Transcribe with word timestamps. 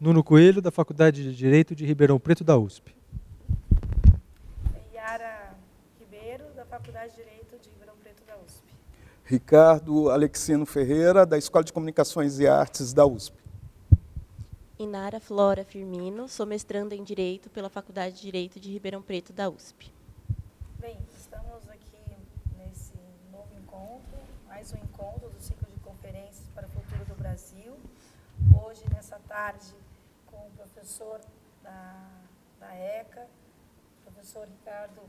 Nuno 0.00 0.24
Coelho, 0.24 0.60
da 0.60 0.70
Faculdade 0.70 1.22
de 1.22 1.34
Direito 1.34 1.74
de 1.74 1.86
Ribeirão 1.86 2.18
Preto, 2.18 2.42
da 2.42 2.58
USP. 2.58 2.94
Yara 4.92 5.54
Ribeiro, 6.00 6.44
da 6.54 6.64
Faculdade 6.64 7.10
de 7.12 7.22
Direito 7.22 7.56
de 7.62 7.70
Ribeirão 7.70 7.94
Preto, 8.02 8.24
da 8.26 8.36
USP. 8.36 8.64
Ricardo 9.24 10.10
Alexino 10.10 10.66
Ferreira, 10.66 11.24
da 11.24 11.38
Escola 11.38 11.64
de 11.64 11.72
Comunicações 11.72 12.38
e 12.40 12.46
Artes 12.46 12.92
da 12.92 13.06
USP. 13.06 13.36
Inara 14.78 15.20
Flora 15.20 15.64
Firmino, 15.64 16.28
sou 16.28 16.44
mestranda 16.44 16.96
em 16.96 17.04
Direito 17.04 17.48
pela 17.48 17.70
Faculdade 17.70 18.16
de 18.16 18.22
Direito 18.22 18.58
de 18.58 18.72
Ribeirão 18.72 19.00
Preto, 19.00 19.32
da 19.32 19.48
USP. 19.48 19.92
Bem, 20.80 20.98
estamos 21.16 21.68
aqui 21.68 22.16
nesse 22.58 22.92
novo 23.30 23.48
encontro, 23.62 24.18
mais 24.48 24.72
um 24.72 24.76
encontro 24.76 25.30
do 25.30 25.40
ciclo 25.40 25.68
de 25.72 25.78
conferências 25.80 26.44
para 26.52 26.66
o 26.66 26.70
futuro 26.70 27.04
do 27.06 27.14
Brasil. 27.14 27.72
Hoje, 28.66 28.82
nessa 28.92 29.16
tarde, 29.34 29.74
com 30.26 30.46
o 30.46 30.50
professor 30.52 31.20
da, 31.60 32.08
da 32.60 32.72
ECA, 32.72 33.26
professor 34.04 34.46
Ricardo 34.46 35.02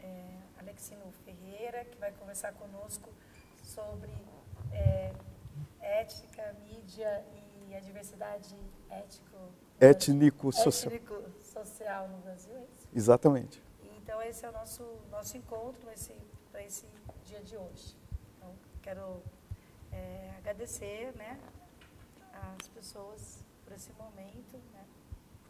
é, 0.00 0.38
Alexino 0.60 1.10
Ferreira, 1.24 1.84
que 1.84 1.98
vai 1.98 2.12
conversar 2.12 2.52
conosco 2.52 3.12
sobre 3.64 4.12
é, 4.72 5.12
ética, 5.80 6.54
mídia 6.62 7.24
e 7.68 7.74
a 7.74 7.80
diversidade 7.80 8.54
ético, 8.88 9.36
étnico-social 9.80 10.94
étnico 10.94 11.16
social 11.40 12.08
no 12.08 12.18
Brasil. 12.18 12.56
É 12.56 12.62
isso? 12.62 12.88
Exatamente. 12.94 13.60
Então, 13.96 14.22
esse 14.22 14.46
é 14.46 14.50
o 14.50 14.52
nosso, 14.52 14.84
nosso 15.10 15.36
encontro 15.36 15.80
para 15.82 16.62
esse, 16.62 16.86
dia 17.24 17.40
de 17.40 17.56
hoje. 17.56 17.96
Então, 18.36 18.54
quero 18.80 19.20
é, 19.90 20.30
agradecer 20.38 21.12
né, 21.16 21.40
as 22.60 22.68
pessoas 22.68 23.44
por 23.64 23.74
esse 23.74 23.90
momento. 23.98 24.56
Né? 24.72 24.84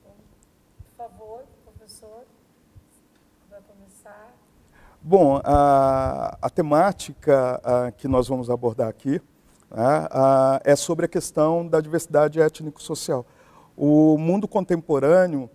Por 0.03 0.97
favor, 0.97 1.45
professor, 1.65 2.25
vai 3.51 3.61
começar. 3.63 4.33
Bom, 5.03 5.41
a, 5.45 6.39
a 6.41 6.51
temática 6.51 7.61
a, 7.63 7.91
que 7.93 8.09
nós 8.09 8.29
vamos 8.29 8.49
abordar 8.49 8.89
aqui 8.89 9.21
né, 9.71 10.09
a, 10.11 10.61
é 10.65 10.77
sobre 10.77 11.07
a 11.07 11.09
questão 11.09 11.67
da 11.67 11.81
diversidade 11.81 12.41
étnico-social. 12.41 13.27
O 13.77 14.17
mundo 14.17 14.47
contemporâneo, 14.47 15.51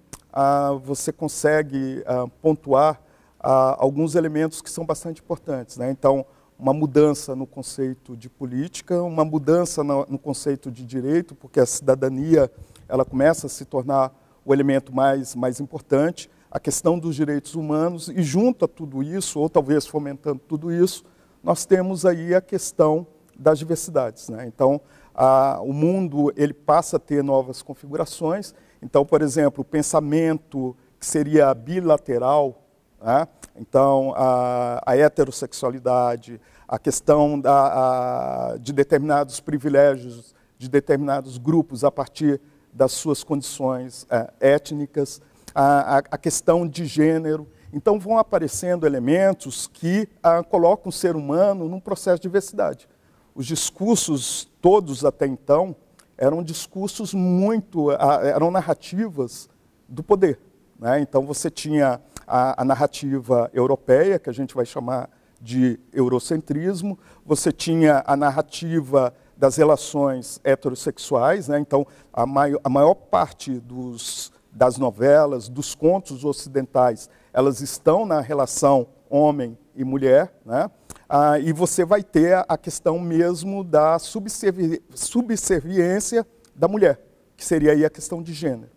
você 0.84 1.12
consegue 1.12 2.04
pontuar 2.42 3.02
alguns 3.40 4.16
elementos 4.16 4.62
que 4.62 4.70
são 4.70 4.86
bastante 4.86 5.22
importantes. 5.22 5.78
Né? 5.78 5.90
Então, 5.90 6.26
uma 6.60 6.74
mudança 6.74 7.36
no 7.38 7.48
conceito 7.48 8.18
de 8.18 8.30
política, 8.30 9.02
uma 9.02 9.24
mudança 9.24 9.82
no, 9.82 10.20
conceito 10.20 10.70
de 10.70 10.86
direito, 10.86 11.34
porque 11.34 11.60
a 11.60 11.66
cidadania 11.66 12.52
ela 12.90 13.06
começa 13.06 13.48
a 13.48 13.50
se 13.50 13.64
tornar 13.64 14.14
o 14.46 14.54
elemento 14.54 14.94
mais, 14.94 15.36
mais 15.36 15.62
importante, 15.62 16.30
a 16.52 16.60
questão 16.60 17.00
dos 17.00 17.16
direitos 17.16 17.56
humanos, 17.56 18.10
e 18.10 18.22
junto 18.22 18.66
a 18.66 18.68
tudo 18.68 19.02
isso, 19.02 19.40
ou 19.40 19.50
talvez 19.50 19.88
fomentando 19.88 20.42
tudo 20.46 20.70
isso, 20.70 21.06
nós 21.42 21.66
temos 21.66 22.06
aí 22.06 22.36
a 22.36 22.42
questão 22.42 23.08
das 23.38 23.58
diversidades. 23.58 24.28
Né? 24.28 24.46
Então, 24.46 24.82
a, 25.16 25.62
o 25.62 25.72
mundo 25.72 26.34
ele 26.36 26.54
passa 26.54 26.98
a 26.98 27.00
ter 27.00 27.24
novas 27.24 27.62
configurações. 27.62 28.54
Então, 28.82 29.06
por 29.06 29.22
exemplo, 29.22 29.62
o 29.62 29.66
pensamento 29.66 30.76
que 31.00 31.06
seria 31.06 31.54
bilateral, 31.54 32.69
né? 33.02 33.28
então 33.56 34.14
a, 34.16 34.82
a, 34.86 34.98
heterossexualidade, 34.98 36.40
a 36.68 36.78
questão 36.78 37.40
da, 37.40 38.54
a, 38.54 38.58
de 38.58 38.74
determinados 38.74 39.40
privilégios 39.40 40.34
de 40.60 40.68
determinados 40.68 41.38
grupos 41.38 41.86
a 41.86 41.90
partir 41.90 42.40
das 42.74 42.92
suas 42.92 43.24
condições 43.24 44.06
é, 44.10 44.30
étnicas, 44.42 45.22
a, 45.56 46.00
a, 46.00 46.18
questão 46.18 46.68
de 46.68 46.86
gênero. 46.86 47.48
Então, 47.72 47.98
vão 47.98 48.18
aparecendo 48.18 48.86
elementos 48.86 49.68
que 49.68 50.08
ah, 50.22 50.44
colocam 50.44 50.90
o 50.90 50.92
ser 50.92 51.16
humano 51.16 51.70
num 51.70 51.80
processo 51.80 52.18
de 52.18 52.24
diversidade. 52.24 52.90
Os 53.34 53.46
discursos 53.46 54.52
todos 54.62 55.06
até 55.06 55.26
então 55.26 55.76
eram 56.18 56.44
discursos 56.44 57.14
muito, 57.14 57.90
eram 57.92 58.52
narrativas 58.52 59.50
do 59.88 60.04
poder. 60.04 60.38
Né? 60.78 61.00
Então 61.00 61.26
você 61.26 61.50
tinha 61.50 62.02
a, 62.30 62.62
a, 62.62 62.64
narrativa 62.64 63.50
europeia, 63.52 64.20
que 64.20 64.30
a 64.30 64.34
gente 64.34 64.54
vai 64.54 64.66
chamar 64.66 65.10
de 65.42 65.80
eurocentrismo, 65.92 67.00
você 67.26 67.52
tinha 67.52 68.04
a 68.06 68.16
narrativa 68.16 69.14
das 69.36 69.56
relações 69.56 70.40
heterossexuais, 70.44 71.48
né? 71.48 71.60
então 71.60 71.88
a, 72.14 72.26
maior, 72.26 72.60
a 72.64 72.70
maior 72.70 72.94
parte 72.94 73.60
dos, 73.60 74.32
das 74.52 74.78
novelas, 74.78 75.50
dos 75.50 75.74
contos 75.74 76.24
ocidentais, 76.24 77.10
elas 77.34 77.62
estão 77.62 78.06
na 78.06 78.22
relação 78.22 78.88
homem 79.10 79.58
e 79.76 79.84
mulher, 79.84 80.32
né? 80.46 80.70
Ah, 81.08 81.40
e 81.40 81.52
você 81.52 81.84
vai 81.84 82.04
ter 82.04 82.46
a 82.48 82.56
questão 82.56 83.00
mesmo 83.00 83.64
da 83.64 83.98
subservi 83.98 84.80
subserviência 84.94 86.28
da 86.54 86.68
mulher, 86.68 87.02
que 87.36 87.44
seria 87.44 87.72
aí 87.72 87.84
a 87.84 87.90
questão 87.90 88.22
de 88.22 88.32
gênero. 88.32 88.70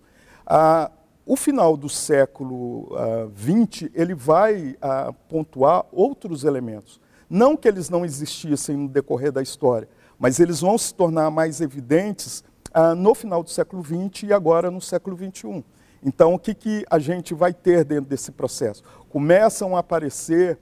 Ah, 0.46 0.90
o 1.24 1.36
final 1.36 1.76
do 1.76 1.88
século 1.88 2.88
XX, 3.36 3.84
ah, 3.84 3.90
ele 3.94 4.14
vai 4.14 4.76
ah, 4.82 5.12
pontuar 5.28 5.84
outros 5.92 6.44
elementos. 6.44 7.00
Não 7.30 7.56
que 7.56 7.68
eles 7.68 7.88
não 7.88 8.04
existissem 8.04 8.76
no 8.76 8.88
decorrer 8.88 9.30
da 9.30 9.40
história, 9.40 9.88
mas 10.18 10.40
eles 10.40 10.60
vão 10.60 10.76
se 10.76 10.92
tornar 10.92 11.30
mais 11.30 11.60
evidentes 11.60 12.42
ah, 12.74 12.94
no 12.94 13.14
final 13.14 13.42
do 13.42 13.50
século 13.50 13.84
XX 13.84 14.24
e 14.24 14.32
agora 14.32 14.70
no 14.70 14.80
século 14.80 15.16
XXI. 15.16 15.64
Então, 16.04 16.34
o 16.34 16.38
que, 16.38 16.54
que 16.54 16.84
a 16.90 16.98
gente 16.98 17.32
vai 17.32 17.54
ter 17.54 17.84
dentro 17.84 18.06
desse 18.06 18.32
processo? 18.32 18.82
Começam 19.08 19.76
a 19.76 19.78
aparecer 19.78 20.58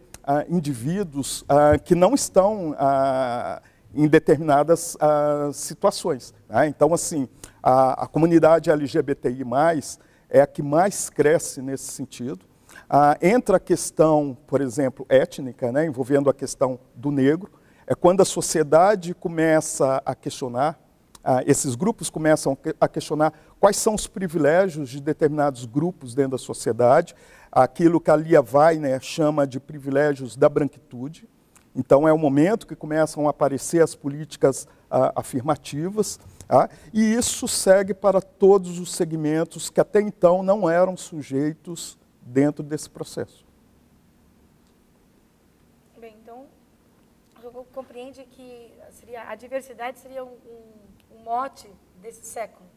indivíduos 0.50 1.42
que 1.86 1.94
não 1.94 2.14
estão 2.14 2.76
em 3.94 4.06
determinadas 4.06 4.98
situações. 5.54 6.34
Né? 6.46 6.66
Então, 6.68 6.92
assim, 6.92 7.26
a, 7.62 8.04
a, 8.04 8.06
comunidade 8.06 8.70
LGBTI+, 8.70 9.42
é 10.30 10.40
a 10.40 10.46
que 10.46 10.62
mais 10.62 11.10
cresce 11.10 11.60
nesse 11.60 11.90
sentido. 11.90 12.46
Ah, 12.88 13.18
entra 13.20 13.56
a 13.56 13.60
questão, 13.60 14.36
por 14.46 14.60
exemplo, 14.60 15.04
étnica, 15.08 15.72
né, 15.72 15.86
envolvendo 15.86 16.30
a 16.30 16.34
questão 16.34 16.78
do 16.94 17.10
negro, 17.10 17.50
é 17.86 17.94
quando 17.94 18.20
a 18.20 18.24
sociedade 18.24 19.12
começa 19.12 20.00
a 20.06 20.14
questionar, 20.14 20.78
ah, 21.22 21.42
esses 21.46 21.74
grupos 21.74 22.08
começam 22.08 22.56
a 22.80 22.88
questionar 22.88 23.32
quais 23.58 23.76
são 23.76 23.94
os 23.94 24.06
privilégios 24.06 24.88
de 24.88 25.00
determinados 25.00 25.66
grupos 25.66 26.14
dentro 26.14 26.32
da 26.32 26.38
sociedade, 26.38 27.14
aquilo 27.50 28.00
que 28.00 28.10
a 28.10 28.16
Lia 28.16 28.40
Weiner 28.40 29.00
chama 29.02 29.46
de 29.46 29.58
privilégios 29.58 30.36
da 30.36 30.48
branquitude. 30.48 31.28
Então, 31.74 32.06
é 32.08 32.12
o 32.12 32.18
momento 32.18 32.66
que 32.66 32.74
começam 32.74 33.26
a 33.26 33.30
aparecer 33.30 33.82
as 33.82 33.94
políticas 33.94 34.66
ah, 34.90 35.12
afirmativas, 35.16 36.18
ah, 36.50 36.68
e 36.92 37.14
isso 37.14 37.46
segue 37.46 37.94
para 37.94 38.20
todos 38.20 38.80
os 38.80 38.92
segmentos 38.92 39.70
que 39.70 39.80
até 39.80 40.00
então 40.00 40.42
não 40.42 40.68
eram 40.68 40.96
sujeitos 40.96 41.96
dentro 42.20 42.64
desse 42.64 42.90
processo. 42.90 43.46
Bem, 45.96 46.16
então, 46.20 46.46
eu 47.40 47.64
compreende 47.72 48.24
que 48.24 48.72
seria, 48.90 49.28
a 49.28 49.36
diversidade 49.36 50.00
seria 50.00 50.24
um, 50.24 50.28
um, 50.28 51.16
um 51.16 51.22
mote 51.22 51.70
desse 52.02 52.26
século? 52.26 52.68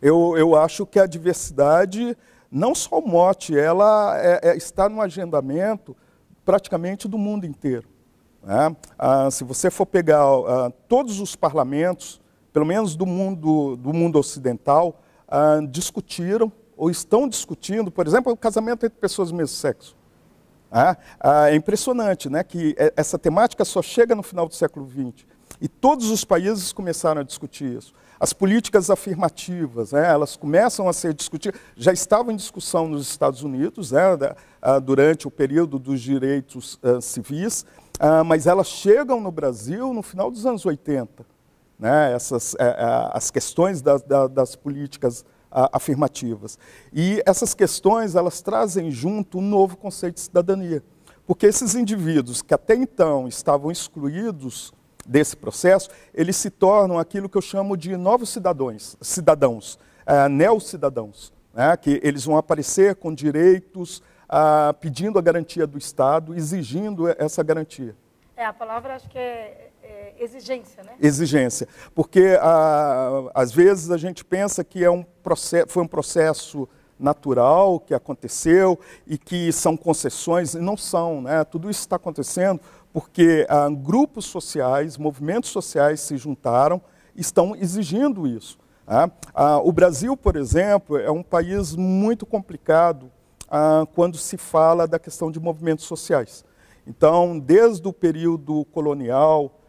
Eu, 0.00 0.36
eu 0.38 0.54
acho 0.54 0.86
que 0.86 1.00
a 1.00 1.06
diversidade 1.06 2.16
não 2.48 2.76
só 2.76 3.00
o 3.00 3.06
mote, 3.06 3.58
ela 3.58 4.16
é, 4.20 4.50
é, 4.50 4.56
está 4.56 4.88
no 4.88 5.00
agendamento 5.00 5.96
praticamente 6.44 7.08
do 7.08 7.18
mundo 7.18 7.44
inteiro. 7.44 7.88
Né? 8.40 8.76
Ah, 8.96 9.28
se 9.32 9.42
você 9.42 9.68
for 9.68 9.84
pegar 9.84 10.22
ah, 10.22 10.70
todos 10.86 11.18
os 11.18 11.34
parlamentos, 11.34 12.20
pelo 12.56 12.64
menos 12.64 12.96
do 12.96 13.04
mundo, 13.04 13.76
do 13.76 13.92
mundo 13.92 14.18
ocidental, 14.18 14.98
ah, 15.28 15.60
discutiram 15.70 16.50
ou 16.74 16.88
estão 16.88 17.28
discutindo, 17.28 17.90
por 17.90 18.06
exemplo, 18.06 18.32
o 18.32 18.36
casamento 18.36 18.86
entre 18.86 18.98
pessoas 18.98 19.30
do 19.30 19.36
mesmo 19.36 19.54
sexo. 19.54 19.94
Ah, 20.72 20.96
ah, 21.20 21.50
é 21.50 21.54
impressionante 21.54 22.30
né, 22.30 22.42
que 22.42 22.74
essa 22.96 23.18
temática 23.18 23.62
só 23.62 23.82
chega 23.82 24.14
no 24.14 24.22
final 24.22 24.48
do 24.48 24.54
século 24.54 24.88
XX. 24.88 25.26
E 25.60 25.68
todos 25.68 26.08
os 26.08 26.24
países 26.24 26.72
começaram 26.72 27.20
a 27.20 27.24
discutir 27.24 27.76
isso. 27.76 27.92
As 28.18 28.32
políticas 28.32 28.88
afirmativas, 28.88 29.92
né, 29.92 30.08
elas 30.08 30.34
começam 30.34 30.88
a 30.88 30.94
ser 30.94 31.12
discutidas, 31.12 31.60
já 31.76 31.92
estavam 31.92 32.32
em 32.32 32.36
discussão 32.36 32.88
nos 32.88 33.06
Estados 33.06 33.42
Unidos 33.42 33.92
né, 33.92 34.00
durante 34.82 35.28
o 35.28 35.30
período 35.30 35.78
dos 35.78 36.00
direitos 36.00 36.80
civis, 37.02 37.66
mas 38.24 38.46
elas 38.46 38.68
chegam 38.68 39.20
no 39.20 39.30
Brasil 39.30 39.92
no 39.92 40.02
final 40.02 40.30
dos 40.30 40.46
anos 40.46 40.64
80. 40.64 41.35
Né, 41.78 42.12
essas, 42.14 42.54
uh, 42.54 43.12
as 43.12 43.30
questões 43.30 43.82
das, 43.82 44.02
das 44.30 44.56
políticas 44.56 45.24
afirmativas. 45.72 46.58
E 46.92 47.22
essas 47.24 47.54
questões 47.54 48.14
elas 48.14 48.42
trazem 48.42 48.90
junto 48.90 49.38
um 49.38 49.42
novo 49.42 49.76
conceito 49.76 50.14
de 50.14 50.20
cidadania. 50.20 50.82
Porque 51.26 51.46
esses 51.46 51.74
indivíduos 51.74 52.42
que 52.42 52.52
até 52.52 52.74
então 52.74 53.26
estavam 53.26 53.70
excluídos 53.70 54.72
desse 55.06 55.36
processo, 55.36 55.88
eles 56.12 56.36
se 56.36 56.50
tornam 56.50 56.98
aquilo 56.98 57.28
que 57.28 57.38
eu 57.38 57.42
chamo 57.42 57.76
de 57.76 57.96
novos 57.96 58.30
cidadãos. 58.30 58.96
cidadãos. 59.00 59.78
uh, 60.06 60.28
neocidadãos, 60.28 61.32
né, 61.52 61.76
que 61.76 62.00
eles 62.02 62.24
vão 62.24 62.36
aparecer 62.36 62.94
com 62.96 63.12
direitos, 63.12 63.98
uh, 64.30 64.72
pedindo 64.80 65.18
a 65.18 65.22
garantia 65.22 65.66
do 65.66 65.76
Estado, 65.76 66.34
exigindo 66.34 67.08
essa 67.18 67.42
garantia. 67.42 67.94
É, 68.36 68.44
a 68.44 68.52
palavra 68.52 68.94
acho 68.94 69.08
que 69.08 69.18
é, 69.18 69.70
é 69.86 70.24
exigência, 70.24 70.82
né? 70.82 70.92
Exigência, 71.00 71.68
porque 71.94 72.34
uh, 72.34 73.30
às 73.34 73.52
vezes 73.52 73.90
a 73.90 73.96
gente 73.96 74.24
pensa 74.24 74.64
que 74.64 74.84
é 74.84 74.90
um 74.90 75.02
processo, 75.02 75.66
foi 75.68 75.82
um 75.82 75.88
processo 75.88 76.68
natural 76.98 77.78
que 77.78 77.92
aconteceu 77.92 78.78
e 79.06 79.18
que 79.18 79.52
são 79.52 79.76
concessões, 79.76 80.54
e 80.54 80.58
não 80.58 80.76
são, 80.76 81.20
né? 81.22 81.44
Tudo 81.44 81.70
isso 81.70 81.80
está 81.80 81.96
acontecendo 81.96 82.60
porque 82.96 83.46
ah, 83.50 83.68
grupos 83.68 84.24
sociais, 84.24 84.96
movimentos 84.96 85.50
sociais 85.50 86.00
se 86.00 86.16
juntaram 86.16 86.80
e 87.14 87.20
estão 87.20 87.54
exigindo 87.54 88.26
isso. 88.26 88.58
Né? 88.88 89.12
Ah, 89.34 89.58
o 89.58 89.70
Brasil, 89.70 90.16
por 90.16 90.34
exemplo, 90.34 90.96
é 90.96 91.10
um 91.10 91.22
país 91.22 91.76
muito 91.76 92.24
complicado 92.24 93.12
ah, 93.50 93.86
quando 93.94 94.16
se 94.16 94.38
fala 94.38 94.88
da 94.88 94.98
questão 94.98 95.30
de 95.30 95.38
movimentos 95.38 95.84
sociais. 95.84 96.42
Então, 96.86 97.38
desde 97.38 97.86
o 97.86 97.92
período 97.92 98.64
colonial, 98.72 99.60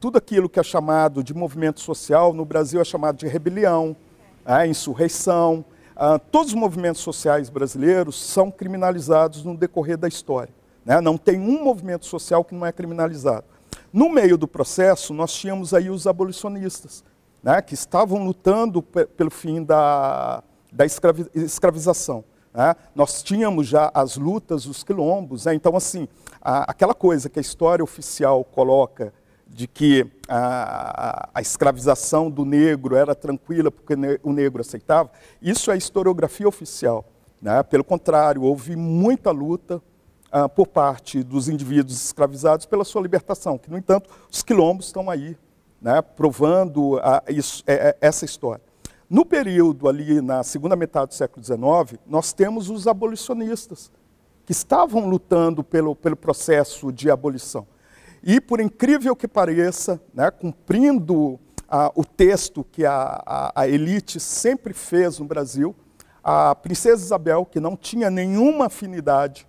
tudo 0.00 0.18
aquilo 0.18 0.48
que 0.48 0.58
é 0.58 0.62
chamado 0.62 1.22
de 1.22 1.34
movimento 1.34 1.80
social 1.80 2.32
no 2.32 2.44
Brasil 2.44 2.80
é 2.80 2.84
chamado 2.84 3.16
de 3.16 3.26
rebelião, 3.26 3.96
a 4.44 4.66
insurreição, 4.66 5.64
ah, 5.96 6.18
todos 6.18 6.48
os 6.48 6.58
movimentos 6.58 7.00
sociais 7.00 7.48
brasileiros 7.48 8.20
são 8.20 8.50
criminalizados 8.50 9.44
no 9.44 9.56
decorrer 9.56 9.96
da 9.96 10.08
história. 10.08 10.52
Né? 10.84 11.00
Não 11.00 11.16
tem 11.16 11.38
um 11.40 11.62
movimento 11.62 12.04
social 12.06 12.44
que 12.44 12.54
não 12.54 12.66
é 12.66 12.72
criminalizado. 12.72 13.44
No 13.92 14.08
meio 14.08 14.36
do 14.36 14.48
processo, 14.48 15.14
nós 15.14 15.32
tínhamos 15.32 15.72
aí 15.72 15.88
os 15.88 16.06
abolicionistas, 16.06 17.04
né? 17.42 17.62
que 17.62 17.74
estavam 17.74 18.24
lutando 18.24 18.82
pelo 18.82 19.30
fim 19.30 19.62
da, 19.62 20.42
da 20.72 20.84
escravi 20.84 21.26
escravização. 21.34 22.24
Né? 22.54 22.76
Nós 22.94 23.22
tínhamos 23.22 23.66
já 23.66 23.90
as 23.92 24.16
lutas, 24.16 24.64
os 24.64 24.84
quilombos. 24.84 25.44
Né? 25.44 25.54
Então, 25.54 25.76
assim, 25.76 26.08
a, 26.40 26.70
aquela 26.70 26.94
coisa 26.94 27.28
que 27.28 27.38
a 27.40 27.42
história 27.42 27.82
oficial 27.82 28.44
coloca 28.44 29.12
de 29.46 29.66
que 29.66 30.06
a, 30.28 31.28
a, 31.34 31.40
escravização 31.40 32.30
do 32.30 32.44
negro 32.44 32.96
era 32.96 33.14
tranquila 33.14 33.70
porque 33.70 33.94
o 34.22 34.32
negro 34.32 34.60
aceitava, 34.60 35.10
isso 35.40 35.70
é 35.70 35.76
historiografia 35.76 36.48
oficial. 36.48 37.04
Né? 37.42 37.62
Pelo 37.62 37.84
contrário, 37.84 38.42
houve 38.42 38.74
muita 38.74 39.30
luta 39.30 39.82
ah, 40.36 40.48
por 40.48 40.66
parte 40.66 41.22
dos 41.22 41.48
indivíduos 41.48 42.06
escravizados 42.06 42.66
pela 42.66 42.84
sua 42.84 43.00
libertação, 43.00 43.56
que, 43.56 43.70
no 43.70 43.78
entanto, 43.78 44.10
os 44.28 44.42
quilombos 44.42 44.86
estão 44.86 45.08
aí, 45.08 45.36
né, 45.80 46.02
provando 46.02 46.98
a, 46.98 47.22
isso, 47.28 47.62
é, 47.68 47.90
é, 47.90 47.96
essa 48.00 48.24
história. 48.24 48.73
No 49.08 49.24
período 49.24 49.88
ali, 49.88 50.20
na 50.20 50.42
segunda 50.42 50.74
metade 50.74 51.08
do 51.08 51.14
século 51.14 51.44
XIX, 51.44 52.00
nós 52.06 52.32
temos 52.32 52.70
os 52.70 52.86
abolicionistas, 52.86 53.90
que 54.46 54.52
estavam 54.52 55.08
lutando 55.08 55.64
pelo, 55.64 55.94
pelo 55.94 56.16
processo 56.16 56.92
de 56.92 57.10
abolição. 57.10 57.66
E, 58.22 58.40
por 58.40 58.60
incrível 58.60 59.14
que 59.14 59.28
pareça, 59.28 60.00
né, 60.12 60.30
cumprindo 60.30 61.38
ah, 61.68 61.90
o 61.94 62.04
texto 62.04 62.64
que 62.64 62.84
a, 62.84 63.22
a, 63.26 63.62
a, 63.62 63.68
elite 63.68 64.20
sempre 64.20 64.72
fez 64.72 65.18
no 65.18 65.24
Brasil, 65.24 65.74
a 66.22 66.54
princesa 66.54 67.04
Isabel, 67.04 67.44
que 67.44 67.60
não 67.60 67.76
tinha 67.76 68.10
nenhuma 68.10 68.66
afinidade 68.66 69.46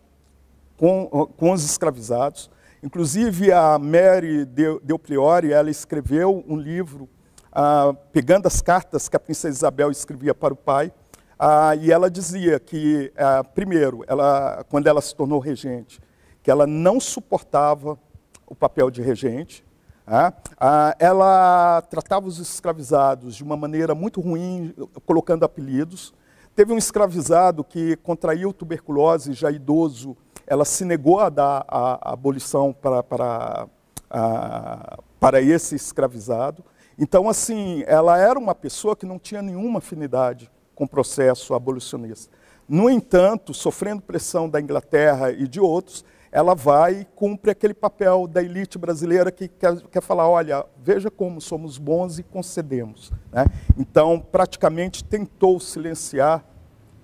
com, 0.77 1.07
com 1.37 1.51
os 1.51 1.63
escravizados, 1.63 2.49
inclusive 2.83 3.51
a 3.51 3.79
Mary 3.79 4.45
Del 4.45 4.99
Priori, 4.99 5.53
ela 5.53 5.69
escreveu 5.69 6.43
um 6.47 6.57
livro 6.57 7.07
ah, 7.55 7.95
pegando 8.11 8.47
as 8.47 8.61
cartas 8.61 9.07
que 9.07 9.15
a 9.15 9.19
princesa 9.19 9.55
Isabel 9.55 9.89
escrevia 9.89 10.35
para 10.35 10.53
o 10.53 10.57
pai, 10.57 10.91
ah, 11.39 11.73
e 11.75 11.91
ela 11.91 12.11
dizia 12.11 12.59
que, 12.59 13.13
ah, 13.17 13.43
primeiro, 13.43 14.03
ela, 14.07 14.65
quando 14.69 14.87
ela 14.87 15.01
se 15.01 15.15
tornou 15.15 15.39
regente, 15.39 16.01
que 16.43 16.51
ela 16.51 16.67
não 16.67 16.99
suportava 16.99 17.97
o 18.45 18.53
papel 18.53 18.91
de 18.91 19.01
regente. 19.01 19.65
Né? 20.05 20.33
Ah, 20.59 20.95
ela 20.99 21.81
tratava 21.89 22.27
os 22.27 22.39
escravizados 22.39 23.35
de 23.35 23.43
uma 23.43 23.57
maneira 23.57 23.95
muito 23.95 24.19
ruim, 24.19 24.73
colocando 25.05 25.45
apelidos. 25.45 26.13
Teve 26.55 26.73
um 26.73 26.77
escravizado 26.77 27.63
que 27.63 27.95
contraiu 27.97 28.53
tuberculose, 28.53 29.33
já 29.33 29.49
idoso, 29.49 30.15
ela 30.45 30.63
se 30.63 30.85
negou 30.85 31.19
a 31.19 31.29
dar 31.29 31.65
a, 31.67 32.09
a 32.09 32.13
abolição 32.13 32.71
para, 32.71 33.01
para, 33.01 33.67
a, 34.09 34.99
para 35.19 35.41
esse 35.41 35.75
escravizado. 35.75 36.63
Então, 36.97 37.29
assim, 37.29 37.83
ela 37.87 38.17
era 38.17 38.39
uma 38.39 38.55
pessoa 38.55 38.95
que 38.95 39.05
não 39.05 39.19
tinha 39.19 39.41
nenhuma 39.41 39.79
afinidade 39.79 40.49
com 40.73 40.85
o 40.85 40.87
processo 40.87 41.53
abolicionista. 41.53 42.35
No 42.67 42.89
entanto, 42.89 43.53
sofrendo 43.53 44.01
pressão 44.01 44.49
da 44.49 44.59
Inglaterra 44.59 45.31
e 45.31 45.47
de 45.47 45.59
outros, 45.59 46.03
ela 46.31 46.53
vai 46.53 47.01
e 47.01 47.05
cumpre 47.15 47.51
aquele 47.51 47.73
papel 47.73 48.27
da 48.27 48.43
elite 48.43 48.77
brasileira 48.77 49.31
que 49.31 49.47
quer, 49.47 49.79
quer 49.83 50.01
falar, 50.01 50.27
olha, 50.27 50.65
veja 50.83 51.09
como 51.09 51.39
somos 51.39 51.77
bons 51.77 52.19
e 52.19 52.23
concedemos. 52.23 53.11
Né? 53.31 53.45
Então, 53.77 54.19
praticamente 54.19 55.03
tentou 55.03 55.59
silenciar 55.59 56.43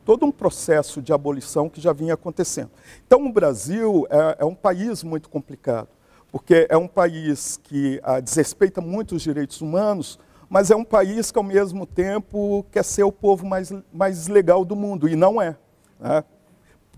todo 0.04 0.26
um 0.26 0.32
processo 0.32 1.02
de 1.02 1.14
abolição 1.14 1.70
que 1.70 1.80
já 1.80 1.94
vinha 1.94 2.16
acontecendo. 2.16 2.72
Então, 3.06 3.26
o 3.26 3.32
Brasil 3.32 4.06
é, 4.10 4.38
é 4.40 4.46
um 4.46 4.56
país 4.56 5.04
muito 5.04 5.30
complicado, 5.30 5.88
porque 6.31 6.68
é 6.69 6.78
um 6.78 6.88
país 6.88 7.60
que 7.63 8.00
ah, 8.04 8.19
desrespeita 8.19 8.81
muito 8.81 9.16
os 9.16 9.22
direitos 9.22 9.62
humanos, 9.62 10.18
mas 10.50 10.72
é 10.72 10.75
um 10.75 10.83
país 10.83 11.31
que, 11.31 11.38
ao 11.38 11.44
mesmo 11.44 11.86
tempo, 11.86 12.66
quer 12.72 12.83
ser 12.83 13.04
o 13.04 13.12
povo 13.12 13.45
mais, 13.45 13.72
mais 13.94 14.28
legal 14.28 14.66
do 14.66 14.75
mundo, 14.75 15.07
e 15.07 15.16
não 15.16 15.42
é. 15.42 15.57
Né? 16.00 16.24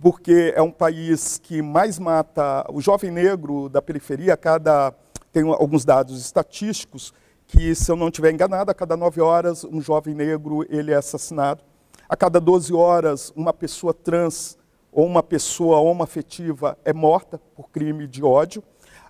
porque 0.04 0.54
é 0.54 0.62
um 0.62 0.70
país 0.70 1.40
que 1.42 1.62
mais 1.62 1.98
mata 1.98 2.66
o 2.70 2.82
jovem 2.82 3.10
negro 3.10 3.70
da 3.70 3.82
periferia. 3.82 4.36
Cada 4.36 4.94
tem 5.32 5.50
alguns 5.50 5.86
dados 5.86 6.20
estatísticos 6.20 7.14
que, 7.48 7.74
se 7.74 7.90
eu 7.90 7.96
não 7.96 8.08
estiver 8.08 8.30
enganado, 8.30 8.70
a 8.70 8.74
cada 8.74 8.98
nove 8.98 9.22
horas 9.22 9.64
um 9.64 9.80
jovem 9.80 10.14
negro 10.14 10.66
ele 10.70 10.92
é 10.92 10.96
assassinado. 10.96 11.64
A 12.10 12.18
cada 12.18 12.38
12 12.38 12.74
horas 12.74 13.32
uma 13.34 13.54
pessoa 13.54 13.94
trans 13.94 14.58
ou 14.92 15.06
uma 15.06 15.24
pessoa 15.24 15.80
homoafetiva 15.80 16.78
é 16.84 16.92
morta 16.92 17.40
por 17.56 17.70
crime 17.70 18.06
de 18.06 18.22
ódio. 18.22 18.62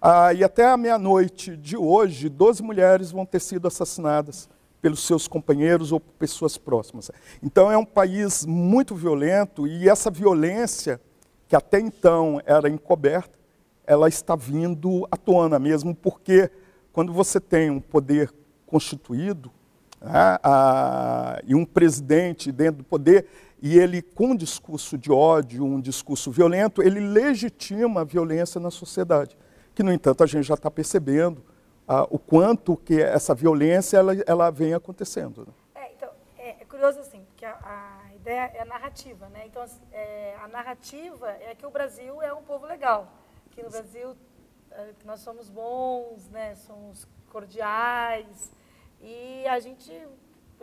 Ah, 0.06 0.34
e 0.34 0.44
até 0.44 0.66
a 0.66 0.76
meia-noite 0.76 1.56
de 1.56 1.78
hoje, 1.78 2.28
12 2.28 2.62
mulheres 2.62 3.10
vão 3.10 3.26
ter 3.26 3.40
sido 3.40 3.70
assassinadas 3.70 4.50
pelos 4.82 5.02
seus 5.08 5.30
companheiros 5.30 5.94
ou 5.94 6.00
pessoas 6.02 6.58
próximas. 6.58 7.10
Então 7.42 7.72
é 7.72 7.78
um 7.78 7.86
país 7.86 8.46
muito 8.46 8.94
violento 8.96 9.66
e 9.66 9.88
essa 9.88 10.12
violência, 10.12 11.00
que 11.48 11.56
até 11.56 11.80
então 11.80 12.42
era 12.46 12.68
encoberta, 12.68 13.40
ela 13.88 14.10
está 14.10 14.36
vindo 14.36 15.08
à 15.10 15.16
tona 15.16 15.58
mesmo, 15.58 15.96
porque 15.96 16.52
quando 16.92 17.14
você 17.14 17.40
tem 17.40 17.70
um 17.70 17.80
poder 17.80 18.30
constituído 18.68 19.50
né, 20.02 20.38
a, 20.44 21.40
e 21.48 21.56
um 21.56 21.64
presidente 21.64 22.52
dentro 22.52 22.80
do 22.80 22.84
poder, 22.84 23.26
e 23.62 23.80
ele, 23.80 24.02
com 24.02 24.32
um 24.32 24.36
discurso 24.36 24.98
de 24.98 25.10
ódio, 25.10 25.64
um 25.64 25.80
discurso 25.80 26.30
violento, 26.30 26.84
ele 26.84 27.00
legitima 27.00 28.02
a 28.02 28.04
violência 28.04 28.60
na 28.60 28.70
sociedade, 28.70 29.38
que, 29.74 29.84
no 29.84 29.92
entanto, 29.92 30.24
a 30.24 30.28
gente 30.28 30.46
já 30.46 30.54
está 30.54 30.70
percebendo 30.70 31.44
ah, 31.88 32.06
o 32.10 32.18
quanto 32.18 32.78
que 32.78 33.02
essa 33.02 33.34
violência 33.34 33.98
ela, 33.98 34.14
ela 34.26 34.52
vem 34.52 34.74
acontecendo. 34.74 35.46
Né? 35.46 35.54
É, 35.76 35.92
então, 35.94 36.10
é, 36.38 36.50
é, 36.62 36.66
curioso 36.66 37.00
assim, 37.00 37.24
porque 37.26 37.46
a, 37.46 37.58
a, 37.62 38.16
ideia 38.16 38.52
é 38.54 38.62
a 38.62 38.66
narrativa, 38.66 39.28
né? 39.30 39.44
Então, 39.46 39.66
é, 39.92 40.36
a 40.42 40.48
narrativa 40.48 41.30
é 41.30 41.56
que 41.56 41.66
o 41.66 41.70
Brasil 41.70 42.22
é 42.22 42.34
um 42.34 42.44
povo 42.44 42.66
legal, 42.66 43.12
que 43.52 43.62
no 43.62 43.70
Brasil 43.70 44.16
é, 44.72 44.92
nós 45.06 45.20
somos 45.20 45.50
bons, 45.50 46.30
né? 46.30 46.56
Somos 46.56 47.08
cordiais 47.30 48.52
e 49.02 49.46
a 49.48 49.60
gente 49.60 49.92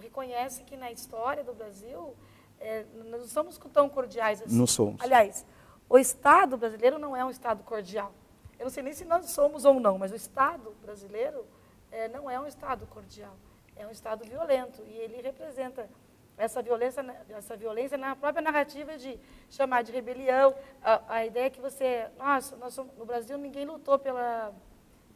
reconhece 0.00 0.62
que 0.62 0.76
na 0.76 0.90
história 0.90 1.44
do 1.44 1.52
Brasil 1.52 2.14
é, 2.58 2.86
não 2.94 3.26
somos 3.26 3.58
tão 3.72 3.88
cordiais 3.88 4.40
assim. 4.40 4.56
Não 4.56 4.66
somos. 4.66 5.00
Aliás, 5.00 5.44
o 5.88 5.98
Estado 5.98 6.56
brasileiro 6.56 6.98
não 6.98 7.16
é 7.16 7.24
um 7.24 7.30
Estado 7.30 7.62
cordial. 7.64 8.12
Eu 8.60 8.64
não 8.64 8.70
sei 8.70 8.82
nem 8.82 8.92
se 8.92 9.06
nós 9.06 9.30
somos 9.30 9.64
ou 9.64 9.80
não, 9.80 9.96
mas 9.96 10.12
o 10.12 10.14
Estado 10.14 10.74
brasileiro 10.82 11.46
é, 11.90 12.08
não 12.08 12.30
é 12.30 12.38
um 12.38 12.46
Estado 12.46 12.86
cordial, 12.86 13.34
é 13.74 13.86
um 13.86 13.90
Estado 13.90 14.22
violento. 14.22 14.82
E 14.86 14.92
ele 14.98 15.22
representa 15.22 15.88
essa 16.36 16.60
violência, 16.60 17.02
essa 17.30 17.56
violência 17.56 17.96
na 17.96 18.14
própria 18.14 18.42
narrativa 18.42 18.98
de 18.98 19.18
chamar 19.48 19.82
de 19.82 19.90
rebelião. 19.90 20.54
A, 20.82 21.00
a 21.08 21.26
ideia 21.26 21.46
é 21.46 21.50
que 21.50 21.58
você. 21.58 22.06
Nossa, 22.18 22.54
nós 22.56 22.74
somos, 22.74 22.94
no 22.98 23.06
Brasil 23.06 23.38
ninguém 23.38 23.64
lutou 23.64 23.98
pela, 23.98 24.52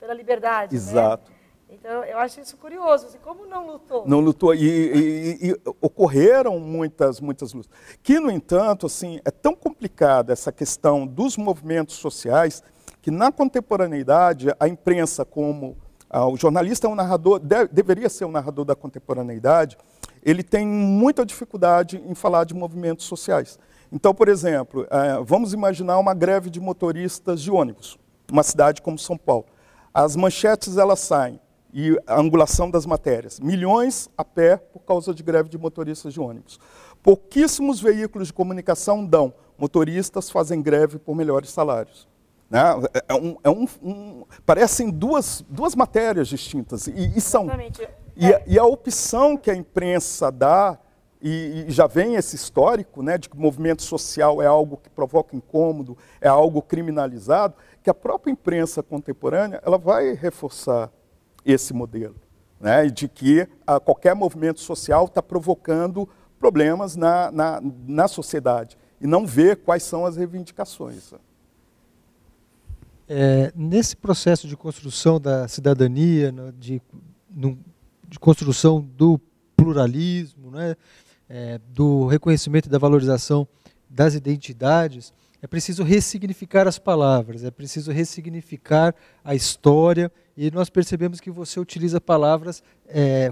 pela 0.00 0.14
liberdade. 0.14 0.74
Né? 0.74 0.78
Exato. 0.78 1.30
Né? 1.30 1.36
Então, 1.68 2.02
eu 2.02 2.18
acho 2.18 2.40
isso 2.40 2.56
curioso. 2.56 3.08
Assim, 3.08 3.18
como 3.18 3.44
não 3.44 3.66
lutou? 3.66 4.08
Não 4.08 4.20
lutou. 4.20 4.54
E, 4.54 4.64
e, 4.64 5.50
e, 5.50 5.60
ocorreram 5.82 6.58
muitas, 6.58 7.20
muitas 7.20 7.52
lutas. 7.52 7.70
Que, 8.02 8.18
no 8.18 8.30
entanto, 8.30 8.86
assim, 8.86 9.20
é 9.22 9.30
tão 9.30 9.54
complicada 9.54 10.32
essa 10.32 10.50
questão 10.50 11.06
dos 11.06 11.36
movimentos 11.36 11.96
sociais 11.96 12.62
que 13.04 13.10
na 13.10 13.30
contemporaneidade 13.30 14.48
a 14.58 14.66
imprensa, 14.66 15.26
como 15.26 15.76
ah, 16.08 16.26
o 16.26 16.38
jornalista 16.38 16.86
é 16.86 16.90
um 16.90 16.94
narrador, 16.94 17.38
de, 17.38 17.66
deveria 17.66 18.08
ser 18.08 18.24
um 18.24 18.30
narrador 18.30 18.64
da 18.64 18.74
contemporaneidade, 18.74 19.76
ele 20.22 20.42
tem 20.42 20.66
muita 20.66 21.26
dificuldade 21.26 22.02
em 22.06 22.14
falar 22.14 22.44
de 22.44 22.54
movimentos 22.54 23.04
sociais. 23.04 23.58
Então, 23.92 24.14
por 24.14 24.26
exemplo, 24.26 24.86
é, 24.90 25.22
vamos 25.22 25.52
imaginar 25.52 25.98
uma 25.98 26.14
greve 26.14 26.48
de 26.48 26.58
motoristas 26.58 27.42
de 27.42 27.50
ônibus, 27.50 27.98
uma 28.32 28.42
cidade 28.42 28.80
como 28.80 28.98
São 28.98 29.18
Paulo. 29.18 29.44
As 29.92 30.16
manchetes 30.16 30.78
elas 30.78 31.00
saem 31.00 31.38
e 31.74 32.00
a 32.06 32.18
angulação 32.18 32.70
das 32.70 32.86
matérias. 32.86 33.38
Milhões 33.38 34.08
a 34.16 34.24
pé 34.24 34.56
por 34.56 34.80
causa 34.80 35.12
de 35.12 35.22
greve 35.22 35.50
de 35.50 35.58
motoristas 35.58 36.14
de 36.14 36.20
ônibus. 36.20 36.58
Pouquíssimos 37.02 37.82
veículos 37.82 38.28
de 38.28 38.32
comunicação 38.32 39.04
dão. 39.04 39.34
Motoristas 39.58 40.30
fazem 40.30 40.62
greve 40.62 40.98
por 40.98 41.14
melhores 41.14 41.50
salários. 41.50 42.08
Né? 42.50 42.60
É, 42.92 43.04
é 43.08 43.14
um, 43.14 43.36
é 43.44 43.50
um, 43.50 43.66
um, 43.82 44.24
parecem 44.44 44.90
duas, 44.90 45.44
duas 45.48 45.74
matérias 45.74 46.28
distintas. 46.28 46.86
E, 46.86 47.12
e 47.16 47.20
são. 47.20 47.48
E, 48.16 48.32
é. 48.32 48.44
e, 48.46 48.58
a 48.58 48.64
opção 48.64 49.36
que 49.36 49.50
a 49.50 49.56
imprensa 49.56 50.30
dá, 50.30 50.78
e, 51.20 51.64
e, 51.66 51.70
já 51.70 51.86
vem 51.86 52.14
esse 52.14 52.36
histórico 52.36 53.02
né, 53.02 53.18
de 53.18 53.28
que 53.28 53.36
o 53.36 53.40
movimento 53.40 53.82
social 53.82 54.40
é 54.40 54.46
algo 54.46 54.76
que 54.76 54.88
provoca 54.88 55.34
incômodo, 55.34 55.98
é 56.20 56.28
algo 56.28 56.62
criminalizado, 56.62 57.54
que 57.82 57.90
a 57.90 57.94
própria 57.94 58.30
imprensa 58.30 58.82
contemporânea 58.82 59.60
ela 59.64 59.78
vai 59.78 60.12
reforçar 60.12 60.92
esse 61.44 61.72
modelo. 61.72 62.16
Né, 62.60 62.86
de 62.86 63.08
que 63.08 63.46
a, 63.66 63.80
qualquer 63.80 64.14
movimento 64.14 64.60
social 64.60 65.06
está 65.06 65.20
provocando 65.20 66.08
problemas 66.38 66.94
na, 66.94 67.30
na, 67.30 67.60
na 67.86 68.08
sociedade 68.08 68.78
e 69.00 69.06
não 69.06 69.26
vê 69.26 69.56
quais 69.56 69.82
são 69.82 70.06
as 70.06 70.16
reivindicações. 70.16 71.12
É, 73.08 73.52
nesse 73.54 73.96
processo 73.96 74.48
de 74.48 74.56
construção 74.56 75.20
da 75.20 75.46
cidadania, 75.46 76.32
de, 76.58 76.80
de 78.08 78.18
construção 78.18 78.80
do 78.80 79.20
pluralismo, 79.56 80.50
né, 80.50 80.74
é, 81.28 81.60
do 81.68 82.06
reconhecimento 82.06 82.66
e 82.66 82.70
da 82.70 82.78
valorização 82.78 83.46
das 83.88 84.14
identidades, 84.14 85.12
é 85.42 85.46
preciso 85.46 85.82
ressignificar 85.82 86.66
as 86.66 86.78
palavras, 86.78 87.44
é 87.44 87.50
preciso 87.50 87.92
ressignificar 87.92 88.94
a 89.22 89.34
história, 89.34 90.10
e 90.34 90.50
nós 90.50 90.70
percebemos 90.70 91.20
que 91.20 91.30
você 91.30 91.60
utiliza 91.60 92.00
palavras 92.00 92.62
é, 92.88 93.30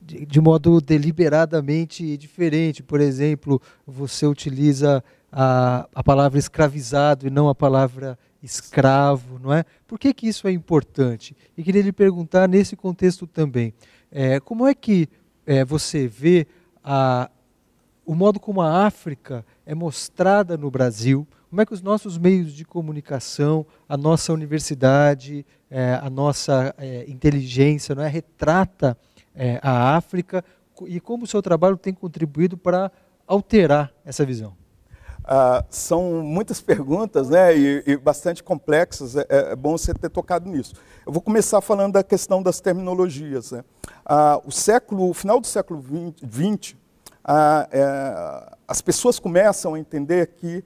de, 0.00 0.24
de, 0.24 0.40
modo 0.40 0.80
deliberadamente 0.80 2.16
diferente. 2.16 2.82
Por 2.82 3.00
exemplo, 3.00 3.60
você 3.86 4.26
utiliza 4.26 5.04
a, 5.30 5.86
a 5.94 6.02
palavra 6.02 6.38
escravizado 6.38 7.26
e 7.26 7.30
não 7.30 7.48
a 7.48 7.54
palavra 7.54 8.18
escravo, 8.44 9.38
não 9.38 9.52
é? 9.52 9.64
Por 9.86 9.98
que, 9.98 10.12
que 10.12 10.28
isso 10.28 10.46
é 10.46 10.52
importante? 10.52 11.34
E 11.56 11.62
queria 11.62 11.82
lhe 11.82 11.92
perguntar 11.92 12.48
nesse 12.48 12.76
contexto 12.76 13.26
também, 13.26 13.72
é, 14.10 14.38
como 14.38 14.66
é 14.66 14.74
que 14.74 15.08
é, 15.46 15.64
você 15.64 16.06
vê 16.06 16.46
a, 16.82 17.30
o 18.04 18.14
modo 18.14 18.38
como 18.38 18.60
a 18.60 18.86
África 18.86 19.44
é 19.64 19.74
mostrada 19.74 20.56
no 20.56 20.70
Brasil, 20.70 21.26
como 21.48 21.62
é 21.62 21.66
que 21.66 21.72
os 21.72 21.82
nossos 21.82 22.18
meios 22.18 22.52
de 22.52 22.64
comunicação, 22.64 23.64
a 23.88 23.96
nossa 23.96 24.32
universidade, 24.32 25.46
é, 25.70 25.98
a 26.02 26.10
nossa 26.10 26.74
é, 26.76 27.08
inteligência 27.08 27.94
não 27.94 28.02
é, 28.02 28.08
retrata 28.08 28.96
é, 29.34 29.58
a 29.62 29.96
África 29.96 30.44
e 30.86 31.00
como 31.00 31.24
o 31.24 31.26
seu 31.26 31.40
trabalho 31.40 31.76
tem 31.76 31.94
contribuído 31.94 32.56
para 32.56 32.90
alterar 33.26 33.92
essa 34.04 34.24
visão? 34.24 34.54
Ah, 35.26 35.64
são 35.70 36.22
muitas 36.22 36.60
perguntas 36.60 37.30
né, 37.30 37.56
e, 37.56 37.82
e 37.86 37.96
bastante 37.96 38.42
complexas, 38.42 39.16
é, 39.16 39.26
é, 39.28 39.56
bom 39.56 39.76
você 39.76 39.94
ter 39.94 40.10
tocado 40.10 40.50
nisso. 40.50 40.74
Eu 41.06 41.12
vou 41.12 41.22
começar 41.22 41.62
falando 41.62 41.94
da 41.94 42.02
questão 42.02 42.42
das 42.42 42.60
terminologias. 42.60 43.52
Né. 43.52 43.64
Ah, 44.04 44.38
o 44.44 44.52
século, 44.52 45.08
o 45.08 45.14
final 45.14 45.40
do 45.40 45.46
século 45.46 45.82
XX, 45.82 46.76
ah, 47.24 47.66
é, 47.72 48.56
as 48.68 48.82
pessoas 48.82 49.18
começam 49.18 49.72
a 49.72 49.78
entender 49.78 50.26
que 50.36 50.62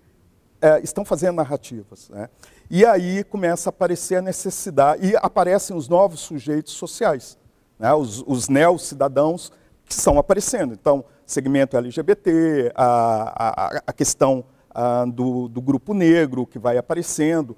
é, 0.60 0.80
estão 0.80 1.04
fazendo 1.04 1.36
narrativas. 1.36 2.08
Né? 2.08 2.28
E 2.68 2.84
aí 2.84 3.22
começa 3.22 3.68
a 3.68 3.70
aparecer 3.70 4.16
a 4.16 4.22
necessidade, 4.22 5.06
e 5.06 5.16
aparecem 5.16 5.76
os 5.76 5.88
novos 5.88 6.18
sujeitos 6.18 6.72
sociais, 6.72 7.38
né? 7.78 7.94
os, 7.94 8.24
os 8.26 8.48
neo-cidadãos 8.48 9.52
que 9.84 9.92
estão 9.92 10.18
aparecendo. 10.18 10.74
Então, 10.74 11.04
segmento 11.28 11.76
LGBT, 11.76 12.73
a, 12.75 13.76
a, 13.76 13.82
a 13.87 13.92
questão 13.92 14.44
a, 14.75 15.04
do, 15.04 15.47
do, 15.47 15.61
grupo 15.61 15.92
negro 15.92 16.47
que 16.47 16.58
vai 16.58 16.78
aparecendo. 16.78 17.54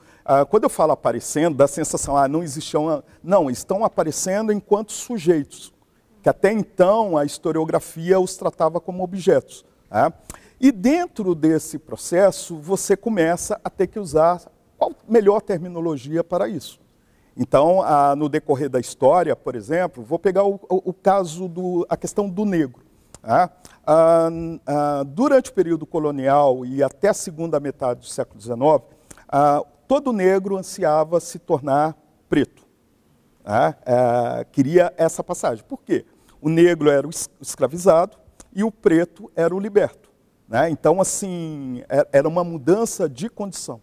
quando 0.50 0.64
eu 0.64 0.70
falo 0.70 0.92
aparecendo, 0.92 1.56
dá 1.56 1.64
a 1.66 1.68
sensação, 1.68 2.16
ah, 2.16 2.26
não 2.26 2.42
existiam. 2.42 3.02
Não, 3.22 3.48
estão 3.48 3.84
aparecendo 3.84 4.52
enquanto 4.52 4.92
sujeitos, 4.92 5.72
que 6.20 6.28
até 6.28 6.52
então 6.52 7.16
a 7.16 7.24
historiografia 7.24 8.18
os 8.18 8.36
tratava 8.36 8.80
como 8.80 9.04
objetos. 9.04 9.64
Né? 9.88 10.12
E 10.60 10.72
dentro 10.72 11.34
desse 11.34 11.78
processo, 11.78 12.56
você 12.56 12.96
começa 12.96 13.60
a 13.62 13.70
ter 13.70 13.86
que 13.86 14.00
usar 14.00 14.42
qual 14.76 14.92
melhor 15.08 15.40
terminologia 15.40 16.24
para 16.24 16.48
isso. 16.48 16.80
Então, 17.36 17.80
ah, 17.82 18.16
no 18.16 18.28
decorrer 18.28 18.68
da 18.68 18.80
história, 18.80 19.36
por 19.36 19.54
exemplo, 19.54 20.02
vou 20.02 20.18
pegar 20.18 20.42
o, 20.42 20.56
o, 20.68 20.90
o 20.90 20.92
caso 20.92 21.46
do 21.46 21.86
a 21.88 21.96
questão 21.96 22.28
do 22.28 22.44
negro. 22.44 22.82
Tá? 23.22 23.50
Ah, 23.86 24.28
ah, 24.66 25.02
durante 25.04 25.50
o 25.50 25.54
período 25.54 25.86
colonial 25.86 26.64
e 26.64 26.82
até 26.82 27.08
a 27.08 27.14
segunda 27.14 27.58
metade 27.58 28.00
do 28.00 28.06
século 28.06 28.40
XIX, 28.40 28.56
ah, 29.28 29.64
todo 29.88 30.12
negro 30.12 30.56
ansiava 30.56 31.18
se 31.20 31.38
tornar 31.38 31.96
preto. 32.28 32.62
Ah, 33.44 34.44
queria 34.52 34.92
essa 34.96 35.24
passagem. 35.24 35.64
Por 35.64 35.82
quê? 35.82 36.04
O 36.40 36.48
negro 36.48 36.90
era 36.90 37.06
o 37.06 37.10
escravizado 37.40 38.16
e 38.52 38.62
o 38.62 38.70
preto 38.70 39.30
era 39.34 39.54
o 39.54 39.58
liberto. 39.58 40.10
Né? 40.48 40.70
Então, 40.70 41.00
assim, 41.00 41.82
é, 41.88 42.06
era 42.12 42.28
uma 42.28 42.44
mudança 42.44 43.08
de 43.08 43.28
condição. 43.28 43.80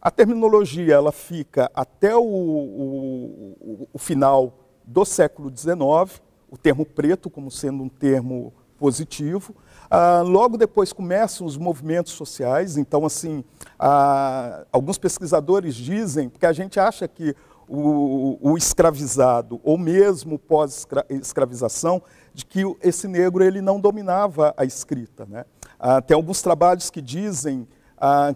A 0.00 0.10
terminologia 0.10 0.94
ela 0.94 1.12
fica 1.12 1.70
até 1.74 2.16
o, 2.16 2.22
o, 2.22 3.88
o 3.92 3.98
final 3.98 4.58
do 4.84 5.04
século 5.04 5.50
XIX, 5.54 6.22
o 6.48 6.56
termo 6.56 6.86
preto 6.86 7.28
como 7.28 7.50
sendo 7.50 7.82
um 7.82 7.88
termo 7.88 8.52
positivo. 8.78 9.54
Ah, 9.90 10.22
logo 10.22 10.56
depois 10.56 10.92
começam 10.92 11.46
os 11.46 11.56
movimentos 11.56 12.12
sociais, 12.12 12.76
então, 12.76 13.06
assim, 13.06 13.44
ah, 13.78 14.64
alguns 14.72 14.98
pesquisadores 14.98 15.74
dizem, 15.74 16.28
porque 16.28 16.46
a 16.46 16.52
gente 16.52 16.78
acha 16.80 17.06
que 17.06 17.34
o, 17.68 18.38
o 18.40 18.56
escravizado, 18.56 19.60
ou 19.64 19.76
mesmo 19.76 20.38
pós-escravização, 20.38 22.02
de 22.32 22.44
que 22.44 22.62
esse 22.82 23.08
negro 23.08 23.42
ele 23.42 23.60
não 23.60 23.80
dominava 23.80 24.54
a 24.56 24.64
escrita. 24.64 25.26
Né? 25.26 25.44
Ah, 25.78 26.00
tem 26.00 26.14
alguns 26.14 26.42
trabalhos 26.42 26.90
que 26.90 27.00
dizem 27.00 27.66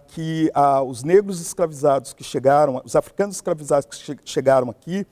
que 0.09 0.51
os 0.87 1.05
negros 1.05 1.39
escravizados 1.39 2.15
que 2.15 2.25
chegaram, 2.25 2.81
os 2.83 2.97
africanos 2.97 3.37
escravizados 3.37 3.87
que 3.87 3.95
che 3.95 4.19
chegaram 4.25 4.71
aqui, 4.71 5.07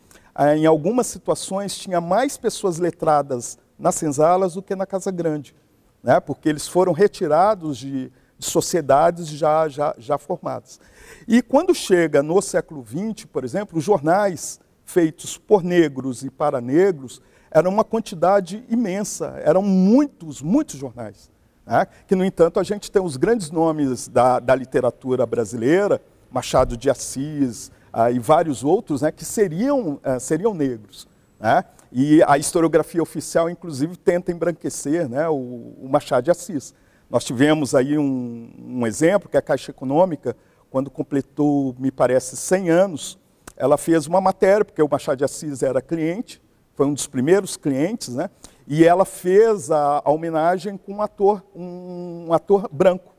em 0.57 0.65
algumas 0.65 1.07
situações 1.07 1.77
tinha 1.77 2.01
mais 2.01 2.39
pessoas 2.39 2.79
letradas 2.79 3.59
nas 3.79 3.95
senzalas 3.95 4.55
do 4.55 4.63
que 4.63 4.75
na 4.75 4.87
Casa 4.87 5.11
Grande, 5.11 5.55
né? 6.03 6.19
porque 6.21 6.49
eles 6.49 6.67
foram 6.67 6.93
retirados 6.93 7.79
de, 7.79 8.11
de 8.39 8.47
sociedades 8.47 9.29
já, 9.29 9.69
já, 9.69 9.95
já 9.99 10.19
formadas. 10.19 10.81
E 11.27 11.41
quando 11.43 11.75
chega 11.75 12.23
no 12.23 12.41
século 12.43 12.85
XX, 12.85 13.27
por 13.27 13.45
exemplo, 13.45 13.79
os 13.79 13.85
jornais 13.85 14.59
feitos 14.85 15.37
por 15.37 15.63
negros 15.63 16.25
e 16.25 16.31
para 16.31 16.61
negros 16.61 17.21
eram 17.51 17.71
uma 17.71 17.85
quantidade 17.85 18.65
imensa, 18.69 19.41
eram 19.45 19.63
muitos, 19.63 20.43
muitos 20.43 20.77
jornais. 20.79 21.31
Né? 21.67 21.87
Que, 22.07 22.15
no 22.15 22.25
entanto, 22.25 22.59
a 22.59 22.63
gente 22.63 22.91
tem 22.91 23.03
os 23.03 23.17
grandes 23.17 23.51
nomes 23.51 24.09
da, 24.09 24.39
da 24.39 24.55
literatura 24.55 25.27
brasileira, 25.27 26.01
Machado 26.31 26.77
de 26.77 26.91
Assis 26.91 27.71
ah, 27.93 28.11
e 28.11 28.19
vários 28.19 28.65
outros, 28.65 29.03
né, 29.03 29.11
que 29.11 29.25
seriam, 29.25 29.99
ah, 30.03 30.19
seriam 30.19 30.55
negros. 30.55 31.07
Né? 31.39 31.65
E 31.91 32.23
a 32.25 32.37
historiografia 32.37 33.03
oficial, 33.03 33.49
inclusive, 33.49 33.97
tenta 33.97 34.31
embranquecer 34.31 35.09
né, 35.09 35.29
o, 35.29 35.35
o 35.35 35.89
Machado 35.89 36.25
de 36.25 36.31
Assis. 36.31 36.75
Nós 37.09 37.25
tivemos 37.25 37.75
aí 37.75 37.97
um, 37.97 38.51
um, 38.59 38.87
exemplo, 38.87 39.29
que 39.29 39.37
é 39.37 39.41
a 39.41 39.43
Caixa 39.43 39.71
Econômica, 39.71 40.37
quando 40.71 40.91
completou, 40.91 41.75
me 41.79 41.91
parece, 41.91 42.37
100 42.37 42.71
anos, 42.71 43.19
ela 43.57 43.79
fez 43.79 44.07
uma 44.07 44.21
matéria, 44.21 44.65
porque 44.65 44.83
o 44.83 44.89
Machado 44.89 45.19
de 45.19 45.25
Assis 45.25 45.63
era 45.63 45.81
cliente, 45.81 46.43
foi 46.75 46.87
um 46.87 46.93
dos 46.95 47.07
primeiros 47.07 47.57
clientes, 47.57 48.15
né? 48.15 48.31
E 48.67 48.85
ela 48.85 49.07
fez 49.07 49.71
a, 49.71 50.03
a 50.05 50.11
homenagem 50.11 50.77
com 50.77 50.95
um 50.95 51.03
ator, 51.03 51.43
um, 51.57 52.27
um 52.29 52.33
ator 52.33 52.69
branco. 52.71 53.17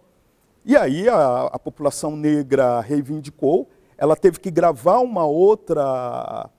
E 0.64 0.78
aí 0.78 1.10
a, 1.10 1.50
a, 1.52 1.58
população 1.58 2.16
negra 2.16 2.80
reivindicou, 2.80 3.68
ela 3.98 4.16
teve 4.16 4.40
que 4.40 4.52
gravar 4.52 5.00
uma 5.00 5.26
outra, 5.26 6.50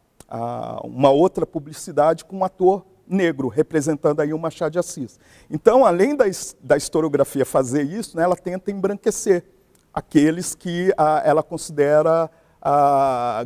uma 0.85 1.11
outra 1.11 1.45
publicidade 1.45 2.25
com 2.25 2.39
um 2.39 2.45
ator 2.45 2.85
negro, 3.07 3.49
representando 3.49 4.21
aí 4.21 4.33
o 4.33 4.39
Machado 4.39 4.73
de 4.73 4.79
Assis. 4.79 5.19
Então, 5.51 5.85
além 5.85 6.15
da, 6.15 6.25
da 6.63 6.77
historiografia 6.77 7.45
fazer 7.45 7.83
isso, 7.83 8.17
né, 8.17 8.23
ela 8.23 8.37
tenta 8.37 8.71
embranquecer 8.71 9.45
aqueles 9.93 10.55
que 10.55 10.93
ela 11.25 11.43
considera 11.43 12.31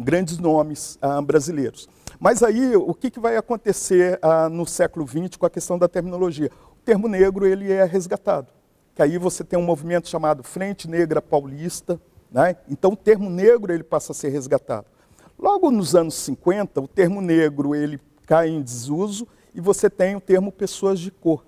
grandes 0.03 0.39
nomes 0.39 0.99
brasileiros. 1.25 1.89
Mas 2.21 2.43
aí, 2.43 2.77
o 2.77 2.93
que, 2.95 3.11
que 3.11 3.21
vai 3.21 3.37
acontecer 3.37 4.21
no 4.51 4.67
século 4.67 5.07
XX 5.07 5.37
com 5.37 5.47
a 5.47 5.51
questão 5.51 5.79
da 5.79 5.89
terminologia? 5.89 6.51
O 6.73 6.83
termo 6.85 7.09
negro 7.09 7.47
ele 7.47 7.73
é 7.73 7.85
resgatado. 7.85 8.49
Que 8.95 9.03
aí 9.03 9.19
você 9.19 9.43
tem 9.43 9.59
um 9.59 9.63
movimento 9.63 10.09
chamado 10.09 10.43
Frente 10.43 10.89
Negra 10.89 11.21
Paulista, 11.21 12.01
né? 12.31 12.57
então 12.69 12.93
o 12.93 12.97
termo 12.97 13.29
negro 13.29 13.73
ele 13.73 13.83
passa 13.83 14.13
a 14.13 14.15
ser 14.15 14.29
resgatado. 14.29 14.87
Logo 15.45 15.71
nos 15.71 15.95
anos 15.95 16.15
50, 16.15 16.81
o 16.81 16.89
termo 16.89 17.21
negro 17.21 17.75
ele 17.75 18.01
cai 18.25 18.49
em 18.49 18.63
desuso 18.63 19.29
e 19.55 19.61
você 19.61 19.91
tem 19.91 20.17
o 20.17 20.21
termo 20.21 20.51
pessoas 20.51 20.99
de 20.99 21.11
cor, 21.11 21.45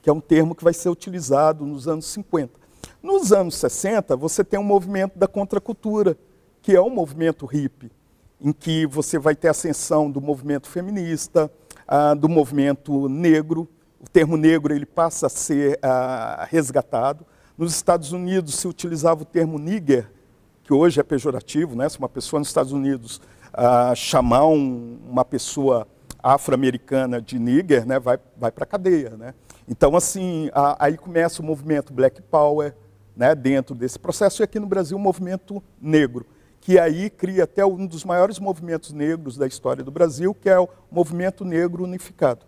que 0.00 0.08
é 0.08 0.12
um 0.12 0.22
termo 0.22 0.54
que 0.54 0.64
vai 0.64 0.72
ser 0.72 0.88
utilizado 0.88 1.66
nos 1.66 1.86
anos 1.86 2.06
50. 2.06 2.58
Nos 3.02 3.30
anos 3.30 3.56
60, 3.56 4.16
você 4.16 4.42
tem 4.42 4.58
um 4.58 4.64
movimento 4.64 5.18
da 5.18 5.28
contracultura, 5.28 6.16
que 6.62 6.74
é 6.74 6.80
um 6.80 6.88
movimento 6.88 7.44
hippie, 7.44 7.92
em 8.40 8.54
que 8.54 8.86
você 8.86 9.18
vai 9.18 9.36
ter 9.36 9.48
ascensão 9.48 10.10
do 10.10 10.18
movimento 10.18 10.66
feminista, 10.66 11.52
ah, 11.86 12.14
do 12.14 12.26
movimento 12.26 13.06
negro. 13.06 13.68
O 14.00 14.08
termo 14.08 14.38
negro 14.38 14.74
ele 14.74 14.86
passa 14.86 15.26
a 15.26 15.28
ser 15.28 15.78
ah, 15.82 16.48
resgatado. 16.48 17.26
Nos 17.58 17.74
Estados 17.74 18.12
Unidos 18.12 18.54
se 18.54 18.66
utilizava 18.66 19.24
o 19.24 19.26
termo 19.26 19.58
nigger, 19.58 20.10
que 20.70 20.74
hoje 20.74 21.00
é 21.00 21.02
pejorativo, 21.02 21.74
né? 21.74 21.88
Se 21.88 21.98
uma 21.98 22.08
pessoa 22.08 22.38
nos 22.38 22.46
Estados 22.46 22.70
Unidos 22.70 23.20
ah, 23.52 23.92
chamar 23.92 24.46
um, 24.46 25.00
uma 25.10 25.24
pessoa 25.24 25.84
afro-americana 26.22 27.20
de 27.20 27.40
nigger, 27.40 27.84
né, 27.84 27.98
vai, 27.98 28.20
vai 28.36 28.52
para 28.52 28.62
a 28.62 28.66
cadeia. 28.68 29.16
Né? 29.16 29.34
Então, 29.66 29.96
assim, 29.96 30.48
a, 30.54 30.84
aí 30.84 30.96
começa 30.96 31.42
o 31.42 31.44
movimento 31.44 31.92
Black 31.92 32.22
Power 32.22 32.72
né, 33.16 33.34
dentro 33.34 33.74
desse 33.74 33.98
processo, 33.98 34.42
e 34.42 34.44
aqui 34.44 34.60
no 34.60 34.66
Brasil 34.68 34.96
o 34.96 35.00
movimento 35.00 35.60
negro, 35.80 36.24
que 36.60 36.78
aí 36.78 37.10
cria 37.10 37.42
até 37.42 37.66
um 37.66 37.84
dos 37.84 38.04
maiores 38.04 38.38
movimentos 38.38 38.92
negros 38.92 39.36
da 39.36 39.48
história 39.48 39.82
do 39.82 39.90
Brasil, 39.90 40.32
que 40.32 40.48
é 40.48 40.60
o 40.60 40.68
movimento 40.88 41.44
negro 41.44 41.82
unificado. 41.82 42.46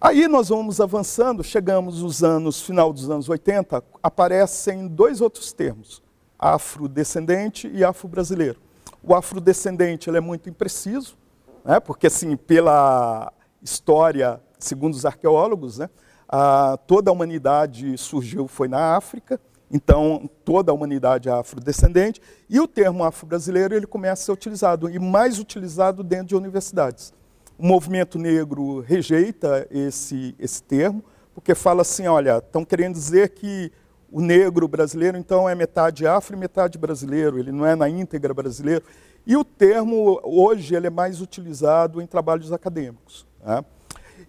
Aí 0.00 0.28
nós 0.28 0.50
vamos 0.50 0.80
avançando, 0.80 1.42
chegamos 1.42 2.00
nos 2.00 2.22
anos, 2.22 2.62
final 2.62 2.92
dos 2.92 3.10
anos 3.10 3.28
80, 3.28 3.82
aparecem 4.00 4.86
dois 4.86 5.20
outros 5.20 5.52
termos, 5.52 6.03
afrodescendente 6.44 7.70
e 7.72 7.82
afro-brasileiro. 7.82 8.60
O 9.02 9.14
afrodescendente 9.14 10.10
ele 10.10 10.18
é 10.18 10.20
muito 10.20 10.50
impreciso, 10.50 11.16
né? 11.64 11.80
porque 11.80 12.08
assim, 12.08 12.36
pela 12.36 13.32
história, 13.62 14.38
segundo 14.58 14.92
os 14.92 15.06
arqueólogos, 15.06 15.78
né? 15.78 15.88
a, 16.28 16.76
toda 16.86 17.10
a 17.10 17.14
humanidade 17.14 17.96
surgiu, 17.96 18.46
foi 18.46 18.68
na 18.68 18.94
África, 18.94 19.40
então 19.70 20.28
toda 20.44 20.70
a 20.70 20.74
humanidade 20.74 21.30
é 21.30 21.32
afrodescendente, 21.32 22.20
e 22.46 22.60
o 22.60 22.68
termo 22.68 23.04
afro-brasileiro 23.04 23.74
ele 23.74 23.86
começa 23.86 24.22
a 24.22 24.26
ser 24.26 24.32
utilizado, 24.32 24.90
e 24.90 24.98
mais 24.98 25.38
utilizado 25.38 26.04
dentro 26.04 26.26
de 26.26 26.36
universidades. 26.36 27.14
O 27.56 27.66
movimento 27.66 28.18
negro 28.18 28.80
rejeita 28.80 29.66
esse, 29.70 30.34
esse 30.38 30.62
termo, 30.62 31.02
porque 31.34 31.54
fala 31.54 31.80
assim, 31.80 32.06
olha, 32.06 32.36
estão 32.36 32.66
querendo 32.66 32.92
dizer 32.92 33.30
que 33.30 33.72
o 34.14 34.20
negro 34.20 34.68
brasileiro, 34.68 35.18
então, 35.18 35.48
é 35.48 35.56
metade 35.56 36.06
afro 36.06 36.36
e 36.36 36.38
metade 36.38 36.78
brasileiro, 36.78 37.36
ele 37.36 37.50
não 37.50 37.66
é 37.66 37.74
na 37.74 37.88
íntegra 37.88 38.32
brasileiro. 38.32 38.84
E 39.26 39.36
o 39.36 39.42
termo, 39.42 40.20
hoje, 40.22 40.76
ele 40.76 40.86
é 40.86 40.90
mais 40.90 41.20
utilizado 41.20 42.00
em 42.00 42.06
trabalhos 42.06 42.52
acadêmicos. 42.52 43.26
Né? 43.44 43.64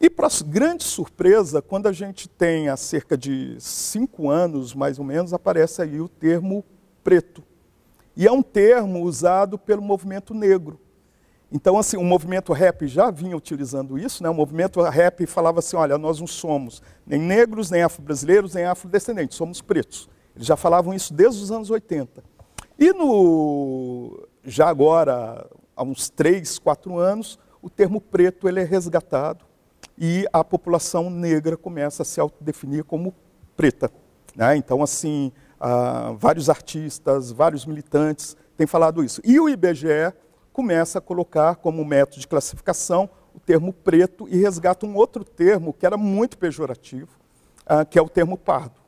E, 0.01 0.10
para 0.10 0.27
grande 0.44 0.84
surpresa, 0.84 1.62
quando 1.62 1.86
a 1.86 1.92
gente 1.92 2.27
tem 2.27 2.68
há 2.68 2.75
cerca 2.75 3.15
de 3.15 3.58
cinco 3.60 4.27
anos, 4.27 4.74
mais 4.74 4.98
ou 4.98 5.06
menos, 5.06 5.34
aparece 5.34 5.84
aí 5.84 6.01
o 6.01 6.10
termo 6.10 6.65
preto. 7.04 7.44
E 8.18 8.25
é 8.25 8.32
um 8.32 8.42
termo 8.42 9.04
usado 9.04 9.56
pelo 9.56 9.84
movimento 9.84 10.34
negro. 10.34 10.80
Então, 11.52 11.78
assim, 11.78 11.96
o 11.96 12.04
movimento 12.04 12.52
rap 12.54 12.88
já 12.88 13.12
vinha 13.12 13.38
utilizando 13.38 13.98
isso, 13.98 14.24
né? 14.24 14.30
O 14.30 14.34
movimento 14.34 14.82
rap 14.82 15.25
falava 15.25 15.60
assim, 15.60 15.75
olha, 15.75 15.98
nós 15.98 16.20
não 16.20 16.28
somos 16.28 16.82
nem 17.06 17.20
negros, 17.20 17.70
nem 17.70 17.84
afro-brasileiros, 17.84 18.54
nem 18.56 18.66
afrodescendentes, 18.66 19.38
somos 19.38 19.62
pretos. 19.62 20.10
Eles 20.36 20.48
já 20.48 20.58
falavam 20.58 20.94
isso 20.94 21.14
desde 21.14 21.42
os 21.42 21.51
anos 21.51 21.70
80. 21.70 22.24
E 22.77 22.92
no 22.92 24.27
já 24.44 24.68
agora, 24.68 25.48
há 25.75 25.84
uns 25.84 26.10
três, 26.10 26.60
quatro 26.60 26.98
anos, 26.98 27.40
o 27.62 27.70
termo 27.70 28.00
preto 28.00 28.48
ele 28.48 28.60
é 28.60 28.64
resgatado 28.64 29.46
e 29.98 30.27
a 30.31 30.44
população 30.44 31.10
negra 31.10 31.58
começa 31.58 32.03
a 32.03 32.05
se 32.05 32.20
autodefinir 32.20 32.84
como 32.84 33.14
preta. 33.55 33.90
Né? 34.36 34.58
Então, 34.58 34.84
assim, 34.84 35.31
ah, 35.60 36.14
vários 36.18 36.50
artistas, 36.50 37.31
vários 37.31 37.66
militantes 37.66 38.36
têm 38.58 38.68
falado 38.68 39.03
isso. 39.03 39.22
E 39.24 39.40
o 39.40 39.50
IBGE 39.50 40.14
começa 40.55 41.00
a 41.00 41.01
colocar 41.01 41.57
como 41.57 41.83
método 41.83 42.22
de 42.22 42.27
classificação 42.29 43.09
o 43.35 43.39
termo 43.41 43.74
preto 43.74 44.25
e 44.29 44.37
resgata 44.37 44.85
um 44.85 44.96
outro 44.96 45.25
termo 45.25 45.74
que 45.74 45.85
era 45.85 45.98
muito 45.98 46.37
pejorativo, 46.37 47.09
ah, 47.65 47.83
que 47.83 48.00
é 48.00 48.01
o 48.01 48.07
termo 48.07 48.37
pardo. 48.37 48.79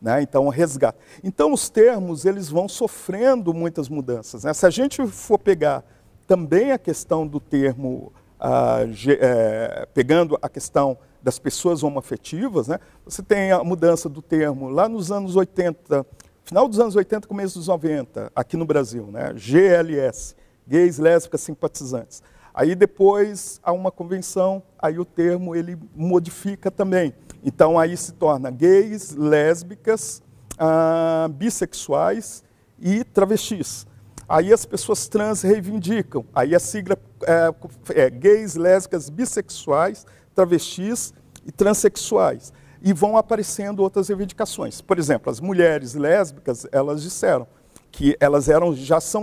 Né? 0.00 0.20
Então, 0.20 0.48
resgate. 0.48 0.98
Então, 1.22 1.52
os 1.52 1.70
termos 1.70 2.24
eles 2.24 2.48
vão 2.48 2.68
sofrendo 2.68 3.54
muitas 3.54 3.88
mudanças. 3.88 4.42
Né? 4.42 4.52
Se 4.52 4.66
a 4.66 4.70
gente 4.70 5.06
for 5.06 5.38
pegar 5.38 5.84
também 6.26 6.72
a 6.72 6.78
questão 6.78 7.24
do 7.24 7.38
termo, 7.38 8.12
ah, 8.40 8.80
é, 9.20 9.86
pegando 9.94 10.36
a 10.42 10.48
questão 10.48 10.98
das 11.22 11.38
pessoas 11.38 11.84
homoafetivas, 11.84 12.66
né? 12.66 12.80
você 13.04 13.22
tem 13.22 13.52
a 13.52 13.62
mudança 13.62 14.08
do 14.08 14.20
termo 14.20 14.68
lá 14.68 14.88
nos 14.88 15.12
anos 15.12 15.36
80, 15.36 16.04
final 16.42 16.66
dos 16.66 16.80
anos 16.80 16.96
80, 16.96 17.28
começo 17.28 17.60
dos 17.60 17.68
90, 17.68 18.32
aqui 18.34 18.56
no 18.56 18.66
Brasil, 18.66 19.06
né? 19.06 19.32
GLS, 19.36 20.34
gays, 20.66 20.98
lésbicas, 20.98 21.40
simpatizantes. 21.40 22.22
Aí 22.54 22.74
depois 22.74 23.60
há 23.62 23.72
uma 23.72 23.90
convenção, 23.90 24.62
aí 24.78 24.98
o 24.98 25.04
termo 25.04 25.56
ele 25.56 25.78
modifica 25.94 26.70
também. 26.70 27.14
Então 27.42 27.78
aí 27.78 27.96
se 27.96 28.12
torna 28.12 28.50
gays, 28.50 29.14
lésbicas, 29.14 30.22
ah, 30.58 31.28
bissexuais 31.32 32.44
e 32.78 33.04
travestis. 33.04 33.86
Aí 34.28 34.52
as 34.52 34.64
pessoas 34.64 35.08
trans 35.08 35.42
reivindicam. 35.42 36.24
Aí 36.34 36.54
a 36.54 36.60
sigla 36.60 36.96
é, 37.26 38.02
é 38.02 38.10
gays, 38.10 38.54
lésbicas, 38.54 39.08
bissexuais, 39.08 40.06
travestis 40.34 41.12
e 41.44 41.50
transexuais. 41.50 42.52
E 42.82 42.92
vão 42.92 43.16
aparecendo 43.16 43.80
outras 43.80 44.08
reivindicações. 44.08 44.80
Por 44.80 44.98
exemplo, 44.98 45.30
as 45.30 45.40
mulheres 45.40 45.94
lésbicas, 45.94 46.66
elas 46.72 47.02
disseram 47.02 47.46
que 47.92 48.16
elas 48.18 48.48
eram 48.48 48.74
já 48.74 49.00
são 49.00 49.22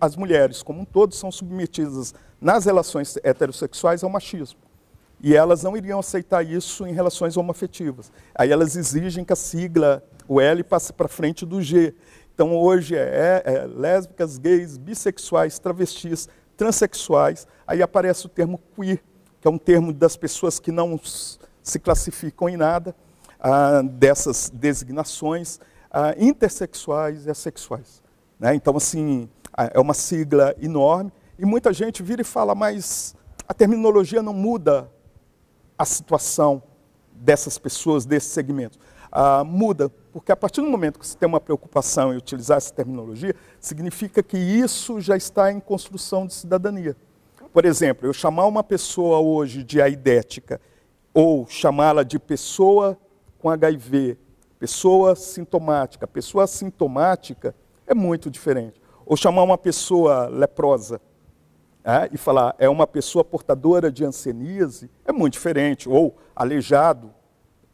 as 0.00 0.14
mulheres 0.14 0.62
como 0.62 0.82
um 0.82 0.84
todo 0.84 1.14
são 1.14 1.32
submetidas 1.32 2.14
nas 2.40 2.66
relações 2.66 3.16
heterossexuais 3.24 4.04
ao 4.04 4.10
machismo 4.10 4.60
e 5.22 5.34
elas 5.34 5.62
não 5.62 5.76
iriam 5.76 5.98
aceitar 5.98 6.42
isso 6.44 6.86
em 6.86 6.92
relações 6.92 7.36
homoafetivas. 7.36 8.10
Aí 8.34 8.50
elas 8.50 8.74
exigem 8.74 9.24
que 9.24 9.32
a 9.32 9.36
sigla, 9.36 10.02
o 10.26 10.40
L, 10.40 10.64
passe 10.64 10.92
para 10.92 11.08
frente 11.08 11.44
do 11.44 11.60
G. 11.60 11.94
Então 12.34 12.56
hoje 12.56 12.96
é, 12.96 13.42
é, 13.44 13.52
é, 13.52 13.66
lésbicas, 13.66 14.38
gays, 14.38 14.78
bissexuais, 14.78 15.58
travestis, 15.58 16.28
transexuais. 16.56 17.46
Aí 17.66 17.82
aparece 17.82 18.26
o 18.26 18.28
termo 18.28 18.58
queer, 18.74 19.02
que 19.40 19.46
é 19.46 19.50
um 19.50 19.58
termo 19.58 19.92
das 19.92 20.16
pessoas 20.16 20.58
que 20.58 20.72
não 20.72 20.98
se 21.62 21.78
classificam 21.78 22.48
em 22.48 22.56
nada, 22.56 22.96
ah, 23.38 23.82
dessas 23.82 24.50
designações, 24.52 25.60
ah, 25.90 26.14
intersexuais 26.18 27.26
e 27.26 27.30
assexuais. 27.30 28.02
Né? 28.40 28.54
Então, 28.54 28.74
assim, 28.76 29.28
é 29.72 29.78
uma 29.78 29.92
sigla 29.92 30.56
enorme. 30.60 31.12
E 31.38 31.44
muita 31.44 31.72
gente 31.72 32.02
vira 32.02 32.22
e 32.22 32.24
fala, 32.24 32.54
mas 32.54 33.14
a 33.46 33.52
terminologia 33.52 34.22
não 34.22 34.32
muda 34.32 34.90
a 35.76 35.84
situação 35.84 36.62
dessas 37.12 37.58
pessoas, 37.58 38.06
desses 38.06 38.30
segmentos. 38.32 38.78
Ah, 39.12 39.44
muda, 39.44 39.90
porque 40.12 40.32
a 40.32 40.36
partir 40.36 40.60
do 40.60 40.68
momento 40.68 40.98
que 40.98 41.06
você 41.06 41.16
tem 41.16 41.28
uma 41.28 41.40
preocupação 41.40 42.14
em 42.14 42.16
utilizar 42.16 42.56
essa 42.56 42.72
terminologia, 42.72 43.34
significa 43.60 44.22
que 44.22 44.38
isso 44.38 45.00
já 45.00 45.16
está 45.16 45.52
em 45.52 45.60
construção 45.60 46.26
de 46.26 46.32
cidadania. 46.32 46.96
Por 47.52 47.64
exemplo, 47.64 48.06
eu 48.06 48.12
chamar 48.12 48.46
uma 48.46 48.62
pessoa 48.62 49.18
hoje 49.18 49.64
de 49.64 49.82
aidética 49.82 50.60
ou 51.12 51.46
chamá-la 51.48 52.04
de 52.04 52.18
pessoa 52.18 52.96
com 53.38 53.50
HIV, 53.50 54.16
pessoa 54.58 55.16
sintomática, 55.16 56.06
pessoa 56.06 56.46
sintomática 56.46 57.54
é 57.90 57.94
muito 57.94 58.30
diferente. 58.30 58.80
Ou 59.04 59.16
chamar 59.16 59.42
uma 59.42 59.58
pessoa 59.58 60.28
leprosa, 60.28 61.00
é, 61.82 62.08
e 62.12 62.18
falar 62.18 62.54
é 62.58 62.68
uma 62.68 62.86
pessoa 62.86 63.24
portadora 63.24 63.90
de 63.90 64.04
anseníase, 64.04 64.88
é 65.04 65.12
muito 65.12 65.32
diferente. 65.32 65.88
Ou 65.88 66.16
aleijado, 66.36 67.10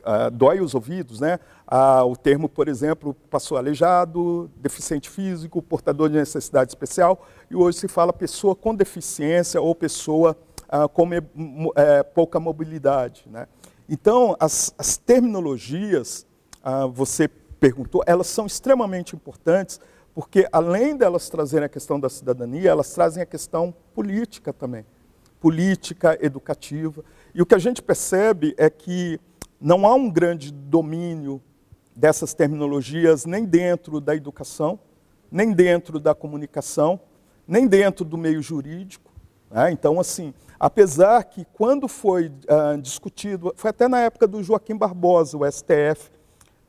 ah, 0.05 0.31
dói 0.31 0.61
os 0.61 0.75
ouvidos, 0.75 1.21
né? 1.21 1.39
Ah, 1.67 2.05
o 2.05 2.17
termo, 2.17 2.49
por 2.49 2.69
exemplo, 2.69 3.13
passou 3.29 3.59
aleijado, 3.59 4.49
deficiente 4.57 5.11
físico, 5.11 5.61
portador 5.61 6.09
de 6.09 6.17
necessidade 6.17 6.71
especial, 6.71 7.27
e 7.51 7.57
hoje 7.57 7.79
se 7.79 7.89
fala 7.89 8.13
pessoa 8.13 8.55
com 8.55 8.73
deficiência 8.73 9.61
ou 9.61 9.75
pessoa 9.75 10.37
ah, 10.69 10.87
com 10.87 11.11
é, 11.75 12.03
pouca 12.05 12.39
mobilidade. 12.39 13.25
Né? 13.29 13.49
Então, 13.89 14.37
as, 14.39 14.73
as 14.79 14.97
terminologias, 14.97 16.25
ah, 16.63 16.87
você 16.87 17.27
perguntou, 17.59 18.05
elas 18.07 18.29
são 18.29 18.47
extremamente 18.47 19.17
importantes 19.17 19.81
porque 20.17 20.49
além 20.51 20.97
delas 20.97 21.29
trazerem 21.29 21.67
a 21.67 21.69
questão 21.69 22.01
da 22.01 22.09
cidadania, 22.09 22.71
elas 22.71 22.91
trazem 22.95 23.23
a 23.23 23.27
questão 23.27 23.75
política 23.95 24.51
também, 24.51 24.87
política, 25.39 26.17
educativa. 26.23 27.05
E 27.35 27.43
o 27.43 27.45
que 27.45 27.55
a 27.55 27.59
gente 27.59 27.83
percebe 27.83 28.55
é 28.57 28.71
que 28.71 29.21
não 29.61 29.87
há 29.87 29.95
um 29.95 30.09
grande 30.09 30.51
domínio 30.51 31.39
dessas 31.95 32.33
terminologias 32.33 33.27
nem 33.27 33.45
dentro 33.45 34.01
da 34.01 34.17
educação, 34.17 34.81
nem 35.31 35.53
dentro 35.53 36.01
da 36.01 36.15
comunicação, 36.15 36.99
nem 37.47 37.67
dentro 37.67 38.03
do 38.03 38.17
meio 38.17 38.41
jurídico. 38.41 39.13
Né? 39.51 39.71
Então, 39.71 40.01
assim, 40.01 40.33
apesar 40.59 41.25
que 41.25 41.45
quando 41.53 41.87
foi 41.87 42.29
uh, 42.29 42.81
discutido, 42.81 43.53
foi 43.55 43.69
até 43.69 43.87
na 43.87 44.01
época 44.01 44.27
do 44.27 44.43
Joaquim 44.43 44.79
Barbosa, 44.79 45.37
o 45.37 45.45
STF, 45.45 46.11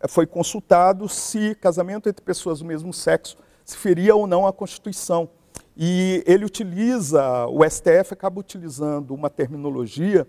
foi 0.08 0.28
consultado 0.28 1.08
se 1.10 1.56
casamento 1.56 2.08
entre 2.10 2.24
pessoas 2.24 2.60
do 2.60 2.66
mesmo 2.66 2.94
sexo 2.94 3.38
se 3.68 3.76
feria 3.76 4.16
ou 4.16 4.26
não 4.26 4.48
a 4.48 4.54
Constituição. 4.54 5.30
E 5.76 6.24
ele 6.26 6.46
utiliza, 6.46 7.46
o 7.48 7.64
STF 7.70 8.14
acaba 8.14 8.40
utilizando 8.40 9.14
uma 9.14 9.30
terminologia 9.30 10.26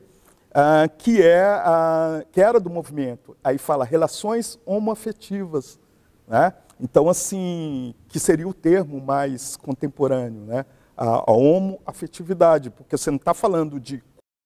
uh, 0.51 0.97
que, 0.99 1.23
é, 1.23 1.47
uh, 1.47 2.27
que 2.33 2.41
era 2.41 2.59
do 2.59 2.69
movimento. 2.69 3.37
Aí 3.43 3.57
fala 3.57 3.85
relações 3.85 4.59
homoafetivas. 4.67 5.79
Né? 6.27 6.53
Então, 6.81 7.09
assim, 7.09 7.95
que 8.09 8.19
seria 8.19 8.47
o 8.47 8.53
termo 8.53 9.01
mais 9.01 9.57
contemporâneo, 9.57 10.43
né? 10.43 10.67
a, 10.97 11.31
a 11.31 11.33
homoafetividade, 11.33 12.71
porque 12.71 12.99
você 12.99 13.09
não 13.09 13.19
está 13.19 13.33
falando 13.33 13.79
de 13.79 14.03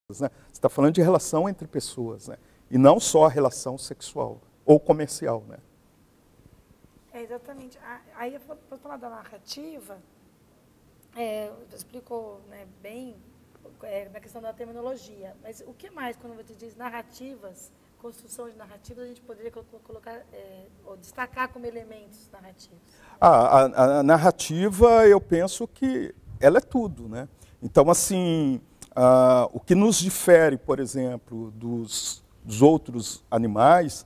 coisas, 0.06 0.20
né? 0.20 0.30
você 0.46 0.52
está 0.52 0.68
falando 0.68 0.94
de 0.94 1.00
relação 1.00 1.48
entre 1.48 1.66
pessoas, 1.66 2.28
né? 2.28 2.36
e 2.70 2.76
não 2.76 3.00
só 3.00 3.24
a 3.24 3.28
relação 3.30 3.78
sexual 3.78 4.38
ou 4.64 4.78
comercial. 4.78 5.44
Né? 5.48 5.58
É, 7.12 7.22
exatamente. 7.22 7.78
Aí, 8.14 8.38
para 8.38 8.78
falar 8.78 8.96
da 8.96 9.10
narrativa, 9.10 9.98
é, 11.16 11.50
explicou 11.74 12.40
né, 12.48 12.66
bem 12.82 13.16
é, 13.82 14.08
na 14.08 14.20
questão 14.20 14.40
da 14.40 14.52
terminologia, 14.52 15.36
mas 15.42 15.62
o 15.66 15.74
que 15.74 15.90
mais, 15.90 16.16
quando 16.16 16.36
você 16.36 16.54
diz 16.54 16.76
narrativas, 16.76 17.70
construção 18.00 18.50
de 18.50 18.56
narrativas, 18.56 19.04
a 19.04 19.06
gente 19.06 19.20
poderia 19.20 19.50
colocar, 19.50 20.22
é, 20.32 20.66
ou 20.84 20.96
destacar 20.96 21.48
como 21.48 21.66
elementos 21.66 22.28
narrativos? 22.32 22.78
Ah, 23.20 23.60
a, 23.60 23.98
a, 23.98 24.02
narrativa, 24.02 25.06
eu 25.06 25.20
penso 25.20 25.68
que 25.68 26.12
ela 26.40 26.58
é 26.58 26.60
tudo. 26.60 27.08
Né? 27.08 27.28
Então, 27.62 27.88
assim, 27.88 28.60
ah, 28.94 29.48
o 29.52 29.60
que 29.60 29.74
nos 29.74 29.98
difere, 29.98 30.56
por 30.58 30.80
exemplo, 30.80 31.52
dos, 31.52 32.24
dos 32.44 32.60
outros 32.60 33.24
animais, 33.30 34.04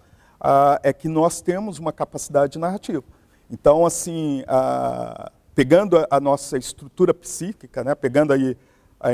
ah, 0.49 0.79
é 0.85 0.93
que 0.93 1.09
nós 1.09 1.41
temos 1.41 1.81
uma 1.81 1.93
capacidade 1.93 2.57
narrativa. 2.57 3.03
Então, 3.51 3.85
assim, 3.85 4.45
ah, 4.47 5.33
pegando 5.57 5.99
a, 5.99 6.07
a, 6.09 6.21
nossa 6.21 6.57
estrutura 6.57 7.13
psíquica, 7.13 7.83
né, 7.83 7.97
pegando 7.97 8.33
aí 8.33 8.57
a, 9.01 9.13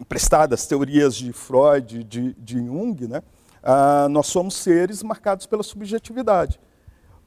emprestadas 0.00 0.66
teorias 0.66 1.14
de 1.14 1.34
Freud, 1.34 2.02
de, 2.02 2.32
de 2.32 2.56
Jung, 2.56 3.06
né, 3.06 3.22
ah, 3.62 4.08
nós 4.08 4.28
somos 4.28 4.54
seres 4.54 5.02
marcados 5.02 5.44
pela 5.44 5.62
subjetividade. 5.62 6.58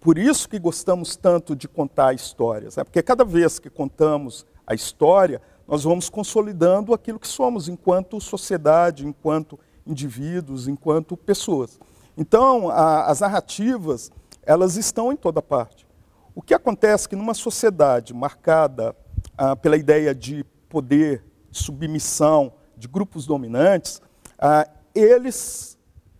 Por 0.01 0.17
isso 0.17 0.49
que 0.49 0.57
gostamos 0.57 1.15
tanto 1.15 1.55
de 1.55 1.67
contar 1.67 2.11
histórias, 2.15 2.75
né, 2.75 2.83
porque 2.83 3.03
cada 3.03 3.23
vez 3.23 3.59
que 3.59 3.69
contamos 3.69 4.47
a 4.65 4.73
história, 4.73 5.39
nós 5.67 5.83
vamos 5.83 6.09
consolidando 6.09 6.91
aquilo 6.91 7.19
que 7.19 7.27
somos 7.27 7.69
enquanto 7.69 8.19
sociedade, 8.19 9.05
enquanto 9.05 9.59
indivíduos, 9.85 10.67
enquanto 10.67 11.15
pessoas. 11.15 11.79
Então, 12.17 12.69
a, 12.69 13.05
as 13.05 13.19
narrativas, 13.19 14.11
elas 14.43 14.77
estão 14.77 15.11
em 15.11 15.15
toda 15.15 15.41
parte. 15.41 15.87
O 16.35 16.41
que 16.41 16.53
acontece 16.53 17.05
é 17.05 17.09
que 17.09 17.15
numa 17.15 17.33
sociedade 17.33 18.13
marcada 18.13 18.95
ah, 19.37 19.55
pela 19.55 19.77
ideia 19.77 20.13
de 20.13 20.43
poder, 20.69 21.23
de 21.49 21.59
submissão, 21.59 22.53
de 22.75 22.87
grupos 22.87 23.25
dominantes, 23.25 24.01
ah, 24.39 24.67
eles, 24.93 25.77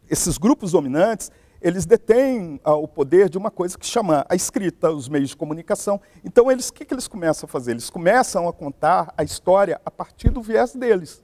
esses 0.10 0.38
grupos 0.38 0.72
dominantes, 0.72 1.32
eles 1.62 1.86
detêm 1.86 2.60
ah, 2.64 2.76
o 2.76 2.88
poder 2.88 3.30
de 3.30 3.38
uma 3.38 3.50
coisa 3.50 3.78
que 3.78 3.86
chama 3.86 4.26
a 4.30 4.36
escrita, 4.36 4.92
os 4.92 5.08
meios 5.08 5.30
de 5.30 5.38
comunicação. 5.38 6.00
Então, 6.24 6.52
eles, 6.52 6.70
o 6.70 6.74
que, 6.74 6.86
que 6.86 6.94
eles 6.94 7.08
começam 7.08 7.48
a 7.48 7.50
fazer? 7.50 7.72
Eles 7.72 7.90
começam 7.90 8.48
a 8.48 8.54
contar 8.54 9.14
a 9.18 9.24
história 9.24 9.80
a 9.86 9.90
partir 9.90 10.30
do 10.30 10.42
viés 10.42 10.74
deles. 10.76 11.24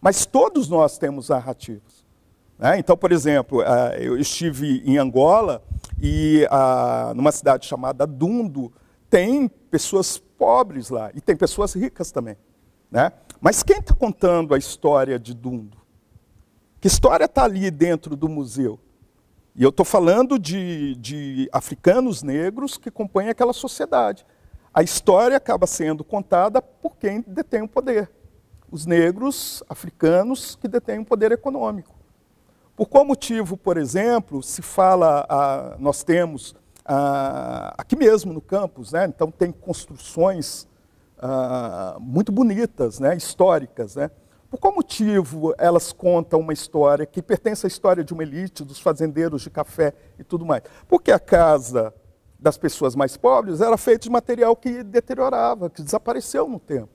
Mas 0.00 0.26
todos 0.26 0.68
nós 0.68 0.98
temos 0.98 1.28
narrativas. 1.28 1.95
Né? 2.58 2.78
Então, 2.78 2.96
por 2.96 3.12
exemplo, 3.12 3.60
uh, 3.60 3.94
eu 3.98 4.18
estive 4.18 4.82
em 4.84 4.98
Angola 4.98 5.62
e 6.00 6.46
uh, 6.50 7.14
numa 7.14 7.32
cidade 7.32 7.66
chamada 7.66 8.06
Dundo, 8.06 8.72
tem 9.10 9.48
pessoas 9.48 10.18
pobres 10.18 10.90
lá 10.90 11.10
e 11.14 11.20
tem 11.20 11.36
pessoas 11.36 11.74
ricas 11.74 12.10
também. 12.10 12.36
Né? 12.90 13.12
Mas 13.40 13.62
quem 13.62 13.78
está 13.78 13.94
contando 13.94 14.54
a 14.54 14.58
história 14.58 15.18
de 15.18 15.34
Dundo? 15.34 15.76
Que 16.80 16.88
história 16.88 17.24
está 17.24 17.44
ali 17.44 17.70
dentro 17.70 18.16
do 18.16 18.28
museu? 18.28 18.78
E 19.54 19.62
eu 19.62 19.70
estou 19.70 19.86
falando 19.86 20.38
de, 20.38 20.94
de 20.96 21.48
africanos 21.50 22.22
negros 22.22 22.76
que 22.76 22.90
compõem 22.90 23.28
aquela 23.30 23.54
sociedade. 23.54 24.24
A 24.72 24.82
história 24.82 25.36
acaba 25.36 25.66
sendo 25.66 26.04
contada 26.04 26.60
por 26.60 26.96
quem 26.96 27.24
detém 27.26 27.62
o 27.62 27.68
poder. 27.68 28.10
Os 28.70 28.84
negros 28.84 29.62
africanos 29.68 30.56
que 30.56 30.68
detêm 30.68 30.98
o 30.98 31.04
poder 31.04 31.32
econômico. 31.32 31.95
Por 32.76 32.86
qual 32.86 33.06
motivo, 33.06 33.56
por 33.56 33.78
exemplo, 33.78 34.42
se 34.42 34.60
fala, 34.60 35.24
ah, 35.30 35.76
nós 35.78 36.04
temos 36.04 36.54
ah, 36.84 37.74
aqui 37.78 37.96
mesmo 37.96 38.34
no 38.34 38.40
campus, 38.42 38.92
né, 38.92 39.06
então 39.06 39.30
tem 39.30 39.50
construções 39.50 40.68
ah, 41.18 41.96
muito 41.98 42.30
bonitas, 42.30 43.00
né, 43.00 43.16
históricas. 43.16 43.96
Né? 43.96 44.10
Por 44.50 44.60
qual 44.60 44.74
motivo 44.74 45.54
elas 45.56 45.90
contam 45.90 46.40
uma 46.40 46.52
história 46.52 47.06
que 47.06 47.22
pertence 47.22 47.66
à 47.66 47.68
história 47.68 48.04
de 48.04 48.12
uma 48.12 48.22
elite, 48.22 48.62
dos 48.62 48.78
fazendeiros 48.78 49.40
de 49.40 49.48
café 49.48 49.94
e 50.18 50.22
tudo 50.22 50.44
mais? 50.44 50.62
Porque 50.86 51.10
a 51.10 51.18
casa 51.18 51.94
das 52.38 52.58
pessoas 52.58 52.94
mais 52.94 53.16
pobres 53.16 53.62
era 53.62 53.78
feita 53.78 54.00
de 54.00 54.10
material 54.10 54.54
que 54.54 54.82
deteriorava, 54.82 55.70
que 55.70 55.82
desapareceu 55.82 56.46
no 56.46 56.60
tempo. 56.60 56.90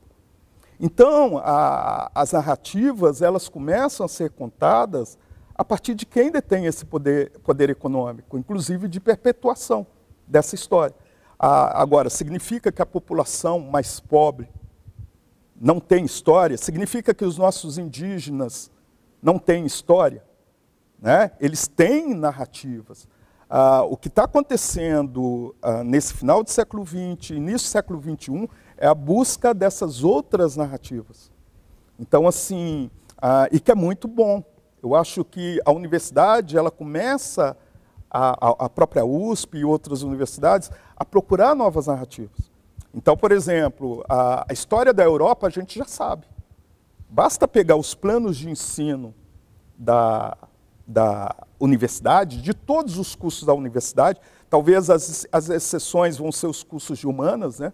Então, 0.78 1.38
a, 1.38 2.08
as 2.14 2.30
narrativas 2.30 3.20
elas 3.20 3.48
começam 3.48 4.06
a 4.06 4.08
ser 4.08 4.30
contadas 4.30 5.18
a 5.54 5.64
partir 5.64 5.94
de 5.94 6.06
quem 6.06 6.30
detém 6.30 6.66
esse 6.66 6.84
poder, 6.84 7.30
poder 7.40 7.70
econômico, 7.70 8.38
inclusive 8.38 8.88
de 8.88 9.00
perpetuação 9.00 9.86
dessa 10.26 10.54
história. 10.54 10.94
Agora, 11.38 12.08
significa 12.08 12.70
que 12.70 12.80
a 12.80 12.86
população 12.86 13.58
mais 13.58 13.98
pobre 13.98 14.48
não 15.60 15.80
tem 15.80 16.04
história? 16.04 16.56
Significa 16.56 17.12
que 17.12 17.24
os 17.24 17.36
nossos 17.36 17.78
indígenas 17.78 18.70
não 19.20 19.38
têm 19.38 19.66
história? 19.66 20.24
Né? 21.00 21.32
Eles 21.40 21.66
têm 21.66 22.14
narrativas. 22.14 23.08
Ah, 23.54 23.82
o 23.82 23.98
que 23.98 24.08
está 24.08 24.24
acontecendo 24.24 25.54
ah, 25.60 25.84
nesse 25.84 26.14
final 26.14 26.42
do 26.42 26.48
século 26.48 26.86
XX, 26.86 27.32
início 27.32 27.68
do 27.68 27.70
século 27.70 28.00
XXI, 28.00 28.48
é 28.78 28.86
a 28.86 28.94
busca 28.94 29.52
dessas 29.52 30.02
outras 30.02 30.56
narrativas. 30.56 31.30
Então, 31.98 32.26
assim, 32.26 32.90
ah, 33.20 33.48
e 33.52 33.60
que 33.60 33.70
é 33.70 33.74
muito 33.74 34.08
bom. 34.08 34.42
Eu 34.82 34.94
acho 34.96 35.24
que 35.24 35.60
a 35.64 35.70
universidade 35.70 36.58
ela 36.58 36.70
começa, 36.70 37.56
a, 38.10 38.64
a, 38.64 38.68
própria 38.68 39.04
USP 39.04 39.58
e 39.58 39.64
outras 39.64 40.02
universidades, 40.02 40.70
a 40.96 41.04
procurar 41.04 41.54
novas 41.54 41.86
narrativas. 41.86 42.50
Então, 42.92 43.16
por 43.16 43.32
exemplo, 43.32 44.04
a, 44.08 44.44
a 44.48 44.52
história 44.52 44.92
da 44.92 45.04
Europa 45.04 45.46
a 45.46 45.50
gente 45.50 45.78
já 45.78 45.84
sabe. 45.84 46.26
Basta 47.08 47.46
pegar 47.46 47.76
os 47.76 47.94
planos 47.94 48.36
de 48.36 48.50
ensino 48.50 49.14
da, 49.78 50.36
da 50.86 51.34
universidade, 51.60 52.42
de 52.42 52.52
todos 52.52 52.98
os 52.98 53.14
cursos 53.14 53.44
da 53.44 53.54
universidade, 53.54 54.20
talvez 54.50 54.90
as, 54.90 55.26
as 55.30 55.48
exceções 55.48 56.18
vão 56.18 56.32
ser 56.32 56.48
os 56.48 56.62
cursos 56.62 56.98
de 56.98 57.06
humanas, 57.06 57.60
né? 57.60 57.72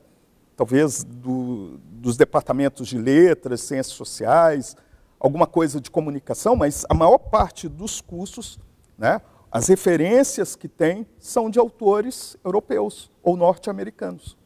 talvez 0.58 1.04
do, 1.04 1.78
dos 1.84 2.16
departamentos 2.16 2.88
de 2.88 2.98
letras, 2.98 3.60
ciências 3.60 3.96
sociais, 3.96 4.76
alguma 5.18 5.46
coisa 5.46 5.80
de 5.80 5.90
comunicação, 5.90 6.54
mas 6.54 6.84
a 6.88 6.94
maior 6.94 7.18
parte 7.18 7.68
dos 7.68 8.00
cursos, 8.00 8.58
né, 8.96 9.20
as 9.50 9.68
referências 9.68 10.54
que 10.54 10.68
tem 10.68 11.06
são 11.18 11.48
de 11.48 11.58
autores 11.58 12.36
europeus 12.44 13.10
ou 13.22 13.36
norte-americanos. 13.36 14.36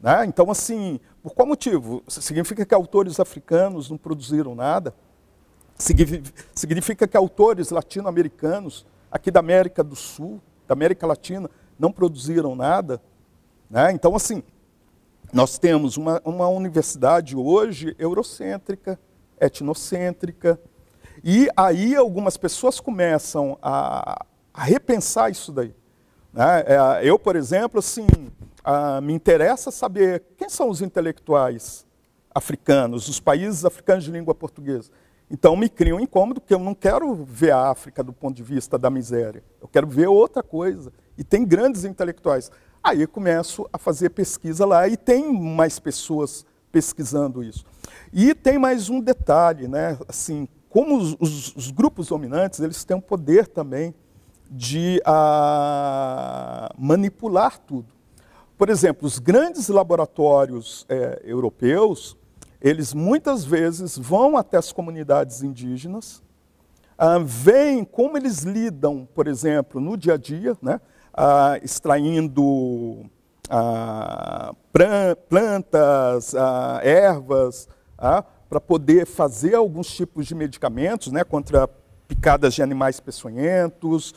Né? 0.00 0.24
Então, 0.26 0.50
assim, 0.50 0.98
por 1.22 1.34
qual 1.34 1.46
motivo? 1.46 2.02
Significa 2.08 2.64
que 2.64 2.74
autores 2.74 3.20
africanos 3.20 3.88
não 3.88 3.96
produziram 3.96 4.54
nada? 4.54 4.94
Significa 6.54 7.06
que 7.06 7.16
autores 7.16 7.70
latino-americanos, 7.70 8.86
aqui 9.10 9.30
da 9.30 9.40
América 9.40 9.84
do 9.84 9.94
Sul, 9.94 10.40
da 10.66 10.72
América 10.72 11.06
Latina, 11.06 11.48
não 11.78 11.92
produziram 11.92 12.56
nada? 12.56 13.00
Né? 13.70 13.92
Então, 13.92 14.16
assim, 14.16 14.42
nós 15.32 15.58
temos 15.58 15.96
uma, 15.96 16.20
uma 16.24 16.48
universidade 16.48 17.36
hoje 17.36 17.94
eurocêntrica, 17.98 18.98
etnocêntrica. 19.44 20.58
E 21.22 21.48
aí 21.56 21.94
algumas 21.94 22.36
pessoas 22.36 22.80
começam 22.80 23.58
a, 23.60 24.24
a 24.52 24.62
repensar 24.62 25.30
isso 25.30 25.52
daí. 25.52 25.74
Né? 26.32 26.64
É, 26.66 27.00
eu, 27.02 27.18
por 27.18 27.36
exemplo, 27.36 27.78
assim, 27.78 28.06
me 29.02 29.12
interessa 29.12 29.70
saber 29.70 30.22
quem 30.36 30.48
são 30.48 30.68
os 30.70 30.80
intelectuais 30.80 31.84
africanos, 32.34 33.08
os 33.08 33.20
países 33.20 33.64
africanos 33.64 34.04
de 34.04 34.10
língua 34.10 34.34
portuguesa. 34.34 34.90
Então 35.30 35.56
me 35.56 35.68
cria 35.68 35.94
um 35.94 36.00
incômodo, 36.00 36.40
porque 36.40 36.54
eu 36.54 36.58
não 36.58 36.74
quero 36.74 37.14
ver 37.24 37.52
a 37.52 37.70
África 37.70 38.02
do 38.02 38.12
ponto 38.12 38.36
de 38.36 38.42
vista 38.42 38.78
da 38.78 38.90
miséria. 38.90 39.42
Eu 39.60 39.68
quero 39.68 39.86
ver 39.86 40.06
outra 40.06 40.42
coisa. 40.42 40.92
E 41.16 41.24
tem 41.24 41.44
grandes 41.44 41.84
intelectuais. 41.84 42.50
Aí 42.82 43.02
eu 43.02 43.08
começo 43.08 43.68
a 43.72 43.78
fazer 43.78 44.10
pesquisa 44.10 44.66
lá 44.66 44.88
e 44.88 44.96
tem 44.96 45.32
mais 45.32 45.78
pessoas 45.78 46.44
pesquisando 46.72 47.44
isso. 47.44 47.64
E 48.12 48.34
tem 48.34 48.58
mais 48.58 48.88
um 48.88 49.00
detalhe, 49.00 49.68
né? 49.68 49.98
Assim, 50.08 50.48
como 50.68 50.96
os, 50.96 51.14
os, 51.20 51.54
os 51.54 51.70
grupos 51.70 52.08
dominantes, 52.08 52.58
eles 52.58 52.82
têm 52.82 52.96
o 52.96 53.02
poder 53.02 53.46
também 53.46 53.94
de 54.50 55.00
a, 55.04 56.68
ah, 56.70 56.74
manipular 56.78 57.58
tudo. 57.58 57.92
Por 58.56 58.68
exemplo, 58.68 59.06
os 59.06 59.18
grandes 59.18 59.68
laboratórios 59.68 60.86
é, 60.88 61.20
europeus, 61.24 62.16
eles 62.60 62.94
muitas 62.94 63.44
vezes 63.44 63.98
vão 63.98 64.36
até 64.36 64.56
as 64.56 64.72
comunidades 64.72 65.42
indígenas, 65.42 66.22
ah, 66.96 67.18
veem 67.18 67.84
como 67.84 68.16
eles 68.16 68.42
lidam, 68.42 69.08
por 69.14 69.26
exemplo, 69.26 69.80
no 69.80 69.96
dia 69.96 70.14
a 70.14 70.16
dia, 70.16 70.56
né, 70.62 70.80
ah, 71.12 71.58
extraindo 71.62 73.04
ah, 73.48 74.54
plantas, 75.28 76.34
ah, 76.34 76.80
ervas, 76.82 77.68
ah, 77.98 78.24
para 78.48 78.60
poder 78.60 79.06
fazer 79.06 79.54
alguns 79.54 79.88
tipos 79.88 80.26
de 80.26 80.34
medicamentos 80.34 81.10
né, 81.10 81.24
contra 81.24 81.68
picadas 82.06 82.52
de 82.52 82.62
animais 82.62 83.00
peçonhentos, 83.00 84.14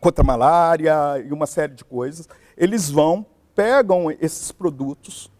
contra 0.00 0.24
malária 0.24 1.24
e 1.24 1.32
uma 1.32 1.46
série 1.46 1.74
de 1.74 1.84
coisas. 1.84 2.28
Eles 2.56 2.90
vão, 2.90 3.24
pegam 3.54 4.10
esses 4.10 4.50
produtos, 4.50 5.30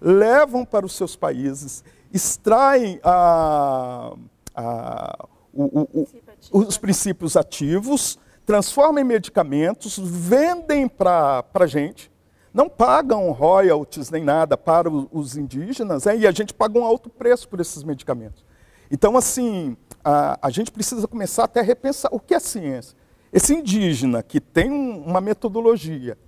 levam 0.00 0.64
para 0.64 0.86
os 0.86 0.94
seus 0.94 1.14
países, 1.14 1.84
extraem 2.10 2.98
a, 3.04 4.14
a, 4.54 5.26
o, 5.52 5.80
o, 5.80 6.06
o, 6.50 6.58
os 6.60 6.78
princípios 6.78 7.36
ativos, 7.36 8.18
transformam 8.44 9.00
em 9.00 9.04
medicamentos, 9.04 9.98
vendem 9.98 10.88
para 10.88 11.44
a 11.54 11.66
gente, 11.66 12.10
não 12.52 12.68
pagam 12.68 13.30
royalties 13.30 14.10
nem 14.10 14.22
nada 14.22 14.56
para 14.56 14.90
os 14.90 15.36
indígenas, 15.36 16.06
é, 16.06 16.16
e 16.16 16.26
a 16.26 16.32
gente 16.32 16.52
paga 16.52 16.78
um 16.78 16.84
alto 16.84 17.08
preço 17.08 17.48
por 17.48 17.60
esses 17.60 17.82
medicamentos. 17.82 18.44
Então, 18.90 19.16
assim, 19.16 19.76
a, 20.04 20.38
a 20.42 20.50
gente 20.50 20.70
precisa 20.70 21.08
começar 21.08 21.44
até 21.44 21.60
a 21.60 21.62
repensar 21.62 22.10
o 22.12 22.20
que 22.20 22.34
é 22.34 22.40
ciência. 22.40 22.96
Esse 23.32 23.54
indígena 23.54 24.22
que 24.22 24.38
tem 24.38 24.70
um, 24.70 25.02
uma 25.04 25.20
metodologia, 25.20 26.18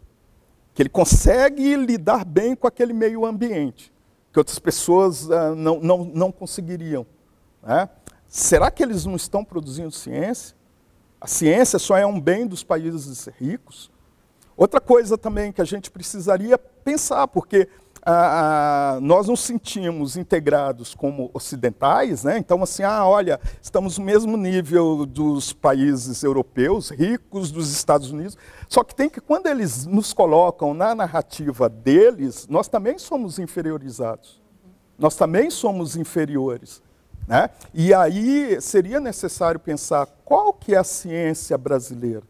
que 0.72 0.80
ele 0.80 0.88
consegue 0.88 1.76
lidar 1.76 2.24
bem 2.24 2.56
com 2.56 2.66
aquele 2.66 2.94
meio 2.94 3.26
ambiente, 3.26 3.92
que 4.32 4.38
outras 4.38 4.58
pessoas 4.58 5.28
uh, 5.28 5.54
não, 5.54 5.78
não, 5.80 6.04
não 6.04 6.32
conseguiriam. 6.32 7.06
Né? 7.62 7.88
Será 8.26 8.70
que 8.70 8.82
eles 8.82 9.04
não 9.04 9.14
estão 9.14 9.44
produzindo 9.44 9.92
ciência? 9.92 10.56
A 11.24 11.26
ciência 11.26 11.78
só 11.78 11.96
é 11.96 12.04
um 12.04 12.20
bem 12.20 12.46
dos 12.46 12.62
países 12.62 13.30
ricos? 13.40 13.90
Outra 14.54 14.78
coisa 14.78 15.16
também 15.16 15.50
que 15.52 15.62
a 15.62 15.64
gente 15.64 15.90
precisaria 15.90 16.58
pensar, 16.58 17.26
porque 17.28 17.66
ah, 18.04 18.98
nós 19.00 19.28
nos 19.28 19.40
sentimos 19.40 20.18
integrados 20.18 20.94
como 20.94 21.30
ocidentais, 21.32 22.24
né? 22.24 22.36
então 22.36 22.62
assim, 22.62 22.82
ah, 22.82 23.06
olha, 23.06 23.40
estamos 23.62 23.96
no 23.96 24.04
mesmo 24.04 24.36
nível 24.36 25.06
dos 25.06 25.50
países 25.54 26.22
europeus, 26.22 26.90
ricos, 26.90 27.50
dos 27.50 27.72
Estados 27.72 28.10
Unidos, 28.10 28.36
só 28.68 28.84
que 28.84 28.94
tem 28.94 29.08
que, 29.08 29.18
quando 29.18 29.46
eles 29.46 29.86
nos 29.86 30.12
colocam 30.12 30.74
na 30.74 30.94
narrativa 30.94 31.70
deles, 31.70 32.46
nós 32.50 32.68
também 32.68 32.98
somos 32.98 33.38
inferiorizados, 33.38 34.42
nós 34.98 35.16
também 35.16 35.48
somos 35.48 35.96
inferiores. 35.96 36.83
Né? 37.26 37.48
E 37.72 37.94
aí 37.94 38.60
seria 38.60 39.00
necessário 39.00 39.58
pensar 39.58 40.06
qual 40.24 40.52
que 40.52 40.74
é 40.74 40.78
a 40.78 40.84
ciência 40.84 41.56
brasileira. 41.56 42.22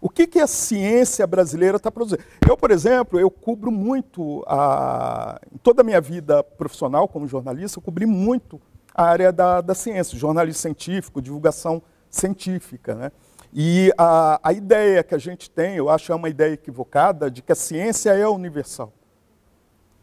O 0.00 0.08
que, 0.08 0.26
que 0.26 0.38
a 0.38 0.46
ciência 0.46 1.26
brasileira 1.26 1.76
está 1.76 1.90
produzindo? 1.90 2.22
Eu, 2.48 2.56
por 2.56 2.70
exemplo, 2.70 3.20
eu 3.20 3.30
cubro 3.30 3.70
muito, 3.70 4.42
a, 4.46 5.38
toda 5.62 5.82
a 5.82 5.84
minha 5.84 6.00
vida 6.00 6.42
profissional 6.42 7.06
como 7.06 7.26
jornalista, 7.26 7.78
eu 7.78 7.82
cobri 7.82 8.06
muito 8.06 8.60
a 8.94 9.04
área 9.04 9.30
da, 9.30 9.60
da 9.60 9.74
ciência, 9.74 10.18
jornalismo 10.18 10.60
científico, 10.60 11.20
divulgação 11.20 11.82
científica. 12.08 12.94
Né? 12.94 13.12
E 13.52 13.92
a, 13.98 14.40
a 14.42 14.52
ideia 14.54 15.02
que 15.02 15.14
a 15.14 15.18
gente 15.18 15.50
tem, 15.50 15.76
eu 15.76 15.90
acho 15.90 16.10
é 16.10 16.14
uma 16.14 16.30
ideia 16.30 16.54
equivocada, 16.54 17.30
de 17.30 17.42
que 17.42 17.52
a 17.52 17.56
ciência 17.56 18.10
é 18.10 18.26
universal. 18.26 18.92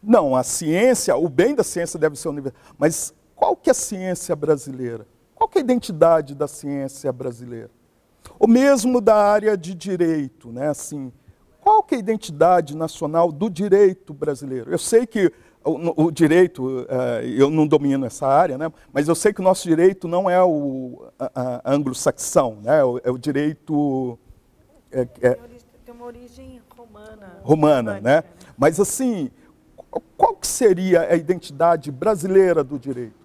Não, 0.00 0.36
a 0.36 0.44
ciência, 0.44 1.16
o 1.16 1.28
bem 1.28 1.56
da 1.56 1.64
ciência 1.64 1.98
deve 1.98 2.14
ser 2.14 2.28
universal. 2.28 2.60
Mas 2.78 3.12
qual 3.38 3.54
que 3.54 3.70
é 3.70 3.72
a 3.72 3.74
ciência 3.74 4.34
brasileira? 4.34 5.06
Qual 5.32 5.48
que 5.48 5.58
é 5.58 5.60
a 5.60 5.64
identidade 5.64 6.34
da 6.34 6.48
ciência 6.48 7.12
brasileira? 7.12 7.70
O 8.36 8.48
mesmo 8.48 9.00
da 9.00 9.14
área 9.14 9.56
de 9.56 9.76
direito, 9.76 10.50
né? 10.50 10.68
Assim, 10.68 11.12
qual 11.60 11.82
que 11.84 11.94
é 11.94 11.98
a 11.98 12.00
identidade 12.00 12.76
nacional 12.76 13.30
do 13.30 13.48
direito 13.48 14.12
brasileiro? 14.12 14.72
Eu 14.72 14.78
sei 14.78 15.06
que 15.06 15.32
o, 15.64 16.06
o 16.06 16.10
direito, 16.10 16.66
uh, 16.66 17.22
eu 17.24 17.48
não 17.48 17.64
domino 17.64 18.06
essa 18.06 18.26
área, 18.26 18.58
né? 18.58 18.72
mas 18.92 19.06
eu 19.06 19.14
sei 19.14 19.32
que 19.32 19.40
o 19.40 19.44
nosso 19.44 19.68
direito 19.68 20.08
não 20.08 20.28
é 20.28 20.42
o 20.42 21.06
anglo-saxão, 21.64 22.58
né? 22.62 22.80
é 23.04 23.10
o 23.10 23.18
direito... 23.18 24.18
É, 24.90 25.06
é, 25.20 25.34
tem 25.84 25.94
uma 25.94 26.06
origem 26.06 26.60
romana. 26.76 27.38
Romana, 27.42 27.94
né? 27.94 28.00
né? 28.00 28.24
Mas 28.56 28.80
assim, 28.80 29.30
qual 30.16 30.34
que 30.34 30.46
seria 30.46 31.02
a 31.02 31.14
identidade 31.14 31.92
brasileira 31.92 32.64
do 32.64 32.78
direito? 32.78 33.17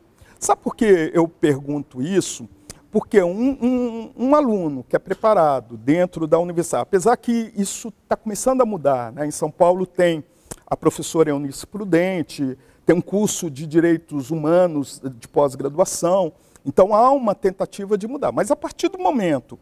Sabe 0.43 0.61
por 0.61 0.75
que 0.75 1.09
eu 1.13 1.25
pergunto 1.25 2.01
isso? 2.01 2.49
Porque 2.91 3.23
um, 3.23 3.57
um, 3.61 4.13
um, 4.17 4.35
aluno 4.35 4.83
que 4.83 4.93
é 4.93 4.99
preparado 4.99 5.77
dentro 5.77 6.27
da 6.27 6.37
universidade, 6.37 6.83
apesar 6.83 7.15
que 7.15 7.53
isso 7.55 7.93
está 8.03 8.17
começando 8.17 8.59
a 8.59 8.65
mudar, 8.65 9.13
né? 9.13 9.25
em 9.25 9.31
São 9.31 9.49
Paulo 9.49 9.85
tem 9.85 10.21
a 10.67 10.75
professora 10.75 11.29
Eunice 11.29 11.65
Prudente, 11.65 12.57
tem 12.85 12.93
um 12.93 12.99
curso 12.99 13.49
de 13.49 13.65
direitos 13.65 14.31
humanos 14.31 15.01
de 15.17 15.29
pós-graduação, 15.29 16.33
então 16.65 16.93
há 16.93 17.09
uma 17.13 17.33
tentativa 17.33 17.97
de 17.97 18.05
mudar. 18.05 18.33
Mas 18.33 18.51
a 18.51 18.55
partir 18.57 18.89
do 18.89 18.99
momento 18.99 19.57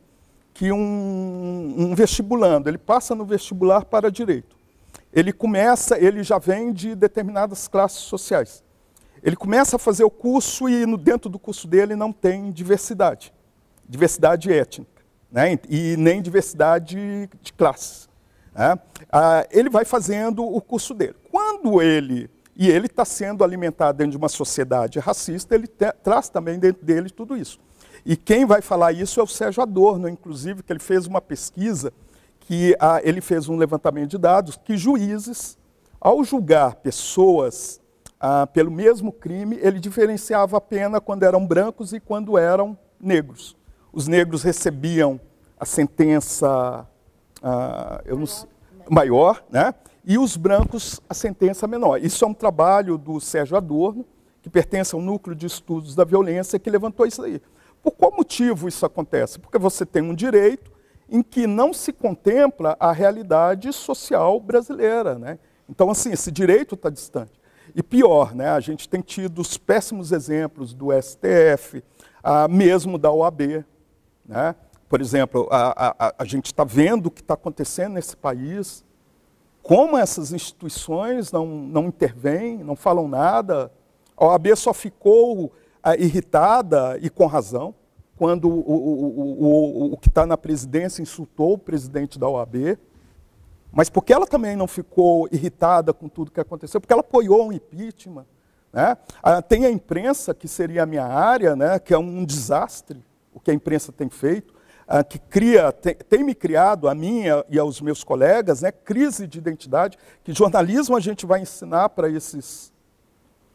que 0.52 0.72
um, 0.72 1.76
um 1.78 1.94
vestibulando, 1.94 2.68
ele 2.68 2.80
passa 2.80 3.14
no 3.14 3.24
vestibular 3.24 3.86
para 3.86 4.10
direito, 4.10 4.58
ele 5.14 5.32
começa, 5.32 5.96
ele 6.00 6.24
já 6.24 6.40
vem 6.40 6.74
de 6.74 6.96
determinadas 6.96 7.68
classes 7.68 8.00
sociais. 8.00 8.64
Ele 9.24 9.36
começa 9.36 9.76
a 9.76 9.80
fazer 9.80 10.04
o 10.04 10.10
curso 10.10 10.68
e 10.68 10.86
no, 10.86 10.98
dentro 10.98 11.30
do 11.30 11.38
curso 11.38 11.68
dele 11.68 11.96
não 11.96 12.12
tem 12.12 12.52
diversidade, 12.52 13.32
diversidade 13.88 14.52
étnica, 14.52 15.04
né? 15.32 15.60
e 15.70 15.96
nem 15.98 16.22
diversidade 16.22 17.30
de 17.42 17.54
classes. 17.54 18.10
Né? 18.54 18.80
Ah, 19.12 19.46
ele 19.52 19.70
vai 19.70 19.86
fazendo 19.86 20.44
o 20.44 20.60
curso 20.60 20.94
dele. 20.94 21.16
Quando 21.30 21.82
ele, 21.82 22.30
e 22.56 22.70
ele 22.70 22.88
está 22.88 23.06
sendo 23.06 23.44
alimentado 23.44 24.00
dentro 24.00 24.12
de 24.12 24.18
uma 24.18 24.30
sociedade 24.30 24.98
racista, 25.00 25.54
ele 25.54 25.68
te, 25.68 25.92
traz 26.04 26.28
também 26.28 26.58
dentro 26.58 26.84
dele 26.84 27.10
tudo 27.10 27.38
isso. 27.38 27.60
E 28.06 28.18
quem 28.18 28.46
vai 28.46 28.62
falar 28.62 28.92
isso 28.92 29.20
é 29.20 29.24
o 29.24 29.28
Sérgio 29.28 29.62
Adorno, 29.62 30.10
inclusive, 30.10 30.64
que 30.64 30.74
ele 30.74 30.80
fez 30.80 31.06
uma 31.06 31.22
pesquisa, 31.22 31.94
que 32.40 32.76
ah, 32.80 33.00
ele 33.04 33.22
fez 33.22 33.48
um 33.48 33.56
levantamento 33.56 34.12
de 34.12 34.18
dados, 34.18 34.58
que 34.58 34.76
juízes, 34.76 35.58
ao 36.00 36.24
julgar 36.24 36.76
pessoas 36.76 37.81
ah, 38.24 38.46
pelo 38.46 38.70
mesmo 38.70 39.12
crime, 39.12 39.58
ele 39.60 39.80
diferenciava 39.80 40.58
a 40.58 40.62
pena 40.62 41.02
quando 41.02 41.24
eram 41.24 41.44
brancos 41.44 41.92
e 41.92 42.00
quando 42.00 42.38
eram 42.38 42.78
negros. 43.00 43.58
Os 43.92 44.08
negros 44.08 44.44
recebiam 44.44 45.20
a 45.60 45.66
sentença 45.66 46.88
ah, 47.42 48.02
não, 48.06 48.26
maior, 48.88 49.44
né? 49.50 49.74
e 50.06 50.20
os 50.20 50.38
brancos 50.38 51.02
a 51.10 51.16
sentença 51.16 51.66
menor. 51.66 52.00
Isso 52.00 52.24
é 52.24 52.28
um 52.28 52.34
trabalho 52.34 52.96
do 52.96 53.20
Sérgio 53.20 53.58
Adorno, 53.58 54.06
que 54.40 54.52
pertence 54.52 54.94
ao 54.94 55.02
Núcleo 55.02 55.36
de 55.36 55.48
Estudos 55.48 55.96
da 55.96 56.04
Violência, 56.04 56.60
que 56.60 56.70
levantou 56.70 57.08
isso 57.08 57.24
aí. 57.24 57.42
Por 57.82 57.92
qual 57.92 58.12
motivo 58.16 58.68
isso 58.68 58.86
acontece? 58.86 59.40
Porque 59.40 59.58
você 59.58 59.84
tem 59.84 60.04
um 60.04 60.14
direito 60.14 60.72
em 61.10 61.24
que 61.24 61.48
não 61.48 61.74
se 61.74 61.92
contempla 61.92 62.78
a 62.80 62.92
realidade 62.92 63.74
social 63.74 64.40
brasileira. 64.40 65.18
Né? 65.18 65.40
Então, 65.68 65.90
assim, 65.90 66.12
esse 66.12 66.32
direito 66.32 66.76
está 66.76 66.90
distante. 66.90 67.41
E 67.76 67.82
pior, 67.82 68.36
né, 68.36 68.50
a 68.50 68.60
gente 68.60 68.88
tem 68.88 69.02
tido 69.02 69.40
os 69.40 69.58
péssimos 69.58 70.12
exemplos 70.12 70.74
do 70.74 70.88
STF, 70.92 71.84
ah, 72.24 72.48
mesmo 72.48 72.98
da 72.98 73.12
OAB. 73.12 73.64
Né? 74.26 74.56
Por 74.90 75.02
exemplo, 75.02 75.48
a, 75.52 76.08
a, 76.08 76.16
a 76.20 76.26
gente 76.26 76.48
está 76.48 76.64
vendo 76.64 77.08
o 77.08 77.12
que 77.12 77.22
está 77.22 77.34
acontecendo 77.34 77.94
nesse 77.94 78.16
país, 78.16 78.84
como 79.64 79.98
essas 79.98 80.34
instituições 80.34 81.32
não, 81.32 81.46
não 81.46 81.86
intervêm, 81.86 82.58
não 82.58 82.76
falam 82.76 83.08
nada. 83.08 83.72
A 84.18 84.26
OAB 84.26 84.56
só 84.56 84.74
ficou 84.74 85.52
ah, 85.82 85.96
irritada, 85.96 86.98
e 87.02 87.10
com 87.10 87.26
razão, 87.26 87.74
quando 88.18 88.48
o, 88.48 88.60
o, 88.60 89.46
o, 89.46 89.94
o 89.94 89.98
que 89.98 90.08
está 90.08 90.26
na 90.26 90.38
presidência 90.38 91.02
insultou 91.02 91.54
o 91.54 91.58
presidente 91.58 92.20
da 92.20 92.28
OAB. 92.28 92.78
Mas 93.72 93.90
porque 93.90 94.12
ela 94.12 94.28
também 94.28 94.56
não 94.56 94.68
ficou 94.68 95.28
irritada 95.32 95.94
com 95.94 96.10
tudo 96.10 96.32
que 96.32 96.40
aconteceu, 96.40 96.82
porque 96.82 96.92
ela 96.92 97.02
apoiou 97.02 97.48
um 97.48 97.54
impeachment. 97.54 98.26
Né? 98.74 98.98
Ah, 99.22 99.42
tem 99.42 99.66
a 99.66 99.72
imprensa, 99.72 100.34
que 100.34 100.48
seria 100.48 100.84
a 100.84 100.86
minha 100.86 101.06
área, 101.06 101.56
né, 101.56 101.80
que 101.80 101.94
é 101.94 101.98
um 101.98 102.24
desastre, 102.26 103.04
o 103.34 103.40
que 103.40 103.52
a 103.52 103.54
imprensa 103.54 103.92
tem 103.92 104.10
feito, 104.10 104.54
ah, 104.88 105.04
que 105.04 105.20
cria, 105.20 105.72
tem, 105.72 105.96
tem, 105.96 106.24
me 106.24 106.36
criado, 106.36 106.88
a 106.88 106.96
minha 106.96 107.46
e 107.50 107.58
aos 107.58 107.82
meus 107.82 108.04
colegas, 108.04 108.62
né, 108.62 108.72
crise 108.72 109.28
de 109.28 109.38
identidade, 109.38 109.98
que 110.24 110.34
jornalismo 110.34 110.96
a 110.96 111.00
gente 111.00 111.26
vai 111.26 111.42
ensinar 111.42 111.90
para 111.90 112.10
esses, 112.10 112.74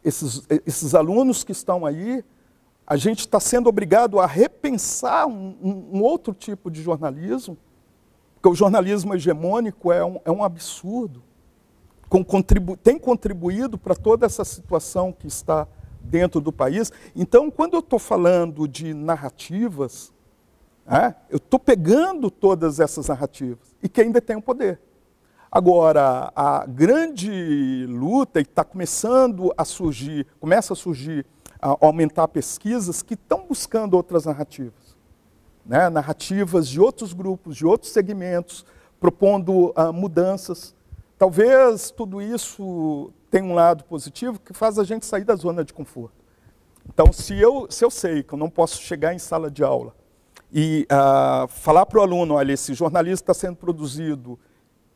esses, 0.05 0.46
esses 0.66 0.94
alunos 0.94 1.44
que 1.44 1.52
estão 1.52 1.85
aí, 1.85 2.24
a 2.87 2.96
gente 2.96 3.20
está 3.20 3.40
sendo 3.40 3.68
obrigado 3.68 4.20
a 4.20 4.26
repensar 4.26 5.26
um, 5.26 5.57
um, 5.61 5.98
um, 5.98 6.02
outro 6.02 6.33
tipo 6.33 6.70
de 6.70 6.81
jornalismo, 6.83 7.59
porque 8.37 8.49
o 8.49 8.55
jornalismo 8.55 9.14
hegemônico 9.14 9.90
é 9.90 10.05
um, 10.05 10.20
é 10.25 10.31
um 10.31 10.44
absurdo 10.44 11.22
com, 12.09 12.25
contribu 12.25 12.77
tem 12.77 12.99
contribuído 12.99 13.77
para 13.77 13.94
toda 13.94 14.27
essa 14.27 14.44
situação 14.44 15.12
que 15.12 15.27
está 15.27 15.66
dentro 16.01 16.40
do 16.40 16.53
país. 16.53 16.92
Então, 17.14 17.51
quando 17.51 17.75
eu 17.75 17.81
estou 17.81 17.99
falando 17.99 18.68
de 18.68 18.94
narrativas, 18.94 20.12
é, 20.87 21.14
eu 21.29 21.38
estou 21.38 21.59
pegando 21.59 22.31
todas 22.31 22.79
essas 22.79 23.09
narrativas 23.09 23.75
e 23.83 23.88
que 23.88 24.01
ainda 24.01 24.20
tem 24.20 24.37
o 24.37 24.42
poder. 24.42 24.81
Agora, 25.51 26.31
a 26.35 26.66
grande 26.66 27.87
luta, 27.88 28.40
está 28.40 28.62
começando 28.62 29.53
a 29.57 29.64
surgir, 29.64 30.27
começa 30.38 30.75
a 30.75 30.77
surgir, 30.77 31.27
a 31.61 31.77
aumentar 31.81 32.29
pesquisas 32.29 33.03
que 33.03 33.14
estão 33.14 33.46
buscando 33.49 33.94
outras 33.94 34.27
narrativas. 34.27 34.86
Né? 35.66 35.88
Narrativas 35.88 36.68
de 36.68 36.81
outros 36.81 37.12
grupos, 37.12 37.57
de 37.57 37.66
outros 37.66 37.92
segmentos, 37.92 38.64
propondo 39.00 39.70
uh, 39.70 39.92
mudanças. 39.92 40.74
Talvez 41.18 41.90
tudo 41.90 42.22
isso 42.22 43.11
tenha 43.31 43.44
um 43.44 43.55
lado 43.55 43.85
positivo 43.85 44.38
que 44.38 44.52
faz 44.52 44.79
a 44.79 44.85
gente 44.85 45.05
sair 45.05 45.24
da 45.24 45.35
zona 45.35 45.64
de 45.64 45.72
conforto. 45.72 46.24
Então, 46.88 47.12
se 47.12 47.38
eu, 47.38 47.66
se 47.68 47.85
eu 47.85 47.90
sei 47.90 48.22
que 48.22 48.33
eu 48.33 48.38
não 48.38 48.48
posso 48.48 48.81
chegar 48.81 49.12
em 49.12 49.18
sala 49.18 49.50
de 49.50 49.64
aula 49.64 49.92
e 50.52 50.87
uh, 50.90 51.48
falar 51.48 51.85
para 51.85 51.98
o 51.98 52.02
aluno, 52.02 52.35
olha, 52.35 52.52
esse 52.52 52.72
jornalismo 52.74 53.22
está 53.22 53.35
sendo 53.35 53.57
produzido, 53.57 54.38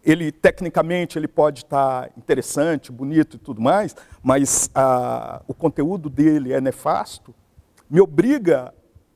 ele 0.04 0.30
tecnicamente 0.30 1.18
ele 1.18 1.28
pode 1.28 1.64
estar 1.64 2.02
tá 2.02 2.10
interessante, 2.16 2.92
bonito 2.92 3.36
e 3.36 3.38
tudo 3.38 3.60
mais, 3.60 3.94
mas 4.22 4.70
uh, 4.76 5.42
o 5.46 5.52
conteúdo 5.52 6.08
dele 6.08 6.52
é 6.52 6.60
nefasto, 6.60 7.34
me 7.88 8.00
obriga 8.00 8.72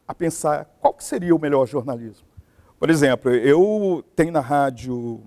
a 0.07 0.14
pensar 0.14 0.67
qual 0.81 0.95
que 0.95 1.05
seria 1.05 1.35
o 1.35 1.38
melhor 1.38 1.67
jornalismo. 1.67 2.27
Por 2.79 2.90
exemplo, 2.90 3.31
eu 3.31 4.05
tenho 4.14 4.33
na 4.33 4.40
rádio 4.40 5.23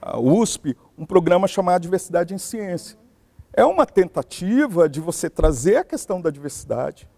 a 0.00 0.18
USP, 0.18 0.76
um 0.96 1.06
programa 1.06 1.46
chamado 1.46 1.82
Diversidade 1.82 2.34
em 2.34 2.38
Ciência. 2.38 2.98
É 3.52 3.64
uma 3.64 3.86
tentativa 3.86 4.88
de 4.88 5.00
você 5.00 5.30
trazer 5.30 5.76
a 5.76 5.84
questão 5.84 6.20
da 6.20 6.30
diversidade 6.30 7.08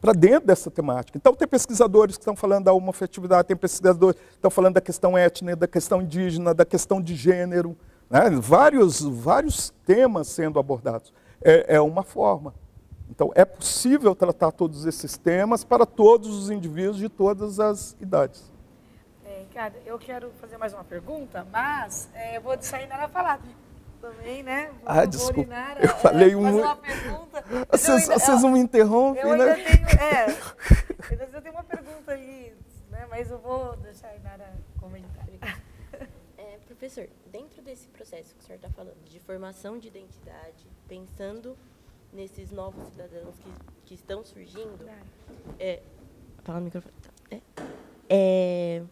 para 0.00 0.12
dentro 0.12 0.48
dessa 0.48 0.70
temática. 0.70 1.16
Então, 1.16 1.34
tem 1.34 1.46
pesquisadores 1.46 2.16
que 2.16 2.22
estão 2.22 2.34
falando 2.34 2.64
da 2.64 2.72
homofetividade, 2.72 3.46
tem 3.46 3.56
pesquisadores 3.56 4.20
que 4.20 4.34
estão 4.34 4.50
falando 4.50 4.74
da 4.74 4.80
questão 4.80 5.16
étnica, 5.16 5.54
da 5.54 5.68
questão 5.68 6.02
indígena, 6.02 6.52
da 6.52 6.64
questão 6.64 7.00
de 7.00 7.14
gênero, 7.14 7.76
né? 8.10 8.28
vários, 8.30 9.00
vários 9.00 9.72
temas 9.86 10.26
sendo 10.26 10.58
abordados. 10.58 11.12
É, 11.40 11.76
é 11.76 11.80
uma 11.80 12.02
forma. 12.02 12.52
Então, 13.12 13.30
é 13.34 13.44
possível 13.44 14.14
tratar 14.14 14.50
todos 14.52 14.86
esses 14.86 15.18
temas 15.18 15.62
para 15.62 15.84
todos 15.84 16.34
os 16.34 16.48
indivíduos 16.48 16.96
de 16.96 17.10
todas 17.10 17.60
as 17.60 17.94
idades. 18.00 18.50
Ricardo, 19.52 19.76
eu 19.84 19.98
quero 19.98 20.30
fazer 20.40 20.56
mais 20.56 20.72
uma 20.72 20.82
pergunta, 20.82 21.46
mas 21.52 22.08
é, 22.14 22.38
eu 22.38 22.40
vou 22.40 22.56
sair 22.62 22.86
na 22.86 23.06
falar 23.06 23.38
também, 24.00 24.42
né? 24.42 24.70
Vou, 24.80 24.80
ah, 24.86 25.04
desculpa. 25.04 25.42
Inara, 25.42 25.84
eu 25.84 25.88
falei 25.90 26.34
um... 26.34 26.58
uma 26.58 26.74
pergunta. 26.76 27.44
Vocês, 27.70 28.08
ainda, 28.08 28.18
vocês 28.18 28.42
não 28.42 28.50
me 28.50 28.60
interrompem, 28.60 29.22
eu 29.22 29.36
né? 29.36 29.52
Ainda 29.52 29.62
tenho, 29.62 30.00
é, 30.00 30.30
eu 31.12 31.26
ainda 31.26 31.40
tenho 31.42 31.54
uma 31.54 31.64
pergunta 31.64 32.12
aí, 32.12 32.54
né? 32.90 33.06
mas 33.10 33.30
eu 33.30 33.38
vou 33.38 33.76
deixar 33.76 34.08
a 34.08 34.16
Inara 34.16 34.54
comentar. 34.80 35.26
É, 36.38 36.58
professor, 36.66 37.06
dentro 37.30 37.60
desse 37.60 37.88
processo 37.88 38.34
que 38.34 38.40
o 38.40 38.46
senhor 38.46 38.56
está 38.56 38.70
falando, 38.70 38.96
de 39.04 39.20
formação 39.20 39.78
de 39.78 39.88
identidade, 39.88 40.66
pensando 40.88 41.54
nesses 42.12 42.50
novos 42.50 42.86
cidadãos 42.88 43.34
que, 43.38 43.50
que 43.86 43.94
estão 43.94 44.24
surgindo, 44.24 44.86
é, 45.58 45.82
fala 46.42 46.60
no 46.60 46.66
microfone. 46.66 46.94
Tá, 47.00 47.10
é, 47.30 47.40
é 48.08 48.82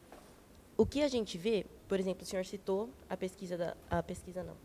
o 0.81 0.87
que 0.87 1.03
a 1.03 1.09
gente 1.09 1.37
vê, 1.37 1.67
por 1.87 2.01
exemplo, 2.01 2.23
o 2.23 2.27
senhor 2.27 2.45
citou 2.47 2.89
a 3.09 3.15
pesquisa 3.15 3.57
da 3.59 3.77
a 3.91 4.03
pesquisa 4.03 4.43
não. 4.43 4.57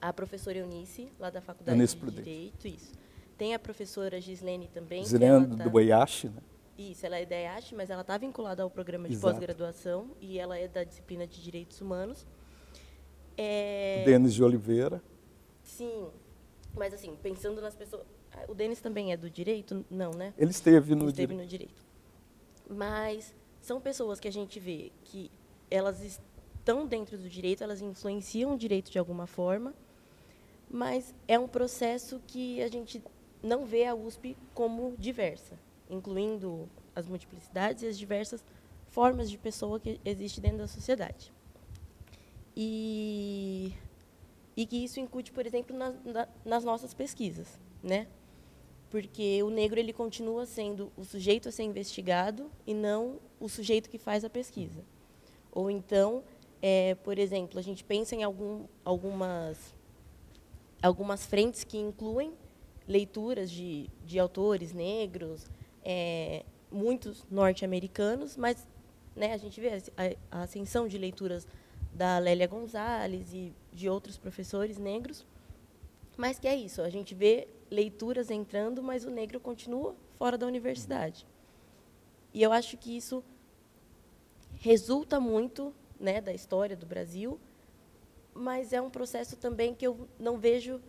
A 0.00 0.12
professora 0.12 0.58
Eunice, 0.58 1.10
lá 1.18 1.30
da 1.30 1.40
Faculdade 1.40 1.76
Eunice 1.76 1.94
de 1.94 2.00
Prudente. 2.00 2.22
Direito, 2.22 2.68
isso. 2.68 2.92
Tem 3.38 3.54
a 3.54 3.58
professora 3.58 4.20
Gislene 4.20 4.68
também. 4.68 5.02
Gislene 5.04 5.56
tá, 5.56 5.64
do 5.64 5.80
EIASH, 5.80 6.24
né? 6.24 6.42
Isso, 6.76 7.06
ela 7.06 7.18
é 7.18 7.24
da 7.24 7.34
EIASH, 7.34 7.72
mas 7.72 7.88
ela 7.88 8.02
está 8.02 8.18
vinculada 8.18 8.62
ao 8.62 8.70
programa 8.70 9.08
de 9.08 9.16
pós-graduação 9.16 10.10
e 10.20 10.38
ela 10.38 10.58
é 10.58 10.68
da 10.68 10.84
disciplina 10.84 11.26
de 11.26 11.42
Direitos 11.42 11.80
Humanos. 11.80 12.26
É... 13.36 14.02
Denis 14.04 14.34
de 14.34 14.44
Oliveira. 14.44 15.02
Sim, 15.62 16.08
mas 16.74 16.94
assim, 16.94 17.16
pensando 17.22 17.60
nas 17.60 17.74
pessoas... 17.74 18.06
Ah, 18.32 18.44
o 18.48 18.54
Denis 18.54 18.80
também 18.80 19.12
é 19.12 19.16
do 19.16 19.30
direito? 19.30 19.84
Não, 19.90 20.10
né? 20.10 20.34
Ele 20.36 20.50
esteve 20.50 20.94
no, 20.94 21.04
Ele 21.04 21.10
esteve 21.10 21.34
no 21.34 21.46
direito. 21.46 21.86
Mas 22.68 23.34
são 23.60 23.80
pessoas 23.80 24.20
que 24.20 24.28
a 24.28 24.32
gente 24.32 24.60
vê 24.60 24.92
que 25.04 25.30
elas 25.70 26.02
estão 26.02 26.86
dentro 26.86 27.16
do 27.16 27.28
direito, 27.28 27.62
elas 27.62 27.80
influenciam 27.80 28.54
o 28.54 28.58
direito 28.58 28.90
de 28.90 28.98
alguma 28.98 29.26
forma, 29.26 29.74
mas 30.70 31.14
é 31.26 31.38
um 31.38 31.48
processo 31.48 32.20
que 32.26 32.62
a 32.62 32.68
gente 32.68 33.02
não 33.42 33.64
vê 33.64 33.86
a 33.86 33.94
USP 33.94 34.36
como 34.54 34.94
diversa, 34.98 35.58
incluindo 35.88 36.68
as 36.94 37.06
multiplicidades 37.06 37.82
e 37.82 37.86
as 37.86 37.98
diversas 37.98 38.44
formas 38.88 39.30
de 39.30 39.38
pessoa 39.38 39.78
que 39.78 40.00
existe 40.04 40.40
dentro 40.40 40.58
da 40.58 40.66
sociedade. 40.66 41.32
E, 42.56 43.72
e 44.58 44.66
que 44.66 44.76
isso 44.76 44.98
incute, 44.98 45.30
por 45.30 45.46
exemplo, 45.46 45.76
na, 45.76 45.94
na, 46.04 46.28
nas 46.44 46.64
nossas 46.64 46.92
pesquisas, 46.92 47.46
né? 47.80 48.08
Porque 48.90 49.40
o 49.44 49.50
negro 49.50 49.78
ele 49.78 49.92
continua 49.92 50.46
sendo 50.46 50.90
o 50.96 51.04
sujeito 51.04 51.48
a 51.48 51.52
ser 51.52 51.62
investigado 51.62 52.50
e 52.66 52.74
não 52.74 53.20
o 53.38 53.48
sujeito 53.48 53.88
que 53.88 53.98
faz 53.98 54.24
a 54.24 54.28
pesquisa. 54.28 54.84
Ou 55.52 55.70
então, 55.70 56.24
é, 56.60 56.96
por 57.04 57.20
exemplo, 57.20 57.56
a 57.56 57.62
gente 57.62 57.84
pensa 57.84 58.16
em 58.16 58.24
algum, 58.24 58.64
algumas, 58.84 59.72
algumas 60.82 61.24
frentes 61.24 61.62
que 61.62 61.78
incluem 61.78 62.32
leituras 62.88 63.52
de, 63.52 63.88
de 64.04 64.18
autores 64.18 64.72
negros, 64.72 65.46
é, 65.84 66.44
muitos 66.68 67.24
norte-americanos, 67.30 68.36
mas 68.36 68.66
né, 69.14 69.34
a 69.34 69.36
gente 69.36 69.60
vê 69.60 69.68
a, 69.96 70.38
a, 70.38 70.42
ascensão 70.42 70.88
de 70.88 70.98
leituras 70.98 71.46
da 71.92 72.18
Lélia 72.18 72.46
Gonzalez 72.46 73.32
e 73.32 73.52
de 73.72 73.88
outros 73.88 74.16
professores 74.16 74.78
negros, 74.78 75.26
mas 76.16 76.38
que 76.38 76.48
é 76.48 76.56
isso, 76.56 76.82
a 76.82 76.88
gente 76.88 77.14
vê 77.14 77.48
leituras 77.70 78.30
entrando, 78.30 78.82
mas 78.82 79.04
o 79.04 79.10
negro 79.10 79.38
continua 79.38 79.94
fora 80.16 80.36
da 80.36 80.46
universidade. 80.46 81.26
E 82.34 82.42
eu 82.42 82.52
acho 82.52 82.76
que 82.76 82.96
isso 82.96 83.22
resulta 84.60 85.20
muito 85.20 85.72
né, 85.98 86.20
da 86.20 86.32
história 86.32 86.76
do 86.76 86.86
Brasil, 86.86 87.38
mas 88.34 88.72
é 88.72 88.80
um 88.80 88.90
processo 88.90 89.36
também 89.36 89.74
que 89.74 89.86
eu 89.86 90.08
não 90.18 90.38
vejo 90.38 90.80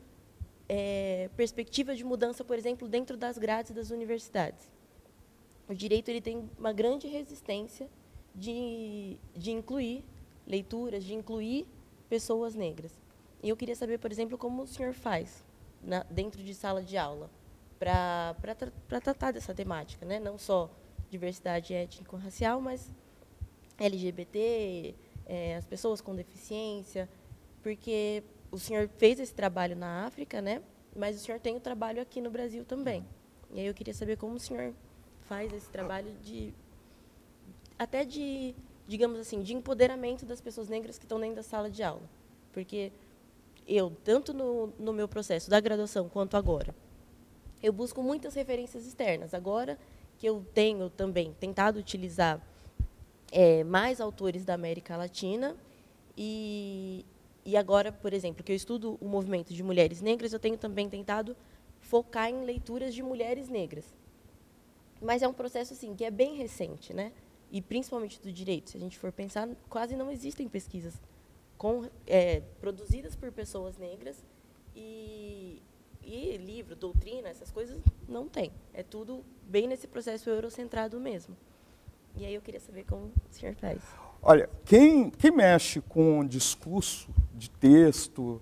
é, 0.67 1.29
perspectiva 1.35 1.95
de 1.95 2.03
mudança, 2.03 2.43
por 2.43 2.57
exemplo, 2.57 2.87
dentro 2.87 3.17
das 3.17 3.37
grades 3.37 3.71
das 3.71 3.89
universidades. 3.89 4.69
O 5.67 5.73
direito 5.73 6.09
ele 6.09 6.21
tem 6.21 6.49
uma 6.57 6.73
grande 6.73 7.07
resistência 7.07 7.89
de, 8.35 9.17
de 9.35 9.51
incluir 9.51 10.03
leituras, 10.49 11.03
de 11.03 11.13
incluir 11.13 11.67
pessoas 12.09 12.55
negras. 12.55 12.91
E 13.41 13.49
eu 13.49 13.55
queria 13.55 13.75
saber, 13.75 13.99
por 13.99 14.11
exemplo, 14.11 14.37
como 14.37 14.63
o 14.63 14.67
senhor 14.67 14.93
faz 14.93 15.45
na, 15.81 16.03
dentro 16.03 16.43
de 16.43 16.53
sala 16.53 16.81
de 16.81 16.97
aula 16.97 17.29
para 17.77 18.35
tra 18.57 18.99
tratar 18.99 19.31
dessa 19.31 19.53
temática, 19.53 20.05
né? 20.05 20.19
não 20.19 20.37
só 20.37 20.69
diversidade 21.09 21.73
étnico-racial, 21.73 22.59
mas 22.59 22.91
LGBT, 23.77 24.93
é, 25.25 25.55
as 25.55 25.65
pessoas 25.65 26.01
com 26.01 26.13
deficiência, 26.13 27.07
porque 27.63 28.23
o 28.51 28.59
senhor 28.59 28.89
fez 28.97 29.19
esse 29.19 29.33
trabalho 29.33 29.75
na 29.75 30.05
África, 30.05 30.41
né? 30.41 30.61
Mas 30.95 31.15
o 31.15 31.19
senhor 31.19 31.39
tem 31.39 31.55
o 31.55 31.59
trabalho 31.59 32.01
aqui 32.01 32.19
no 32.19 32.29
Brasil 32.29 32.65
também. 32.65 33.05
E 33.51 33.59
aí 33.59 33.65
eu 33.65 33.73
queria 33.73 33.93
saber 33.93 34.17
como 34.17 34.35
o 34.35 34.39
senhor 34.39 34.73
faz 35.21 35.53
esse 35.53 35.69
trabalho 35.69 36.11
de 36.21 36.53
até 37.77 38.03
de, 38.03 38.53
digamos 38.89 39.19
assim, 39.19 39.43
de 39.43 39.53
empoderamento 39.53 40.25
das 40.25 40.41
pessoas 40.41 40.67
negras 40.67 40.97
que 40.97 41.05
estão 41.05 41.19
dentro 41.19 41.35
da 41.35 41.43
sala 41.43 41.69
de 41.69 41.83
aula. 41.83 42.09
Porque 42.51 42.91
eu, 43.67 43.95
tanto 44.03 44.33
no, 44.33 44.73
no 44.79 44.91
meu 44.91 45.07
processo 45.07 45.47
da 45.47 45.59
graduação 45.59 46.09
quanto 46.09 46.35
agora, 46.35 46.73
eu 47.61 47.71
busco 47.71 48.01
muitas 48.01 48.33
referências 48.33 48.87
externas. 48.87 49.35
Agora 49.35 49.77
que 50.17 50.25
eu 50.27 50.43
tenho 50.55 50.89
também 50.89 51.35
tentado 51.39 51.77
utilizar 51.77 52.41
é, 53.31 53.63
mais 53.63 54.01
autores 54.01 54.43
da 54.43 54.55
América 54.55 54.97
Latina 54.97 55.55
e, 56.17 57.05
e 57.45 57.55
agora, 57.55 57.91
por 57.91 58.11
exemplo, 58.11 58.43
que 58.43 58.51
eu 58.51 58.55
estudo 58.55 58.97
o 58.99 59.07
movimento 59.07 59.53
de 59.53 59.61
mulheres 59.61 60.01
negras, 60.01 60.33
eu 60.33 60.39
tenho 60.39 60.57
também 60.57 60.89
tentado 60.89 61.37
focar 61.79 62.27
em 62.27 62.43
leituras 62.43 62.95
de 62.95 63.03
mulheres 63.03 63.49
negras. 63.49 63.85
Mas 64.99 65.21
é 65.21 65.27
um 65.27 65.33
processo 65.33 65.73
assim 65.73 65.93
que 65.95 66.03
é 66.03 66.09
bem 66.09 66.33
recente, 66.33 66.91
né? 66.91 67.11
E 67.51 67.61
principalmente 67.61 68.21
do 68.21 68.31
direito. 68.31 68.69
Se 68.69 68.77
a 68.77 68.79
gente 68.79 68.97
for 68.97 69.11
pensar, 69.11 69.49
quase 69.69 69.95
não 69.95 70.11
existem 70.11 70.47
pesquisas 70.47 71.01
com, 71.57 71.85
é, 72.07 72.41
produzidas 72.59 73.15
por 73.15 73.31
pessoas 73.31 73.77
negras 73.77 74.23
e, 74.75 75.61
e 76.01 76.37
livro, 76.37 76.75
doutrina, 76.75 77.27
essas 77.27 77.51
coisas 77.51 77.77
não 78.07 78.27
tem. 78.27 78.51
É 78.73 78.81
tudo 78.81 79.23
bem 79.47 79.67
nesse 79.67 79.87
processo 79.87 80.29
eurocentrado 80.29 80.99
mesmo. 80.99 81.35
E 82.15 82.25
aí 82.25 82.33
eu 82.33 82.41
queria 82.41 82.59
saber 82.59 82.85
como 82.85 83.05
o 83.05 83.11
senhor 83.31 83.55
faz. 83.55 83.81
Olha, 84.21 84.49
quem, 84.65 85.09
quem 85.09 85.31
mexe 85.31 85.81
com 85.81 86.25
discurso 86.25 87.09
de 87.33 87.49
texto, 87.49 88.41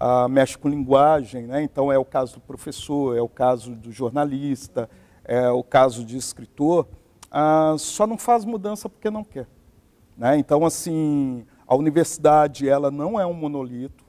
uh, 0.00 0.28
mexe 0.28 0.56
com 0.56 0.68
linguagem, 0.68 1.46
né? 1.46 1.62
então 1.62 1.92
é 1.92 1.98
o 1.98 2.04
caso 2.04 2.34
do 2.34 2.40
professor, 2.40 3.16
é 3.16 3.20
o 3.20 3.28
caso 3.28 3.74
do 3.74 3.92
jornalista, 3.92 4.88
é 5.24 5.50
o 5.50 5.62
caso 5.62 6.04
de 6.04 6.16
escritor, 6.16 6.86
uh, 7.32 7.78
só 7.78 8.06
não 8.06 8.18
faz 8.18 8.44
mudança 8.44 8.88
porque 8.88 9.10
não 9.10 9.24
quer. 9.24 9.46
Né? 10.16 10.38
Então, 10.38 10.64
assim, 10.64 11.44
a 11.66 11.74
universidade 11.74 12.68
ela 12.68 12.90
não 12.90 13.18
é 13.18 13.26
um 13.26 13.34
monolito. 13.34 14.04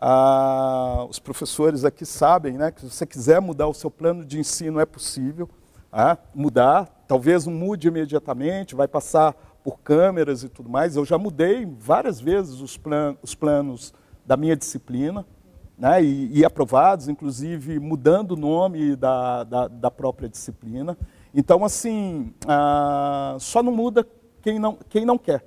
Uh, 0.00 1.06
os 1.08 1.18
professores 1.18 1.84
aqui 1.84 2.04
sabem 2.04 2.54
né, 2.54 2.72
que 2.72 2.80
se 2.80 2.90
você 2.90 3.06
quiser 3.06 3.40
mudar 3.40 3.68
o 3.68 3.74
seu 3.74 3.90
plano 3.90 4.24
de 4.24 4.38
ensino 4.38 4.80
é 4.80 4.86
possível 4.86 5.48
mudar. 6.34 7.04
Talvez 7.06 7.46
não 7.46 7.52
mude 7.52 7.88
imediatamente, 7.88 8.74
vai 8.74 8.88
passar 8.88 9.34
por 9.62 9.78
câmeras 9.80 10.42
e 10.42 10.48
tudo 10.48 10.68
mais. 10.68 10.96
Eu 10.96 11.04
já 11.04 11.18
mudei 11.18 11.66
várias 11.66 12.20
vezes 12.20 12.60
os, 12.60 12.76
plan 12.76 13.16
os 13.22 13.34
planos 13.34 13.92
da 14.24 14.36
minha 14.36 14.56
disciplina, 14.56 15.26
né, 15.76 16.02
e, 16.02 16.38
e, 16.38 16.44
aprovados, 16.44 17.08
inclusive 17.08 17.78
mudando 17.80 18.32
o 18.32 18.36
nome 18.36 18.94
da, 18.94 19.42
da, 19.44 19.68
da 19.68 19.90
própria 19.90 20.28
disciplina. 20.28 20.96
Então, 21.34 21.64
assim, 21.64 22.34
ah, 22.46 23.36
só 23.40 23.62
não 23.62 23.72
muda 23.72 24.06
quem 24.42 24.58
não, 24.58 24.76
quem 24.88 25.04
não 25.04 25.16
quer, 25.16 25.44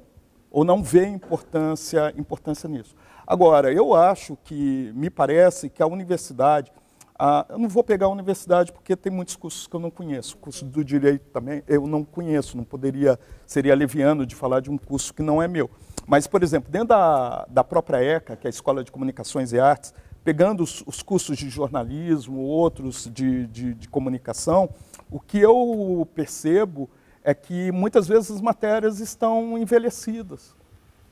ou 0.50 0.64
não 0.64 0.82
vê 0.82 1.06
importância, 1.06 2.14
importância 2.18 2.68
nisso. 2.68 2.96
Agora, 3.28 3.72
eu 3.72 3.94
acho 3.94 4.38
que, 4.44 4.92
me 4.96 5.10
parece 5.10 5.70
que 5.70 5.84
a 5.84 5.88
universidade, 5.88 6.72
ah, 7.18 7.46
eu 7.50 7.60
não 7.60 7.70
vou 7.70 7.84
pegar 7.84 8.08
a 8.08 8.10
universidade 8.10 8.72
porque 8.72 8.96
tem 8.96 9.12
muitos 9.12 9.36
cursos 9.36 9.68
que 9.68 9.76
eu 9.76 9.80
não 9.80 9.92
conheço. 9.92 10.36
O 10.36 10.40
curso 10.40 10.66
do 10.66 10.84
direito 10.84 11.26
também 11.32 11.64
eu 11.68 11.86
não 11.86 12.04
conheço, 12.04 12.58
não 12.58 12.64
poderia, 12.64 13.20
seria 13.46 13.76
leviano 13.76 14.26
de 14.26 14.36
falar 14.36 14.62
de 14.62 14.72
um 14.72 14.78
curso 14.78 15.14
que 15.14 15.22
não 15.22 15.42
é 15.42 15.48
meu. 15.48 15.70
Mas, 16.08 16.28
por 16.28 16.42
exemplo, 16.44 16.72
dentro 16.72 16.90
da, 16.90 17.46
da 17.50 17.64
própria 17.64 18.04
ECA, 18.04 18.36
que 18.36 18.48
é 18.48 18.50
a 18.50 18.52
Escola 18.52 18.84
de 18.84 18.92
Comunicações 18.92 19.54
e 19.54 19.60
Artes, 19.60 19.94
pegando 20.24 20.64
os, 20.64 20.84
os 20.86 21.04
cursos 21.04 21.38
de 21.38 21.50
jornalismo, 21.50 22.42
outros 22.42 23.10
de, 23.12 23.46
de, 23.48 23.74
de 23.76 23.88
comunicação, 23.88 24.70
o 25.10 25.20
que 25.20 25.40
eu 25.40 26.08
percebo 26.14 26.90
é 27.24 27.34
que 27.34 27.72
muitas 27.72 28.08
vezes 28.08 28.32
as 28.32 28.42
matérias 28.42 29.00
estão 29.00 29.58
envelhecidas. 29.58 30.56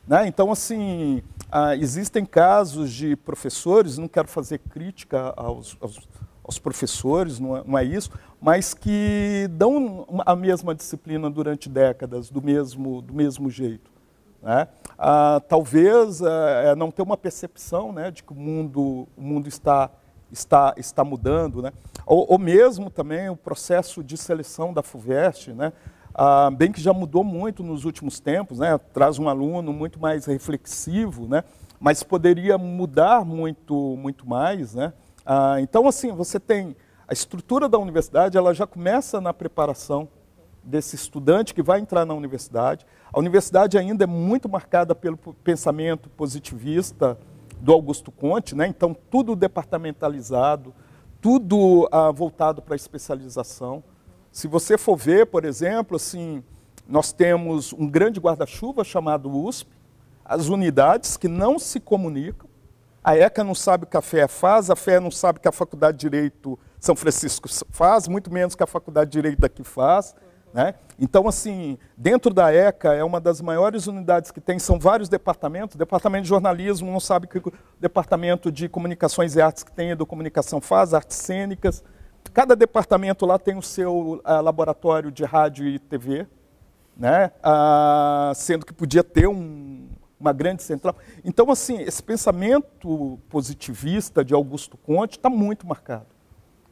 Né? 0.08 0.28
Então, 0.28 0.52
assim, 0.52 1.24
ah, 1.52 1.76
existem 1.76 2.26
casos 2.26 2.91
de 2.91 3.16
professores, 3.16 3.98
não 3.98 4.08
quero 4.08 4.28
fazer 4.28 4.60
crítica 4.60 5.34
aos, 5.36 5.78
aos, 5.80 6.00
aos 6.44 6.60
professores, 6.60 7.39
não 7.39 7.58
é, 7.58 7.64
não 7.66 7.78
é, 7.78 7.84
isso, 7.86 8.12
mas 8.41 8.74
que 8.74 9.48
dão 9.52 10.06
a 10.26 10.36
mesma 10.36 10.76
disciplina 10.76 11.30
durante 11.30 11.70
décadas, 11.70 12.30
do 12.30 12.41
mesmo, 12.41 13.02
do 13.02 13.14
mesmo 13.14 13.50
jeito. 13.50 13.89
Né? 14.41 14.68
Ah, 14.98 15.41
talvez 15.48 16.22
é, 16.22 16.72
é, 16.72 16.76
não 16.76 16.91
ter 16.91 17.02
uma 17.02 17.16
percepção 17.16 17.94
né, 17.94 18.12
de 18.12 18.22
que 18.22 18.34
o 18.34 18.36
mundo, 18.36 19.08
o 19.16 19.22
mundo 19.22 19.48
está, 19.48 19.89
está, 20.34 20.74
está 20.76 21.04
mudando. 21.04 21.62
Né? 21.62 21.72
Ou, 22.06 22.26
ou 22.30 22.38
mesmo 22.40 22.90
também 22.90 23.30
o 23.30 23.36
processo 23.36 24.04
de 24.04 24.18
seleção 24.18 24.74
da 24.74 24.84
FUVEST, 24.84 25.54
né? 25.54 25.72
Ah, 26.16 26.52
bem 26.52 26.72
que 26.72 26.80
já 26.80 26.94
mudou 26.94 27.24
muito 27.24 27.64
nos 27.64 27.86
últimos 27.86 28.20
tempos, 28.20 28.60
né? 28.60 28.78
traz 28.94 29.18
um 29.18 29.28
aluno 29.28 29.74
muito 29.74 30.00
mais 30.00 30.26
reflexivo, 30.28 31.28
né? 31.28 31.44
mas 31.80 32.04
poderia 32.04 32.56
mudar 32.56 33.26
muito, 33.26 33.98
muito 33.98 34.28
mais. 34.28 34.76
Né? 34.76 34.94
Ah, 35.26 35.56
então, 35.60 35.88
assim, 35.88 36.12
você 36.12 36.40
tem 36.40 36.76
a 37.08 37.14
estrutura 37.14 37.68
da 37.68 37.80
universidade, 37.80 38.38
ela 38.38 38.54
já 38.54 38.68
começa 38.68 39.20
na 39.20 39.34
preparação 39.34 40.08
desse 40.64 40.96
estudante 40.96 41.54
que 41.54 41.64
vai 41.64 41.80
entrar 41.80 42.06
na 42.06 42.14
universidade. 42.14 42.86
A 43.12 43.20
universidade 43.20 43.78
ainda 43.78 44.04
é 44.04 44.08
muito 44.08 44.48
marcada 44.48 44.94
pelo 44.94 45.18
pensamento 45.18 46.10
positivista 46.10 47.18
do 47.64 47.72
Augusto 47.72 48.11
Conte, 48.11 48.53
né? 48.53 48.68
então 48.68 48.93
tudo 49.09 49.38
departamentalizado, 49.38 50.76
tudo 51.22 51.88
ah, 51.93 52.11
voltado 52.11 52.61
para 52.61 52.74
a 52.74 52.76
especialização. 52.76 53.82
Se 54.34 54.49
você 54.49 54.78
for 54.78 54.97
ver, 54.97 55.28
por 55.28 55.45
exemplo, 55.45 55.95
assim, 55.95 56.43
nós 56.86 57.14
temos 57.14 57.72
um 57.72 57.88
grande 57.88 58.20
guarda-chuva 58.20 58.84
chamado 58.84 59.32
USP, 59.32 59.72
as 60.26 60.49
unidades 60.49 61.16
que 61.16 61.30
não 61.30 61.57
se 61.57 61.80
comunicam, 61.80 62.49
a 63.01 63.16
ECA 63.16 63.45
não 63.45 63.55
sabe 63.55 63.86
o 63.86 63.88
que 63.88 63.95
a 63.95 64.01
FEA 64.01 64.28
faz, 64.28 64.70
a 64.70 64.76
FEA 64.76 64.99
não 64.99 65.11
sabe 65.11 65.39
o 65.39 65.41
que 65.41 65.47
a 65.47 65.51
Faculdade 65.51 65.97
de 65.97 66.01
Direito 66.01 66.59
São 66.82 66.97
Francisco 66.97 67.47
faz, 67.70 68.09
muito 68.09 68.30
menos 68.32 68.55
que 68.55 68.64
a 68.64 68.68
Faculdade 68.68 69.09
de 69.09 69.18
Direito 69.18 69.39
daqui 69.39 69.64
faz. 69.64 70.14
Né? 70.54 70.76
Então, 70.99 71.28
assim, 71.28 71.80
dentro 71.97 72.32
da 72.32 72.54
ECA, 72.54 72.93
é 72.93 73.04
uma 73.04 73.20
das 73.20 73.41
maiores 73.41 73.88
unidades 73.88 74.30
que 74.30 74.39
tem, 74.39 74.60
são 74.60 74.78
vários 74.78 75.10
departamentos. 75.10 75.76
Departamento 75.76 76.24
de 76.24 76.30
jornalismo 76.30 76.91
não 76.91 76.99
sabe 76.99 77.26
que 77.26 77.41
departamento 77.80 78.51
de 78.51 78.70
comunicações 78.70 79.36
e 79.36 79.41
artes 79.41 79.64
que 79.64 79.72
tem, 79.72 79.91
é 79.91 79.95
do 79.95 80.06
comunicação 80.06 80.62
faz, 80.62 80.93
artes 80.93 81.18
cênicas. 81.18 81.84
Cada 82.32 82.56
departamento 82.56 83.26
lá 83.26 83.39
tem 83.39 83.58
o 83.58 83.64
seu 83.64 84.22
uh, 84.24 84.41
laboratório 84.41 85.12
de 85.12 85.24
rádio 85.24 85.68
e 85.68 85.80
TV, 85.80 86.28
né? 86.95 87.32
Uh, 87.39 88.34
sendo 88.36 88.66
que 88.66 88.74
podia 88.74 89.04
ter 89.04 89.28
um, 89.28 89.88
uma 90.20 90.32
grande 90.32 90.62
central. 90.62 90.95
Então, 91.26 91.49
assim, 91.49 91.82
esse 91.82 92.01
pensamento 92.01 93.20
positivista 93.28 94.24
de 94.24 94.36
Augusto 94.36 94.78
Conte 94.78 95.18
está 95.18 95.30
muito 95.30 95.68
marcado. 95.68 96.08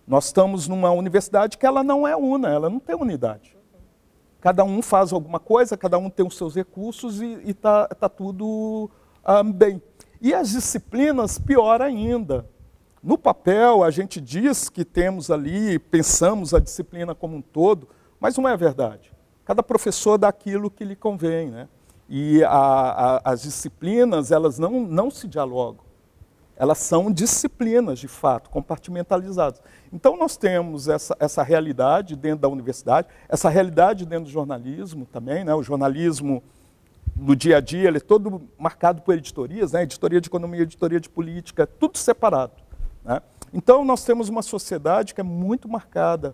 Nós 0.08 0.26
estamos 0.26 0.68
numa 0.68 0.92
universidade 0.92 1.58
que 1.58 1.66
ela 1.66 1.84
não 1.84 2.08
é 2.08 2.16
una, 2.16 2.50
ela 2.50 2.70
não 2.70 2.80
tem 2.80 2.96
unidade. 2.96 3.61
Cada 4.42 4.64
um 4.64 4.82
faz 4.82 5.14
alguma 5.14 5.40
coisa, 5.40 5.78
cada 5.78 6.00
um 6.00 6.10
tem 6.10 6.26
os 6.26 6.36
seus 6.36 6.56
recursos 6.56 7.22
e 7.22 7.40
está 7.48 7.88
tá 7.88 8.10
tudo 8.10 8.90
ah, 9.24 9.44
bem. 9.44 9.82
E 10.20 10.34
as 10.34 10.50
disciplinas, 10.50 11.38
pior 11.38 11.82
ainda. 11.82 12.50
No 13.04 13.18
papel, 13.18 13.84
a 13.84 13.92
gente 13.92 14.20
diz 14.20 14.68
que 14.68 14.84
temos 14.84 15.30
ali, 15.30 15.78
pensamos 15.78 16.54
a 16.54 16.60
disciplina 16.60 17.14
como 17.14 17.38
um 17.38 17.42
todo, 17.42 17.88
mas 18.20 18.36
não 18.36 18.50
é 18.50 18.58
verdade. 18.58 19.14
Cada 19.46 19.62
professor 19.62 20.18
dá 20.18 20.28
aquilo 20.28 20.70
que 20.70 20.84
lhe 20.84 20.96
convém. 20.96 21.52
Né? 21.52 21.68
E 22.10 22.44
a, 22.44 22.50
a, 22.50 23.22
as 23.32 23.44
disciplinas, 23.44 24.32
elas 24.32 24.58
não, 24.58 24.82
não 24.82 25.10
se 25.12 25.28
dialogam 25.28 25.92
elas 26.62 26.78
são 26.78 27.12
disciplinas, 27.12 27.98
de 27.98 28.08
fato, 28.08 28.48
compartimentalizadas. 28.52 29.60
Então, 29.94 30.16
nós 30.16 30.38
temos 30.38 30.88
essa, 30.88 31.16
essa 31.20 31.44
realidade 31.44 32.16
dentro 32.16 32.40
da 32.40 32.48
universidade, 32.48 33.08
essa 33.28 33.50
realidade 33.50 34.06
dentro 34.06 34.26
do 34.26 34.32
jornalismo 34.32 35.06
também. 35.06 35.44
Né? 35.44 35.54
O 35.54 35.62
jornalismo, 35.62 36.42
no 37.16 37.36
dia 37.36 37.58
a 37.58 37.60
dia, 37.60 37.90
ele 37.90 37.98
é 37.98 38.02
todo 38.02 38.42
marcado 38.58 39.02
por 39.02 39.14
editorias, 39.14 39.74
né? 39.74 39.84
editoria 39.84 40.22
de 40.22 40.30
economia, 40.30 40.62
editoria 40.62 41.00
de 41.00 41.10
política, 41.10 41.68
tudo 41.68 41.98
separado. 41.98 42.54
Né? 43.04 43.22
Então, 43.54 43.84
nós 43.84 44.06
temos 44.06 44.30
uma 44.30 44.42
sociedade 44.42 45.14
que 45.14 45.20
é 45.20 45.24
muito 45.24 45.68
marcada 45.68 46.34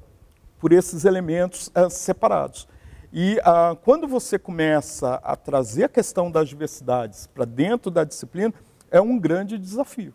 por 0.59 0.71
esses 0.71 1.03
elementos 1.03 1.71
é, 1.73 1.89
separados. 1.89 2.67
E 3.11 3.39
ah, 3.43 3.75
quando 3.83 4.07
você 4.07 4.37
começa 4.37 5.15
a 5.23 5.35
trazer 5.35 5.85
a 5.85 5.89
questão 5.89 6.29
das 6.29 6.49
diversidades 6.49 7.27
para 7.27 7.45
dentro 7.45 7.89
da 7.89 8.03
disciplina, 8.03 8.53
é 8.91 8.99
um 8.99 9.17
grande 9.17 9.57
desafio. 9.57 10.13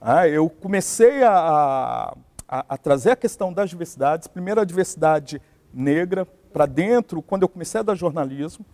Ah, 0.00 0.26
eu 0.28 0.48
comecei 0.48 1.22
a, 1.22 1.32
a, 1.32 2.14
a, 2.50 2.76
trazer 2.76 3.12
a 3.12 3.16
questão 3.16 3.52
das 3.52 3.70
diversidades, 3.70 4.26
primeiro 4.26 4.60
a 4.60 4.64
diversidade 4.64 5.40
negra 5.72 6.26
para 6.52 6.66
dentro, 6.66 7.22
quando 7.22 7.42
eu 7.42 7.48
comecei 7.48 7.80
a 7.80 7.82
dar 7.82 7.94
jornalismo, 7.94 8.64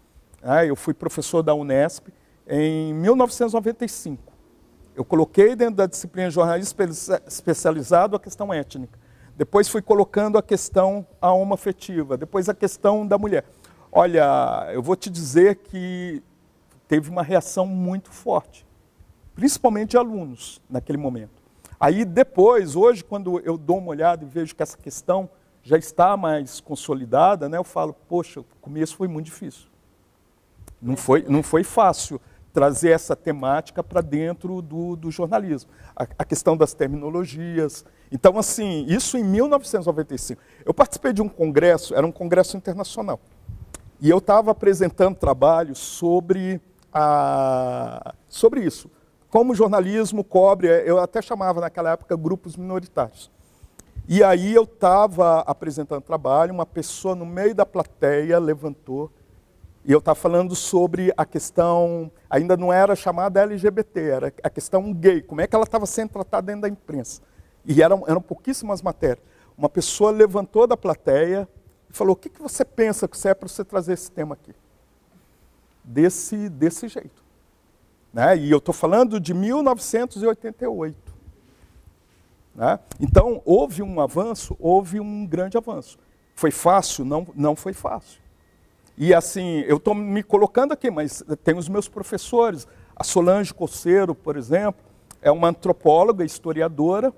ah, 0.43 0.65
eu 0.65 0.75
fui 0.75 0.95
professor 0.95 1.43
da 1.43 1.55
Unesp 1.55 2.09
em 2.49 2.95
1995. 2.95 4.33
Eu 4.95 5.05
coloquei 5.05 5.55
dentro 5.55 5.77
da 5.77 5.87
disciplina 5.87 6.29
de 6.29 6.35
jornalismo 6.35 6.79
especializado 7.27 8.17
a 8.17 8.21
questão 8.21 8.53
étnica. 8.53 8.99
Depois 9.37 9.69
fui 9.69 9.83
colocando 9.83 10.39
a 10.39 10.43
questão 10.43 11.07
a 11.21 11.31
homoafetiva, 11.33 12.17
depois 12.17 12.49
a 12.49 12.55
questão 12.55 13.07
da 13.07 13.19
mulher. 13.19 13.45
Olha, 13.93 14.71
eu 14.73 14.83
vou 14.83 14.97
te 14.97 15.11
dizer 15.11 15.57
que 15.57 16.23
teve 16.89 17.11
uma 17.11 17.23
reação 17.23 17.67
muito 17.67 18.11
forte 18.11 18.67
principalmente 19.37 19.91
de 19.91 19.97
alunos 19.99 20.61
naquele 20.69 20.97
momento. 20.97 21.36
Aí 21.79 22.05
depois, 22.05 22.75
hoje, 22.75 23.05
quando 23.05 23.41
eu 23.41 23.59
dou 23.59 23.79
uma 23.79 23.89
olhada 23.89 24.25
e 24.25 24.29
vejo 24.29 24.55
que 24.55 24.63
essa 24.63 24.79
questão 24.79 25.29
já 25.63 25.77
está 25.77 26.17
mais 26.17 26.61
consolidada, 26.61 27.49
né, 27.49 27.59
eu 27.59 27.65
falo, 27.65 27.95
poxa, 28.09 28.41
o 28.41 28.45
começo 28.61 28.97
foi 28.97 29.09
muito 29.09 29.27
difícil. 29.27 29.69
Não 30.81 30.97
foi, 30.97 31.25
não 31.29 31.43
foi 31.43 31.65
fácil 31.65 32.21
trazer 32.53 32.91
essa 32.91 33.15
temática 33.15 33.83
para 33.83 34.01
dentro 34.01 34.63
do, 34.63 34.97
do 34.97 35.11
jornalismo. 35.11 35.71
A, 35.95 36.05
a, 36.19 36.25
questão 36.25 36.57
das 36.57 36.73
terminologias. 36.73 37.85
Então, 38.11 38.39
assim, 38.39 38.87
isso 38.89 39.19
em 39.19 39.25
1995. 39.25 40.41
Eu 40.65 40.73
participei 40.73 41.13
de 41.13 41.21
um 41.21 41.29
congresso, 41.29 41.95
era 41.95 42.07
um 42.07 42.13
congresso 42.13 42.57
internacional. 42.57 43.21
E 44.01 44.09
eu 44.09 44.19
estava 44.19 44.53
apresentando 44.53 45.17
trabalhos 45.17 45.79
sobre, 45.79 46.61
a, 46.91 48.15
sobre 48.27 48.63
isso. 48.65 48.91
Como 49.31 49.53
o 49.53 49.55
jornalismo 49.55 50.23
cobre, 50.23 50.69
eu 50.85 50.99
até 50.99 51.21
chamava 51.21 51.61
naquela 51.61 51.93
época 51.93 52.17
grupos 52.17 52.57
minoritários. 52.57 53.31
E 54.09 54.23
aí 54.23 54.55
eu 54.55 54.63
estava 54.63 55.41
apresentando 55.41 56.01
trabalho, 56.01 56.53
uma 56.55 56.67
pessoa 56.67 57.15
no 57.15 57.27
meio 57.27 57.55
da 57.55 57.67
plateia 57.67 58.39
levantou 58.39 59.11
e 59.85 59.93
eu 59.93 59.99
estava 59.99 60.17
falando 60.17 60.55
sobre 60.55 61.13
a 61.17 61.25
questão, 61.25 62.11
ainda 62.29 62.57
não 62.57 62.73
era 62.73 62.97
chamada 62.97 63.41
LGBT, 63.43 64.01
era 64.01 64.33
a 64.43 64.51
questão 64.51 64.93
gay, 64.93 65.23
como 65.23 65.41
é 65.41 65.47
que 65.47 65.55
ela 65.55 65.65
estava 65.65 65.87
sendo 65.87 66.11
tratada 66.11 66.47
dentro 66.47 66.63
da 66.63 66.69
imprensa. 66.69 67.23
E 67.65 67.83
eram, 67.83 68.05
eram 68.07 68.21
pouquíssimas 68.21 68.81
matérias. 68.81 69.25
Uma 69.57 69.69
pessoa 69.69 70.11
levantou 70.11 70.67
da 70.67 70.77
plateia 70.77 71.49
e 71.89 71.93
falou: 71.93 72.15
O 72.15 72.17
que, 72.17 72.29
que 72.29 72.43
você 72.43 72.65
pensa 72.65 73.09
que 73.09 73.17
você 73.17 73.31
é 73.31 73.35
para 73.35 73.49
você 73.49 73.65
trazer 73.65 73.95
esse 73.95 74.11
tema 74.11 74.35
aqui? 74.35 74.55
Desse, 75.83 76.49
desse 76.49 76.89
jeito. 76.89 77.26
Né? 78.17 78.35
E 78.39 78.51
eu 78.51 78.57
estou 78.57 78.73
falando 78.73 79.21
de 79.21 79.35
1988. 79.35 80.97
Né? 82.55 82.81
Então, 82.99 83.43
houve 83.45 83.83
um 83.83 84.01
avanço, 84.01 84.57
houve 84.59 84.99
um 84.99 85.27
grande 85.27 85.59
avanço. 85.59 85.99
Foi 86.35 86.51
fácil? 86.51 87.05
Não, 87.05 87.27
não 87.35 87.55
foi 87.55 87.75
fácil. 87.75 88.19
E 88.97 89.13
assim, 89.13 89.59
eu 89.67 89.77
estou 89.77 89.95
me 89.95 90.23
colocando 90.23 90.73
aqui, 90.73 90.91
mas 90.91 91.23
tem 91.45 91.59
os 91.59 91.69
meus 91.69 91.89
professores. 91.89 92.67
A 92.97 93.05
Solange 93.05 93.53
Coceiro, 93.53 94.15
por 94.15 94.39
exemplo, 94.39 94.83
é 95.21 95.31
uma 95.31 95.49
antropóloga, 95.49 96.25
historiadora. 96.25 97.13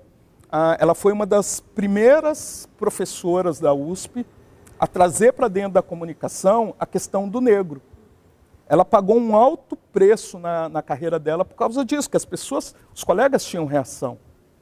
Ah, 0.51 0.75
ela 0.81 0.93
foi 0.93 1.13
uma 1.13 1.25
das 1.25 1.61
primeiras 1.61 2.67
professoras 2.77 3.57
da 3.57 3.73
USP 3.73 4.25
a 4.77 4.85
trazer 4.85 5.31
para 5.31 5.47
dentro 5.47 5.71
da 5.71 5.81
comunicação 5.81 6.75
a 6.77 6.85
questão 6.85 7.29
do 7.29 7.39
negro. 7.39 7.81
Ela 8.69 8.85
pagou 8.85 9.17
um 9.17 9.35
alto 9.35 9.75
preço 9.75 10.37
na, 10.37 10.69
na 10.69 10.81
carreira 10.83 11.17
dela 11.17 11.43
por 11.43 11.55
causa 11.55 11.83
disso, 11.83 12.07
que 12.07 12.15
as 12.15 12.23
pessoas, 12.23 12.75
os 12.93 13.03
colegas 13.03 13.43
tinham 13.43 13.65
reação. 13.65 14.19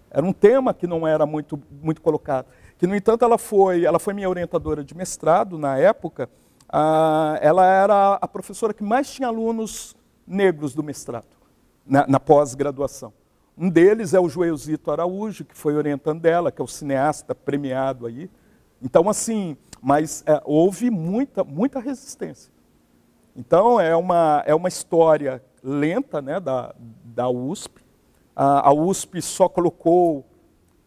Era 0.09 0.25
um 0.25 0.31
tema 0.31 0.73
que 0.73 0.87
não 0.87 1.05
era 1.05 1.25
muito, 1.25 1.61
muito 1.83 2.01
colocado. 2.01 2.47
Que, 2.77 2.87
no 2.87 2.95
entanto, 2.95 3.25
ela 3.25 3.37
foi, 3.37 3.83
ela 3.83 3.99
foi 3.99 4.13
minha 4.13 4.29
orientadora 4.29 4.81
de 4.81 4.95
mestrado 4.95 5.57
na 5.57 5.77
época, 5.77 6.29
ah, 6.69 7.37
ela 7.41 7.65
era 7.65 8.13
a 8.13 8.27
professora 8.27 8.73
que 8.73 8.83
mais 8.83 9.11
tinha 9.11 9.27
alunos 9.27 9.93
negros 10.25 10.73
do 10.73 10.81
mestrado, 10.81 11.27
na, 11.85 12.07
na 12.07 12.19
pós-graduação. 12.19 13.11
Um 13.57 13.69
deles 13.69 14.13
é 14.13 14.19
o 14.19 14.29
Joelzito 14.29 14.89
Araújo, 14.89 15.43
que 15.43 15.57
foi 15.57 15.75
orientando 15.75 16.21
dela, 16.21 16.51
que 16.51 16.61
é 16.61 16.63
o 16.63 16.67
cineasta 16.67 17.35
premiado 17.35 18.05
aí. 18.05 18.29
Então, 18.81 19.09
assim, 19.09 19.57
mas 19.81 20.23
é, 20.25 20.41
houve 20.45 20.89
muita, 20.89 21.43
muita 21.43 21.79
resistência. 21.79 22.53
Então, 23.37 23.79
é 23.79 23.95
uma, 23.95 24.43
é 24.47 24.55
uma 24.55 24.67
história 24.67 25.43
lenta 25.63 26.19
né, 26.23 26.39
da, 26.39 26.73
da 27.05 27.29
USP. 27.29 27.85
a 28.35 28.73
USP 28.73 29.21
só 29.21 29.47
colocou 29.47 30.25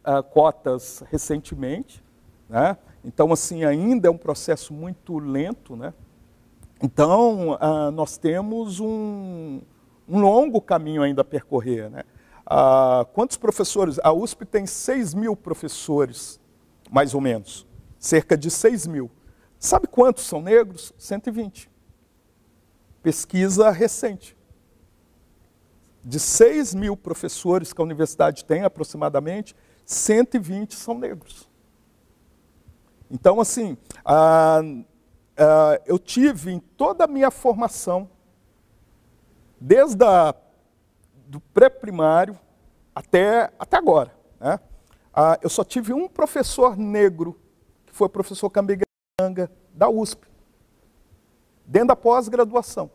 ah, 0.03 0.21
cotas 0.21 1.01
recentemente. 1.09 2.03
Né? 2.49 2.77
Então, 3.05 3.31
assim, 3.31 3.63
ainda 3.63 4.09
é 4.09 4.11
um 4.11 4.17
processo 4.17 4.73
muito 4.73 5.17
lento, 5.17 5.77
né? 5.77 5.93
Então, 6.83 7.57
ah, 7.61 7.89
nós 7.89 8.17
temos 8.17 8.81
um, 8.81 9.61
um, 10.09 10.19
longo 10.19 10.59
caminho 10.59 11.03
ainda 11.03 11.21
a 11.21 11.25
percorrer, 11.25 11.89
né? 11.89 12.03
Ah, 12.45 13.05
quantos 13.13 13.37
professores? 13.37 13.97
A 14.03 14.11
USP 14.11 14.45
tem 14.45 14.65
6 14.65 15.13
mil 15.13 15.37
professores, 15.37 16.37
mais 16.91 17.13
ou 17.13 17.21
menos. 17.21 17.65
Cerca 17.97 18.35
de 18.35 18.51
6 18.51 18.87
mil. 18.87 19.09
Sabe 19.57 19.87
quantos 19.87 20.25
são 20.25 20.41
negros? 20.41 20.91
120. 20.97 21.70
Pesquisa 23.01 23.69
recente. 23.71 24.37
De 26.03 26.19
6 26.19 26.73
mil 26.73 26.97
professores 26.97 27.73
que 27.73 27.81
a 27.81 27.83
universidade 27.83 28.43
tem, 28.45 28.63
aproximadamente, 28.63 29.55
120 29.85 30.75
são 30.75 30.97
negros. 30.97 31.49
Então, 33.09 33.41
assim, 33.41 33.77
ah, 34.05 34.61
ah, 35.37 35.81
eu 35.85 35.99
tive 35.99 36.51
em 36.51 36.59
toda 36.59 37.03
a 37.03 37.07
minha 37.07 37.29
formação, 37.29 38.09
desde 39.59 40.03
a, 40.03 40.33
do 41.27 41.39
pré-primário 41.39 42.39
até, 42.95 43.51
até 43.59 43.77
agora, 43.77 44.15
né? 44.39 44.59
ah, 45.13 45.37
eu 45.41 45.49
só 45.49 45.63
tive 45.63 45.93
um 45.93 46.07
professor 46.07 46.77
negro, 46.77 47.39
que 47.85 47.93
foi 47.93 48.07
o 48.07 48.09
professor 48.09 48.49
Cambiganga, 48.49 49.51
da 49.73 49.89
USP, 49.89 50.25
dentro 51.71 51.87
da 51.87 51.95
pós-graduação, 51.95 52.91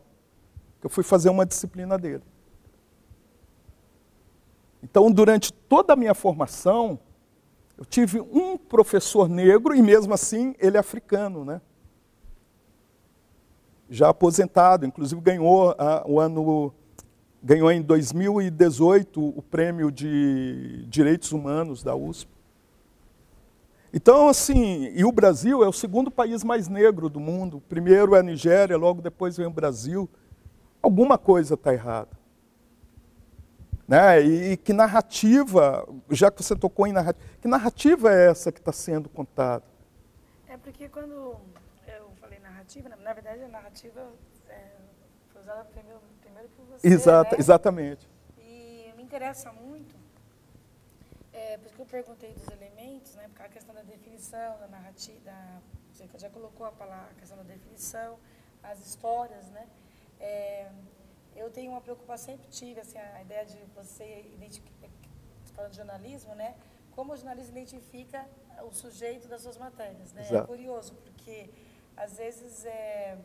que 0.79 0.85
eu 0.85 0.89
fui 0.89 1.03
fazer 1.03 1.29
uma 1.29 1.47
disciplina 1.47 1.97
dele. 1.97 2.21
Então, 4.83 5.11
durante 5.11 5.51
toda 5.51 5.93
a 5.93 5.95
minha 5.95 6.13
formação, 6.13 6.99
eu 7.75 7.83
tive 7.83 8.21
um 8.21 8.55
professor 8.55 9.27
negro 9.27 9.73
e 9.73 9.81
mesmo 9.81 10.13
assim 10.13 10.53
ele 10.59 10.77
é 10.77 10.79
africano, 10.79 11.43
né? 11.43 11.59
Já 13.89 14.09
aposentado, 14.09 14.85
inclusive 14.85 15.19
ganhou 15.21 15.75
ah, 15.79 16.03
o 16.05 16.19
ano 16.19 16.71
ganhou 17.41 17.71
em 17.71 17.81
2018 17.81 19.19
o 19.19 19.41
prêmio 19.41 19.91
de 19.91 20.85
Direitos 20.87 21.31
Humanos 21.31 21.81
da 21.81 21.95
USP. 21.95 22.29
Então, 23.97 24.29
assim, 24.29 24.91
e 24.93 25.03
o 25.03 25.11
Brasil 25.11 25.63
é 25.63 25.67
o 25.67 25.73
segundo 25.73 26.11
país 26.11 26.43
mais 26.43 26.67
negro 26.67 27.09
do 27.09 27.19
mundo. 27.19 27.59
Primeiro 27.67 28.13
é 28.13 28.19
a 28.19 28.21
Nigéria, 28.21 28.77
logo 28.77 29.01
depois 29.01 29.35
vem 29.35 29.47
o 29.47 29.51
Brasil. 29.51 30.07
Alguma 30.83 31.17
coisa 31.17 31.55
está 31.55 31.73
errada. 31.73 32.11
Né? 33.87 34.21
E 34.21 34.55
que 34.55 34.71
narrativa, 34.71 35.83
já 36.11 36.29
que 36.29 36.43
você 36.43 36.55
tocou 36.55 36.85
em 36.85 36.93
narrativa, 36.93 37.27
que 37.41 37.47
narrativa 37.47 38.13
é 38.13 38.29
essa 38.29 38.51
que 38.51 38.59
está 38.59 38.71
sendo 38.71 39.09
contada? 39.09 39.63
É 40.47 40.55
porque 40.57 40.87
quando 40.89 41.35
eu 41.87 42.11
falei 42.21 42.37
narrativa, 42.37 42.89
na 43.03 43.13
verdade 43.13 43.41
a 43.45 43.47
narrativa 43.47 44.11
é, 44.47 44.73
foi 45.33 45.41
usada 45.41 45.65
primeiro, 45.73 46.01
primeiro 46.21 46.49
por 46.55 46.65
você. 46.67 46.87
Exata, 46.87 47.31
né? 47.31 47.37
Exatamente. 47.39 48.07
E 48.37 48.93
me 48.95 49.01
interessa 49.01 49.51
muito, 49.51 49.95
é, 51.37 51.57
porque 51.57 51.79
eu 51.79 51.85
perguntei 51.85 52.33
dos 52.33 52.47
elementos, 52.47 53.13
né, 53.15 53.27
porque 53.27 53.43
a 53.43 53.49
questão 53.49 53.73
da 53.73 53.83
definição, 53.83 54.57
da 54.59 54.67
narrativa, 54.67 55.19
da, 55.21 55.61
você 55.93 56.07
já 56.17 56.29
colocou 56.29 56.65
a 56.65 56.71
palavra, 56.71 57.11
a 57.11 57.19
questão 57.19 57.37
da 57.37 57.43
definição, 57.43 58.19
as 58.63 58.79
histórias, 58.79 59.47
né? 59.49 59.67
É, 60.19 60.69
eu 61.35 61.51
tenho 61.51 61.71
uma 61.71 61.81
preocupação, 61.81 62.33
sempre 62.33 62.47
tive 62.49 62.79
assim, 62.79 62.97
a 62.97 63.21
ideia 63.21 63.45
de 63.45 63.57
você 63.75 64.21
identificar, 64.33 64.89
falando 65.53 65.71
de 65.71 65.77
jornalismo, 65.77 66.33
né? 66.33 66.55
Como 66.91 67.13
o 67.13 67.15
jornalista 67.15 67.51
identifica 67.51 68.27
o 68.63 68.71
sujeito 68.71 69.27
das 69.27 69.43
suas 69.43 69.57
matérias, 69.57 70.13
né? 70.13 70.21
É 70.21 70.25
Exato. 70.25 70.43
É 70.43 70.47
curioso, 70.47 70.95
porque 70.95 71.51
às 71.95 72.17
vezes 72.17 72.65
é, 72.65 73.17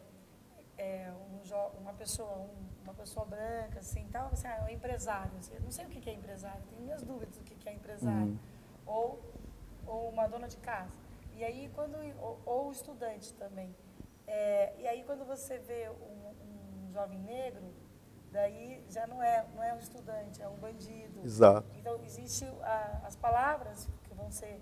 é 0.78 1.12
um, 1.12 1.80
uma 1.80 1.92
pessoa, 1.92 2.38
um, 2.38 2.66
uma 2.82 2.94
pessoa 2.94 3.26
branca, 3.26 3.80
assim, 3.80 4.06
tal, 4.10 4.28
assim, 4.32 4.46
ah, 4.46 4.56
é 4.56 4.62
um 4.64 4.68
empresário. 4.68 5.32
Assim, 5.38 5.54
eu 5.54 5.60
não 5.60 5.70
sei 5.70 5.86
o 5.86 5.88
que 5.88 6.08
é 6.08 6.14
empresário, 6.14 6.62
tenho 6.68 6.82
minhas 6.82 7.02
dúvidas 7.02 7.36
do 7.36 7.44
que 7.44 7.68
é 7.68 7.72
empresário. 7.72 8.32
Uhum. 8.32 8.38
Ou, 8.86 9.32
ou 9.86 10.08
uma 10.08 10.26
dona 10.26 10.48
de 10.48 10.56
casa. 10.58 10.92
E 11.34 11.44
aí, 11.44 11.70
quando, 11.74 11.96
ou, 12.20 12.40
ou 12.44 12.72
estudante 12.72 13.32
também. 13.34 13.74
É, 14.26 14.74
e 14.78 14.86
aí, 14.86 15.02
quando 15.04 15.24
você 15.24 15.58
vê 15.58 15.90
um, 15.90 16.86
um 16.86 16.92
jovem 16.92 17.18
negro, 17.18 17.72
daí 18.30 18.84
já 18.88 19.06
não 19.06 19.22
é, 19.22 19.46
não 19.54 19.62
é 19.62 19.74
um 19.74 19.78
estudante, 19.78 20.42
é 20.42 20.48
um 20.48 20.56
bandido. 20.56 21.20
Exato. 21.24 21.66
Então, 21.76 22.02
existe 22.04 22.46
as 23.04 23.16
palavras 23.16 23.88
que 24.04 24.14
vão 24.14 24.30
ser 24.30 24.60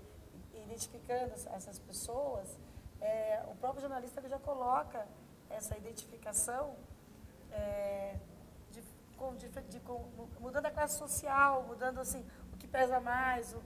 identificando 0.53 1.33
essas 1.33 1.79
pessoas, 1.79 2.57
é, 2.99 3.43
o 3.47 3.55
próprio 3.55 3.81
jornalista 3.81 4.21
já 4.27 4.39
coloca 4.39 5.07
essa 5.53 5.77
identificação 5.77 6.75
é, 7.51 8.15
de, 8.71 8.81
de, 8.81 9.49
de, 9.49 9.61
de, 9.61 9.81
mudando 10.39 10.65
a 10.65 10.71
classe 10.71 10.97
social, 10.97 11.63
mudando 11.63 11.99
assim, 11.99 12.25
o 12.53 12.57
que 12.57 12.67
pesa 12.67 12.99
mais, 12.99 13.53
o, 13.53 13.61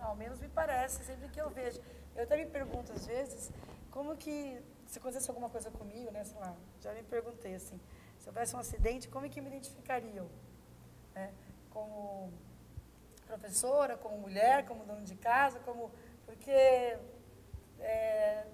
ao 0.00 0.16
menos 0.16 0.38
me 0.38 0.48
parece, 0.48 1.04
sempre 1.04 1.28
que 1.28 1.40
eu 1.40 1.50
vejo. 1.50 1.80
Eu 2.14 2.24
até 2.24 2.36
me 2.36 2.46
pergunto 2.46 2.92
às 2.92 3.06
vezes, 3.06 3.50
como 3.90 4.16
que, 4.16 4.62
se 4.86 4.98
acontecesse 4.98 5.30
alguma 5.30 5.48
coisa 5.48 5.70
comigo, 5.70 6.10
né, 6.10 6.24
sei 6.24 6.38
lá, 6.38 6.54
já 6.80 6.92
me 6.92 7.02
perguntei 7.02 7.54
assim, 7.54 7.80
se 8.18 8.28
houvesse 8.28 8.54
um 8.54 8.58
acidente, 8.58 9.08
como 9.08 9.26
é 9.26 9.28
que 9.28 9.40
me 9.40 9.48
identificariam? 9.48 10.28
É, 11.14 11.30
como 11.70 12.32
professora, 13.26 13.96
como 13.96 14.18
mulher, 14.18 14.64
como 14.66 14.84
dono 14.84 15.02
de 15.02 15.16
casa, 15.16 15.58
como 15.60 15.90
porque 16.26 16.50
é, 17.80 18.44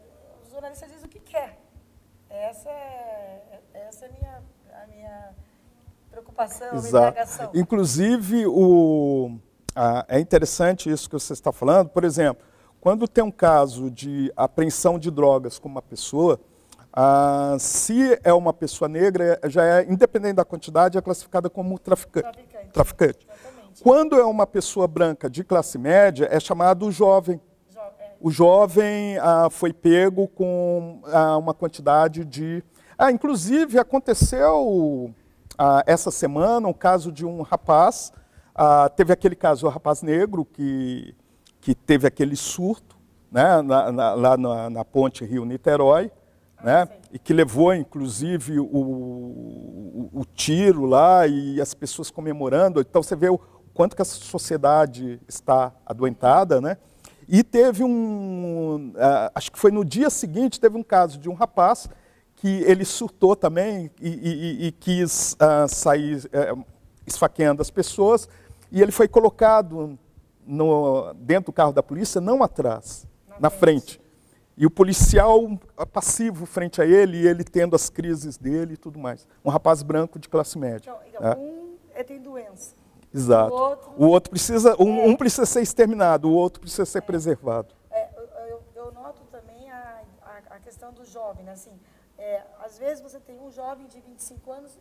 o 0.44 0.50
jornalista 0.50 0.86
diz 0.86 1.02
o 1.02 1.08
que 1.08 1.20
quer. 1.20 1.58
Essa 2.30 2.70
é, 2.70 3.60
essa 3.74 4.06
é 4.06 4.08
a 4.08 4.12
minha, 4.12 4.42
a 4.82 4.86
minha 4.86 5.28
preocupação, 6.10 6.74
Exato. 6.74 6.88
indagação. 6.88 7.50
Inclusive, 7.54 8.46
o, 8.46 9.36
ah, 9.74 10.04
é 10.08 10.20
interessante 10.20 10.90
isso 10.90 11.08
que 11.08 11.14
você 11.14 11.32
está 11.32 11.52
falando. 11.52 11.88
Por 11.88 12.04
exemplo, 12.04 12.44
quando 12.80 13.06
tem 13.08 13.22
um 13.22 13.30
caso 13.30 13.90
de 13.90 14.32
apreensão 14.36 14.98
de 14.98 15.10
drogas 15.10 15.58
com 15.58 15.68
uma 15.68 15.82
pessoa, 15.82 16.40
ah, 16.92 17.56
se 17.58 18.18
é 18.24 18.32
uma 18.32 18.52
pessoa 18.52 18.88
negra, 18.88 19.38
já 19.44 19.64
é, 19.64 19.90
independente 19.90 20.34
da 20.34 20.44
quantidade, 20.44 20.96
é 20.96 21.00
classificada 21.00 21.50
como 21.50 21.78
trafica 21.78 22.22
Traficante. 22.22 22.68
traficante. 22.72 23.26
Exatamente. 23.26 23.82
Quando 23.82 24.16
é 24.16 24.24
uma 24.24 24.46
pessoa 24.46 24.88
branca 24.88 25.28
de 25.28 25.44
classe 25.44 25.78
média, 25.78 26.28
é 26.30 26.38
chamado 26.40 26.90
jovem. 26.90 27.40
O 28.20 28.30
jovem 28.30 29.16
ah, 29.18 29.48
foi 29.50 29.72
pego 29.72 30.28
com 30.28 31.00
ah, 31.06 31.38
uma 31.38 31.54
quantidade 31.54 32.24
de. 32.24 32.62
Ah, 32.98 33.10
inclusive 33.10 33.78
aconteceu 33.78 35.14
ah, 35.56 35.82
essa 35.86 36.10
semana 36.10 36.68
um 36.68 36.72
caso 36.72 37.10
de 37.10 37.24
um 37.24 37.40
rapaz. 37.42 38.12
ah, 38.54 38.90
teve 38.94 39.12
aquele 39.12 39.34
caso, 39.34 39.66
o 39.66 39.70
rapaz 39.70 40.02
negro 40.02 40.44
que, 40.44 41.14
que 41.60 41.74
teve 41.74 42.06
aquele 42.06 42.36
surto 42.36 42.96
né, 43.32 43.62
na- 43.62 43.90
na- 43.90 44.14
lá 44.14 44.36
na, 44.36 44.68
na 44.68 44.84
ponte 44.84 45.24
Rio-Niterói. 45.24 46.10
Né, 46.62 46.86
e 47.10 47.18
que 47.18 47.32
levou, 47.32 47.72
inclusive, 47.74 48.60
o, 48.60 48.66
o, 48.66 50.10
o 50.12 50.24
tiro 50.26 50.84
lá 50.84 51.26
e 51.26 51.58
as 51.58 51.72
pessoas 51.72 52.10
comemorando. 52.10 52.82
Então, 52.82 53.02
você 53.02 53.16
vê 53.16 53.30
o 53.30 53.38
quanto 53.72 53.96
que 53.96 54.02
a 54.02 54.04
sociedade 54.04 55.18
está 55.26 55.72
adoentada, 55.86 56.60
né? 56.60 56.76
E 57.32 57.44
teve 57.44 57.84
um, 57.84 58.92
ah, 58.96 59.30
acho 59.36 59.52
que 59.52 59.58
foi 59.58 59.70
no 59.70 59.84
dia 59.84 60.10
seguinte, 60.10 60.58
teve 60.58 60.76
um 60.76 60.82
caso 60.82 61.16
de 61.16 61.28
um 61.30 61.34
rapaz 61.34 61.88
que 62.34 62.48
ele 62.64 62.84
surtou 62.84 63.36
também 63.36 63.88
e, 64.00 64.08
e- 64.08 64.66
e 64.66 64.72
quis 64.72 65.36
ah, 65.38 65.68
sair 65.68 66.28
eh, 66.32 66.52
esfaqueando 67.06 67.62
as 67.62 67.70
pessoas, 67.70 68.28
e 68.72 68.82
ele 68.82 68.90
foi 68.90 69.06
colocado 69.06 69.96
no- 70.44 71.12
dentro 71.14 71.46
do 71.46 71.52
carro 71.52 71.72
da 71.72 71.84
polícia, 71.84 72.20
não 72.20 72.42
atrás, 72.42 73.06
na, 73.38 73.48
frente. 73.48 74.00
E 74.56 74.66
o 74.66 74.70
policial 74.70 75.56
passivo 75.92 76.44
frente 76.46 76.82
a 76.82 76.84
ele, 76.86 77.18
e 77.18 77.28
ele 77.28 77.44
tendo 77.44 77.76
as 77.76 77.88
crises 77.88 78.36
dele 78.36 78.74
e 78.74 78.76
tudo 78.76 78.98
mais. 78.98 79.24
Um 79.44 79.50
rapaz 79.50 79.82
branco 79.84 80.18
de 80.18 80.28
classe 80.28 80.58
média. 80.58 80.90
Então, 80.90 80.98
então, 81.06 81.22
né? 81.22 81.36
um 81.38 81.74
é, 81.94 82.02
tem 82.02 82.20
doença. 82.20 82.74
Exato. 83.12 83.52
o 83.54 83.58
outro- 83.58 83.90
O 83.98 84.06
outro 84.06 84.30
precisa, 84.30 84.76
um, 84.80 85.08
um 85.11 85.16
precisa 85.16 85.44
ser 85.46 85.62
exterminado, 85.62 86.28
o 86.28 86.32
outro 86.34 86.61
precisa 86.61 86.84
ser 86.86 87.02
preservado. 87.02 87.74
É, 87.90 88.08
eu, 88.16 88.22
eu- 88.46 88.62
eu 88.74 88.92
noto 88.92 89.22
também 89.32 89.70
a, 89.70 90.02
a, 90.22 90.54
a 90.56 90.61
questão 90.61 90.92
do 90.92 91.04
jovem, 91.04 91.44
né? 91.44 91.52
assim, 91.52 91.72
é, 92.16 92.42
às 92.64 92.78
vezes 92.78 93.02
você 93.02 93.18
tem 93.18 93.38
um 93.40 93.50
jovem 93.50 93.86
de 93.88 94.00
25 94.00 94.52
anos, 94.52 94.78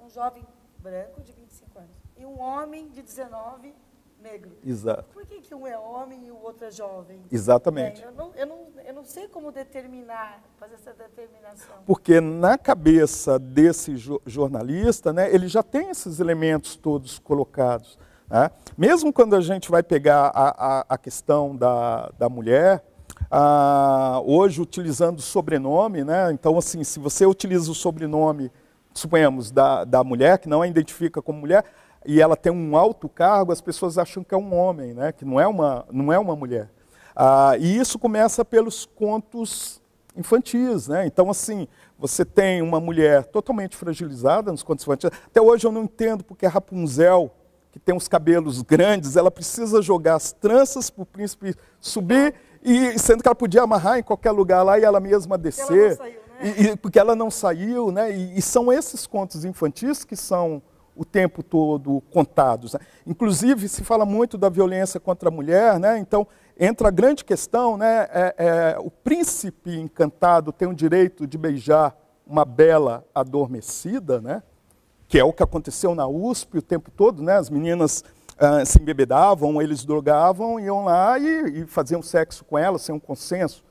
um 0.00 0.08
jovem 0.08 0.46
branco 0.78 1.20
de 1.22 1.32
25 1.32 1.78
anos, 1.78 1.90
e 2.16 2.24
um 2.24 2.40
homem 2.40 2.88
de 2.88 3.02
19 3.02 3.74
negro. 4.22 4.50
Exato. 4.64 5.04
Por 5.12 5.24
que, 5.26 5.40
que 5.40 5.54
um 5.54 5.66
é 5.66 5.78
homem 5.78 6.26
e 6.26 6.30
o 6.30 6.36
outro 6.42 6.66
é 6.66 6.70
jovem? 6.70 7.20
Exatamente. 7.30 8.02
É, 8.02 8.06
eu, 8.06 8.12
não, 8.12 8.32
eu, 8.34 8.46
não, 8.46 8.58
eu 8.86 8.94
não 8.94 9.04
sei 9.04 9.28
como 9.28 9.50
determinar, 9.52 10.42
fazer 10.58 10.74
essa 10.74 10.92
determinação. 10.92 11.76
Porque 11.86 12.20
na 12.20 12.58
cabeça 12.58 13.38
desse 13.38 13.94
jo- 13.96 14.20
jornalista, 14.26 15.12
né, 15.12 15.32
ele 15.32 15.48
já 15.48 15.62
tem 15.62 15.90
esses 15.90 16.20
elementos 16.20 16.76
todos 16.76 17.18
colocados. 17.18 17.98
né? 18.28 18.50
Mesmo 18.76 19.12
quando 19.12 19.34
a 19.36 19.40
gente 19.40 19.70
vai 19.70 19.82
pegar 19.82 20.30
a, 20.34 20.80
a, 20.80 20.84
a 20.88 20.98
questão 20.98 21.56
da, 21.56 22.10
da 22.18 22.28
mulher, 22.28 22.84
ah, 23.30 24.20
hoje 24.24 24.60
utilizando 24.60 25.20
sobrenome, 25.20 26.04
né, 26.04 26.30
então 26.32 26.56
assim, 26.56 26.82
se 26.84 26.98
você 26.98 27.26
utiliza 27.26 27.70
o 27.70 27.74
sobrenome, 27.74 28.50
suponhamos, 28.94 29.50
da, 29.50 29.84
da 29.84 30.02
mulher, 30.02 30.38
que 30.38 30.48
não 30.48 30.62
a 30.62 30.66
identifica 30.66 31.20
como 31.22 31.38
mulher, 31.40 31.64
e 32.10 32.22
ela 32.22 32.34
tem 32.36 32.50
um 32.50 32.74
alto 32.74 33.06
cargo, 33.06 33.52
as 33.52 33.60
pessoas 33.60 33.98
acham 33.98 34.24
que 34.24 34.34
é 34.34 34.38
um 34.38 34.54
homem, 34.54 34.94
né, 34.94 35.12
que 35.12 35.26
não 35.26 35.38
é 35.38 35.46
uma, 35.46 35.84
não 35.92 36.10
é 36.10 36.18
uma 36.18 36.34
mulher. 36.34 36.70
Ah, 37.14 37.52
e 37.58 37.76
isso 37.78 37.98
começa 37.98 38.42
pelos 38.44 38.86
contos 38.86 39.78
infantis, 40.16 40.88
né? 40.88 41.06
Então, 41.06 41.28
assim, 41.30 41.68
você 41.98 42.24
tem 42.24 42.62
uma 42.62 42.80
mulher 42.80 43.24
totalmente 43.26 43.76
fragilizada 43.76 44.50
nos 44.50 44.62
contos 44.62 44.84
infantis. 44.84 45.10
Até 45.26 45.40
hoje 45.40 45.66
eu 45.66 45.70
não 45.72 45.82
entendo 45.82 46.24
porque 46.24 46.46
a 46.46 46.48
Rapunzel, 46.48 47.30
que 47.70 47.78
tem 47.78 47.94
os 47.94 48.08
cabelos 48.08 48.62
grandes, 48.62 49.14
ela 49.16 49.30
precisa 49.30 49.82
jogar 49.82 50.14
as 50.14 50.32
tranças 50.32 50.88
para 50.90 51.02
o 51.02 51.06
príncipe 51.06 51.54
subir, 51.80 52.34
e 52.62 52.98
sendo 52.98 53.22
que 53.22 53.28
ela 53.28 53.34
podia 53.34 53.62
amarrar 53.62 53.98
em 53.98 54.02
qualquer 54.02 54.30
lugar 54.30 54.62
lá 54.62 54.78
e 54.78 54.82
ela 54.82 54.98
mesma 54.98 55.36
descer. 55.36 55.96
saiu, 55.96 56.12
né? 56.40 56.54
E- 56.56 56.62
e- 56.68 56.76
porque 56.76 56.98
ela 56.98 57.14
não 57.14 57.30
saiu, 57.30 57.92
né? 57.92 58.10
E, 58.10 58.38
e 58.38 58.42
são 58.42 58.72
esses 58.72 59.06
contos 59.06 59.44
infantis 59.44 60.04
que 60.04 60.16
são 60.16 60.62
o 60.98 61.04
tempo 61.04 61.44
todo 61.44 62.02
contados. 62.10 62.74
né? 62.74 62.80
Inclusive, 63.06 63.68
se 63.68 63.84
fala 63.84 64.04
muito 64.04 64.36
da 64.36 64.48
violência 64.48 64.98
contra 64.98 65.28
a 65.28 65.32
mulher, 65.32 65.78
né? 65.78 65.96
então 65.96 66.26
entra 66.58 66.88
a 66.88 66.90
grande 66.90 67.24
questão, 67.24 67.76
né? 67.76 68.08
É, 68.10 68.34
é, 68.36 68.76
o 68.80 68.90
príncipe 68.90 69.78
encantado 69.78 70.52
tem 70.52 70.66
o 70.66 70.74
direito 70.74 71.24
de 71.24 71.38
beijar 71.38 71.96
uma 72.26 72.44
bela 72.44 73.06
adormecida, 73.14 74.20
né? 74.20 74.42
que 75.06 75.20
é 75.20 75.24
o 75.24 75.32
que 75.32 75.42
aconteceu 75.42 75.94
na 75.94 76.06
USP 76.06 76.58
o 76.58 76.62
tempo 76.62 76.90
todo, 76.90 77.22
né? 77.22 77.36
as 77.36 77.48
meninas 77.48 78.04
ah, 78.36 78.64
se 78.64 78.82
embebedavam, 78.82 79.62
eles 79.62 79.84
drogavam, 79.84 80.58
iam 80.58 80.84
lá 80.84 81.16
e, 81.16 81.60
e 81.60 81.66
faziam 81.66 82.02
sexo 82.02 82.44
com 82.44 82.58
elas 82.58 82.82
sem 82.82 82.92
um 82.92 82.98
consenso. 83.00 83.64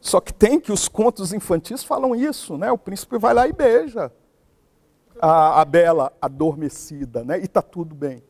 Só 0.00 0.20
que 0.20 0.34
tem 0.34 0.58
que 0.58 0.72
os 0.72 0.88
contos 0.88 1.32
infantis 1.32 1.84
falam 1.84 2.14
isso, 2.14 2.56
né? 2.56 2.72
O 2.72 2.78
príncipe 2.78 3.18
vai 3.18 3.34
lá 3.34 3.46
e 3.46 3.52
beija 3.52 4.10
a, 5.20 5.60
a 5.60 5.64
bela 5.64 6.12
adormecida, 6.20 7.22
né? 7.24 7.38
E 7.40 7.44
está 7.44 7.62
tudo 7.62 7.94
bem. 7.94 8.22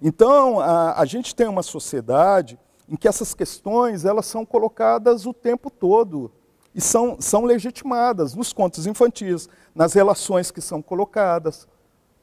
Então, 0.00 0.60
a, 0.60 1.00
a 1.00 1.04
gente 1.04 1.34
tem 1.34 1.48
uma 1.48 1.62
sociedade 1.62 2.58
em 2.88 2.96
que 2.96 3.08
essas 3.08 3.34
questões 3.34 4.04
elas 4.04 4.26
são 4.26 4.46
colocadas 4.46 5.26
o 5.26 5.34
tempo 5.34 5.70
todo 5.70 6.30
e 6.74 6.80
são, 6.80 7.16
são 7.20 7.44
legitimadas 7.44 8.34
nos 8.34 8.52
contos 8.52 8.86
infantis, 8.86 9.48
nas 9.74 9.92
relações 9.94 10.50
que 10.50 10.60
são 10.60 10.80
colocadas. 10.80 11.66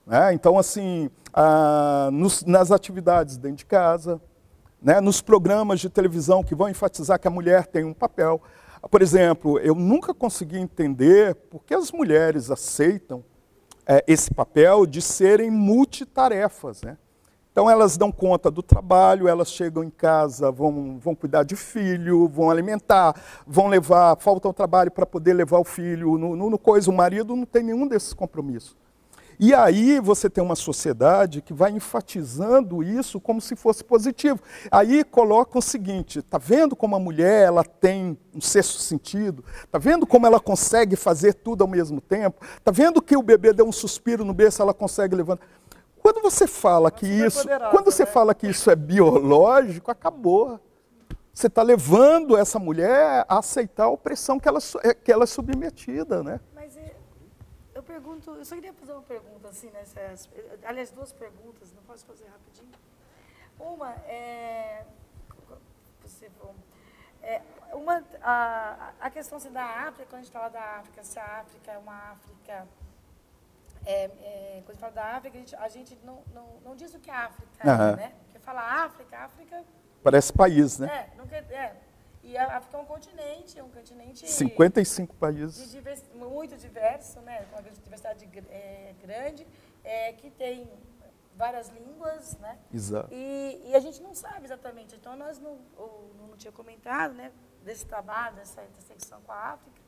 né? 0.05 0.33
Então, 0.33 0.57
assim, 0.57 1.09
nos- 2.11 2.43
nas 2.43 2.71
atividades 2.71 3.37
dentro 3.37 3.57
de 3.57 3.65
casa, 3.65 4.21
né, 4.81 5.01
nos 5.01 5.21
programas 5.21 5.79
de 5.79 5.89
televisão 5.89 6.43
que 6.43 6.53
vão 6.55 6.69
enfatizar 6.69 7.19
que 7.19 7.27
a 7.27 7.31
mulher 7.31 7.65
tem 7.67 7.83
um 7.83 7.93
papel. 7.93 8.41
Por 8.89 9.01
exemplo, 9.01 9.57
eu 9.59 9.73
nunca 9.73 10.13
consegui 10.13 10.59
entender 10.59 11.33
por 11.35 11.63
que 11.63 11.73
as 11.73 11.91
mulheres 11.91 12.51
aceitam 12.51 13.23
eh, 13.87 14.03
esse 14.07 14.33
papel 14.33 14.85
de 14.85 15.01
serem 15.01 15.49
multitarefas. 15.51 16.81
Né? 16.81 16.97
Então, 17.51 17.69
elas 17.69 17.95
dão 17.95 18.11
conta 18.11 18.51
do 18.51 18.61
trabalho, 18.61 19.27
elas 19.27 19.49
chegam 19.49 19.83
em 19.83 19.89
casa, 19.89 20.51
vão, 20.51 20.99
vão 20.99 21.15
cuidar 21.15 21.43
de 21.43 21.55
filho, 21.55 22.27
vão 22.27 22.49
alimentar, 22.49 23.15
vão 23.47 23.67
levar, 23.67 24.17
falta 24.19 24.49
o 24.49 24.53
trabalho 24.53 24.91
para 24.91 25.05
poder 25.05 25.33
levar 25.33 25.59
o 25.59 25.63
filho 25.63 26.17
no, 26.17 26.35
no, 26.35 26.49
no 26.49 26.59
coisa. 26.59 26.91
O 26.91 26.93
marido 26.93 27.35
não 27.35 27.45
tem 27.45 27.63
nenhum 27.63 27.87
desses 27.87 28.13
compromissos. 28.13 28.75
E 29.39 29.53
aí 29.53 29.99
você 29.99 30.29
tem 30.29 30.43
uma 30.43 30.55
sociedade 30.55 31.41
que 31.41 31.53
vai 31.53 31.71
enfatizando 31.71 32.81
isso 32.81 33.19
como 33.19 33.41
se 33.41 33.55
fosse 33.55 33.83
positivo. 33.83 34.39
Aí 34.71 35.03
coloca 35.03 35.57
o 35.57 35.61
seguinte: 35.61 36.19
está 36.19 36.37
vendo 36.37 36.75
como 36.75 36.95
a 36.95 36.99
mulher 36.99 37.47
ela 37.47 37.63
tem 37.63 38.17
um 38.33 38.41
sexto 38.41 38.79
sentido? 38.79 39.43
Está 39.63 39.77
vendo 39.77 40.05
como 40.07 40.25
ela 40.25 40.39
consegue 40.39 40.95
fazer 40.95 41.33
tudo 41.33 41.63
ao 41.63 41.67
mesmo 41.67 41.99
tempo? 41.99 42.43
Está 42.57 42.71
vendo 42.71 43.01
que 43.01 43.17
o 43.17 43.23
bebê 43.23 43.53
deu 43.53 43.67
um 43.67 43.71
suspiro 43.71 44.23
no 44.23 44.33
berço, 44.33 44.61
ela 44.61 44.73
consegue 44.73 45.15
levantar? 45.15 45.45
Quando 46.01 46.21
você 46.21 46.45
fala 46.45 46.91
que 46.91 47.05
super 47.07 47.27
isso, 47.27 47.71
quando 47.71 47.85
você 47.85 48.03
né? 48.05 48.11
fala 48.11 48.35
que 48.35 48.47
isso 48.47 48.69
é 48.69 48.75
biológico, 48.75 49.89
acabou. 49.89 50.59
Você 51.33 51.47
está 51.47 51.61
levando 51.63 52.37
essa 52.37 52.57
mulher 52.57 53.25
a 53.27 53.39
aceitar 53.39 53.85
a 53.85 53.89
opressão 53.89 54.39
que 54.39 54.47
ela, 54.47 54.59
é- 54.83 54.93
que 54.93 55.11
ela 55.11 55.23
é 55.23 55.27
submetida, 55.27 56.23
né? 56.23 56.39
É, 57.85 57.93
pergunto, 57.93 58.31
eu 58.31 58.45
só 58.45 58.55
queria 58.55 58.73
fazer 58.73 58.91
uma 58.93 59.01
pergunta 59.03 59.47
assim, 59.47 59.69
né, 59.69 59.85
César? 59.85 60.29
Aliás, 60.63 60.91
duas 60.91 61.11
perguntas, 61.13 61.71
não 61.73 61.83
posso 61.83 62.05
fazer 62.05 62.25
rapidinho? 62.25 62.71
Uma 63.59 63.91
é. 64.07 64.85
Você 66.01 66.29
é, 67.21 67.41
uma, 67.73 68.03
a, 68.21 68.91
a 68.99 69.09
questão 69.09 69.37
assim, 69.37 69.51
da 69.51 69.63
África, 69.63 70.05
quando 70.09 70.21
a 70.21 70.23
gente 70.23 70.31
fala 70.31 70.49
da 70.49 70.61
África, 70.61 71.03
se 71.03 71.17
a 71.17 71.39
África 71.39 71.71
é 71.71 71.77
uma 71.77 72.11
África. 72.11 72.67
É, 73.87 74.05
é, 74.05 74.63
quando 74.65 74.69
a 74.69 74.73
gente 74.73 74.81
fala 74.81 74.93
da 74.93 75.05
África, 75.15 75.37
a 75.37 75.39
gente, 75.39 75.55
a 75.55 75.69
gente 75.69 75.99
não, 76.03 76.23
não, 76.33 76.47
não 76.63 76.75
diz 76.75 76.93
o 76.93 76.99
que 76.99 77.09
é 77.09 77.15
África, 77.15 77.69
Aham. 77.69 77.95
né? 77.95 78.13
Porque 78.25 78.39
fala 78.39 78.83
África, 78.83 79.17
África 79.17 79.63
Parece 80.03 80.31
país, 80.31 80.77
né? 80.77 80.87
É, 80.87 81.17
não 81.17 81.25
quer, 81.25 81.43
é. 81.51 81.75
E 82.25 82.35
a 82.37 82.57
África 82.57 82.75
é 82.77 82.79
um 82.81 82.85
continente, 82.85 83.59
é 83.59 83.63
um 83.63 83.69
continente 83.69 84.27
55 84.27 85.13
de 85.13 85.19
países. 85.19 85.71
divers- 85.71 86.03
muito 86.15 86.57
diverso, 86.57 87.19
né, 87.21 87.45
com 87.45 87.55
uma 87.59 87.61
diversidade 87.61 88.27
é, 88.49 88.95
grande, 88.99 89.45
é, 89.83 90.11
que 90.13 90.31
tem 90.31 90.67
várias 91.35 91.69
línguas, 91.69 92.35
né? 92.39 92.57
Exato. 92.73 93.09
E, 93.13 93.61
e 93.67 93.75
a 93.75 93.79
gente 93.79 94.01
não 94.01 94.15
sabe 94.15 94.45
exatamente. 94.45 94.95
Então, 94.95 95.15
nós 95.15 95.37
não, 95.37 95.51
o 95.77 96.11
Nuno 96.17 96.35
tinha 96.35 96.51
comentado, 96.51 97.13
né, 97.13 97.31
desse 97.63 97.85
trabalho, 97.85 98.35
dessa 98.37 98.63
intersecção 98.63 99.21
com 99.21 99.31
a 99.31 99.51
África, 99.53 99.79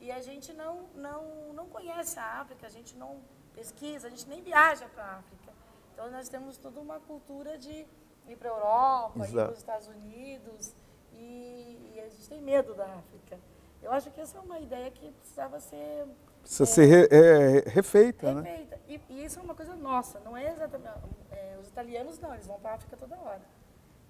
e 0.00 0.10
a 0.10 0.20
gente 0.20 0.52
não, 0.52 0.88
não, 0.96 1.52
não 1.52 1.66
conhece 1.68 2.18
a 2.18 2.40
África, 2.40 2.66
a 2.66 2.70
gente 2.70 2.96
não, 2.96 3.20
pesquisa, 3.54 4.08
a 4.08 4.10
gente 4.10 4.28
nem 4.28 4.42
viaja 4.42 4.86
para 4.88 5.04
a 5.04 5.16
África. 5.18 5.52
Então 5.92 6.10
nós 6.10 6.28
temos 6.28 6.56
toda 6.56 6.80
uma 6.80 6.98
cultura 7.00 7.56
de 7.56 7.86
ir 8.26 8.36
para 8.36 8.48
a 8.50 8.52
Europa, 8.52 9.18
Exato. 9.20 9.30
ir 9.32 9.44
para 9.44 9.52
os 9.52 9.58
Estados 9.58 9.86
Unidos, 9.86 10.74
e, 11.12 11.83
e, 11.94 12.00
a 12.00 12.08
gente 12.08 12.28
tem 12.28 12.40
medo 12.40 12.74
da 12.74 12.84
África. 12.84 13.38
Eu 13.82 13.92
acho 13.92 14.10
que 14.10 14.20
essa 14.20 14.38
é 14.38 14.40
uma 14.40 14.58
ideia 14.58 14.90
que 14.90 15.10
precisava 15.12 15.60
ser... 15.60 16.06
Precisa 16.40 16.64
é, 16.64 16.66
ser 16.66 16.86
re, 16.86 17.08
é, 17.10 17.68
refeita, 17.70 18.34
né? 18.34 18.50
refeita. 18.50 18.76
Né? 18.76 18.82
E, 18.88 19.00
e, 19.08 19.24
isso 19.24 19.38
é 19.38 19.42
uma 19.42 19.54
coisa 19.54 19.74
nossa, 19.74 20.20
não 20.20 20.36
é 20.36 20.50
exatamente... 20.50 20.90
É, 21.30 21.58
os 21.60 21.68
italianos 21.68 22.18
não, 22.18 22.34
eles 22.34 22.46
vão 22.46 22.58
para 22.60 22.72
a 22.72 22.74
África 22.74 22.96
toda 22.96 23.16
hora. 23.16 23.42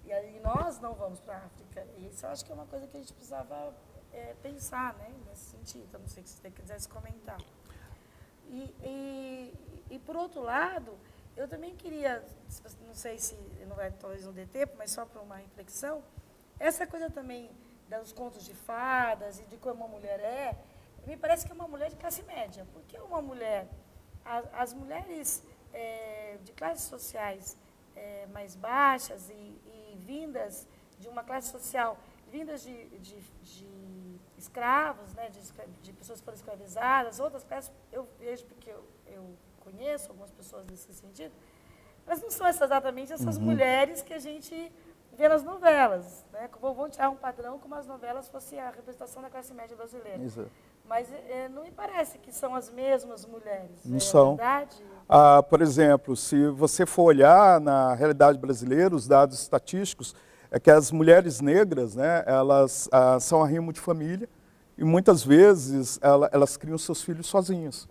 E 0.05 0.13
aí 0.13 0.39
nós 0.39 0.79
não 0.79 0.93
vamos 0.93 1.19
para 1.19 1.35
a 1.35 1.45
África. 1.45 1.85
E 1.97 2.07
isso 2.07 2.25
eu 2.25 2.29
acho 2.29 2.45
que 2.45 2.51
é 2.51 2.55
uma 2.55 2.67
coisa 2.67 2.85
que 2.87 2.95
a 2.95 2.99
gente 2.99 3.13
precisava 3.13 3.73
é, 4.13 4.35
pensar, 4.41 4.93
né? 4.95 5.11
Nesse 5.27 5.51
sentido. 5.51 5.87
Eu 5.93 5.99
não 5.99 6.07
sei 6.07 6.23
se 6.23 6.37
você 6.37 6.51
quisesse 6.51 6.87
comentar. 6.87 7.41
E, 8.49 8.73
e, 8.83 9.53
e, 9.89 9.99
por 9.99 10.15
outro 10.15 10.41
lado, 10.41 10.95
eu 11.35 11.47
também 11.47 11.75
queria, 11.75 12.23
não 12.85 12.93
sei 12.93 13.17
se 13.17 13.35
não 13.67 13.75
vai 13.75 13.91
talvez 13.91 14.23
não 14.23 14.31
dê 14.31 14.45
tempo, 14.45 14.75
mas 14.77 14.91
só 14.91 15.05
para 15.05 15.21
uma 15.21 15.37
reflexão, 15.37 16.03
essa 16.59 16.85
coisa 16.85 17.09
também 17.09 17.49
dos 17.89 18.11
contos 18.11 18.45
de 18.45 18.53
fadas 18.53 19.39
e 19.39 19.43
de 19.45 19.57
como 19.57 19.85
uma 19.85 19.87
mulher 19.87 20.19
é, 20.19 20.55
me 21.05 21.15
parece 21.15 21.45
que 21.45 21.51
é 21.51 21.55
uma 21.55 21.67
mulher 21.67 21.89
de 21.89 21.95
classe 21.95 22.23
média. 22.23 22.65
Porque 22.73 22.97
uma 22.99 23.21
mulher, 23.21 23.67
as, 24.23 24.45
as 24.53 24.73
mulheres 24.73 25.43
é, 25.73 26.37
de 26.43 26.51
classes 26.53 26.85
sociais 26.85 27.57
é, 27.95 28.25
mais 28.27 28.55
baixas 28.55 29.29
e, 29.29 29.33
e, 29.33 29.97
vindas 29.99 30.67
de 30.99 31.07
uma 31.07 31.23
classe 31.23 31.51
social, 31.51 31.97
vindas 32.31 32.61
de, 32.63 32.87
de, 32.99 33.19
de 33.41 34.19
escravos, 34.37 35.13
né, 35.13 35.29
de, 35.29 35.41
de, 35.81 35.93
pessoas 35.93 36.19
que 36.19 36.25
foram 36.25 36.37
escravizadas, 36.37 37.19
outras 37.19 37.43
classes, 37.43 37.71
eu 37.91 38.07
vejo 38.19 38.45
porque 38.45 38.69
eu, 38.69 38.83
eu 39.07 39.37
conheço 39.59 40.09
algumas 40.09 40.31
pessoas 40.31 40.65
nesse 40.65 40.93
sentido, 40.93 41.33
mas 42.05 42.21
não 42.21 42.29
são 42.29 42.47
exatamente 42.47 43.11
essas 43.11 43.37
uhum. 43.37 43.43
mulheres 43.43 44.01
que 44.01 44.13
a 44.13 44.19
gente 44.19 44.71
vê 45.17 45.27
nas 45.27 45.43
novelas. 45.43 46.25
Né? 46.31 46.49
Vão 46.61 46.89
tirar 46.89 47.09
um 47.09 47.15
padrão 47.15 47.57
como 47.59 47.75
as 47.75 47.87
novelas 47.87 48.27
fossem 48.27 48.59
a 48.59 48.69
representação 48.69 49.21
da 49.21 49.29
classe 49.29 49.53
média 49.53 49.75
brasileira. 49.75 50.23
Exato. 50.23 50.49
Mas 50.87 51.11
é, 51.11 51.49
não 51.49 51.63
me 51.63 51.71
parece 51.71 52.19
que 52.19 52.31
são 52.31 52.53
as 52.53 52.69
mesmas 52.69 53.25
mulheres. 53.25 53.71
Não 53.83 53.97
é 53.97 53.99
são. 53.99 54.35
Verdade? 54.35 54.75
Ah, 55.09 55.41
por 55.41 55.61
exemplo, 55.61 56.15
se 56.15 56.47
você 56.49 56.85
for 56.85 57.03
olhar 57.03 57.59
na 57.59 57.93
realidade 57.95 58.37
brasileira, 58.37 58.95
os 58.95 59.07
dados 59.07 59.39
estatísticos, 59.39 60.15
é 60.51 60.59
que 60.59 60.69
as 60.69 60.91
mulheres 60.91 61.41
negras, 61.41 61.95
né, 61.95 62.23
elas 62.25 62.87
ah, 62.91 63.19
são 63.19 63.43
arrimo 63.43 63.73
de 63.73 63.79
família 63.79 64.29
e 64.77 64.83
muitas 64.83 65.23
vezes 65.23 65.99
ela, 66.01 66.29
elas 66.31 66.55
criam 66.55 66.77
seus 66.77 67.01
filhos 67.01 67.27
sozinhas. 67.27 67.87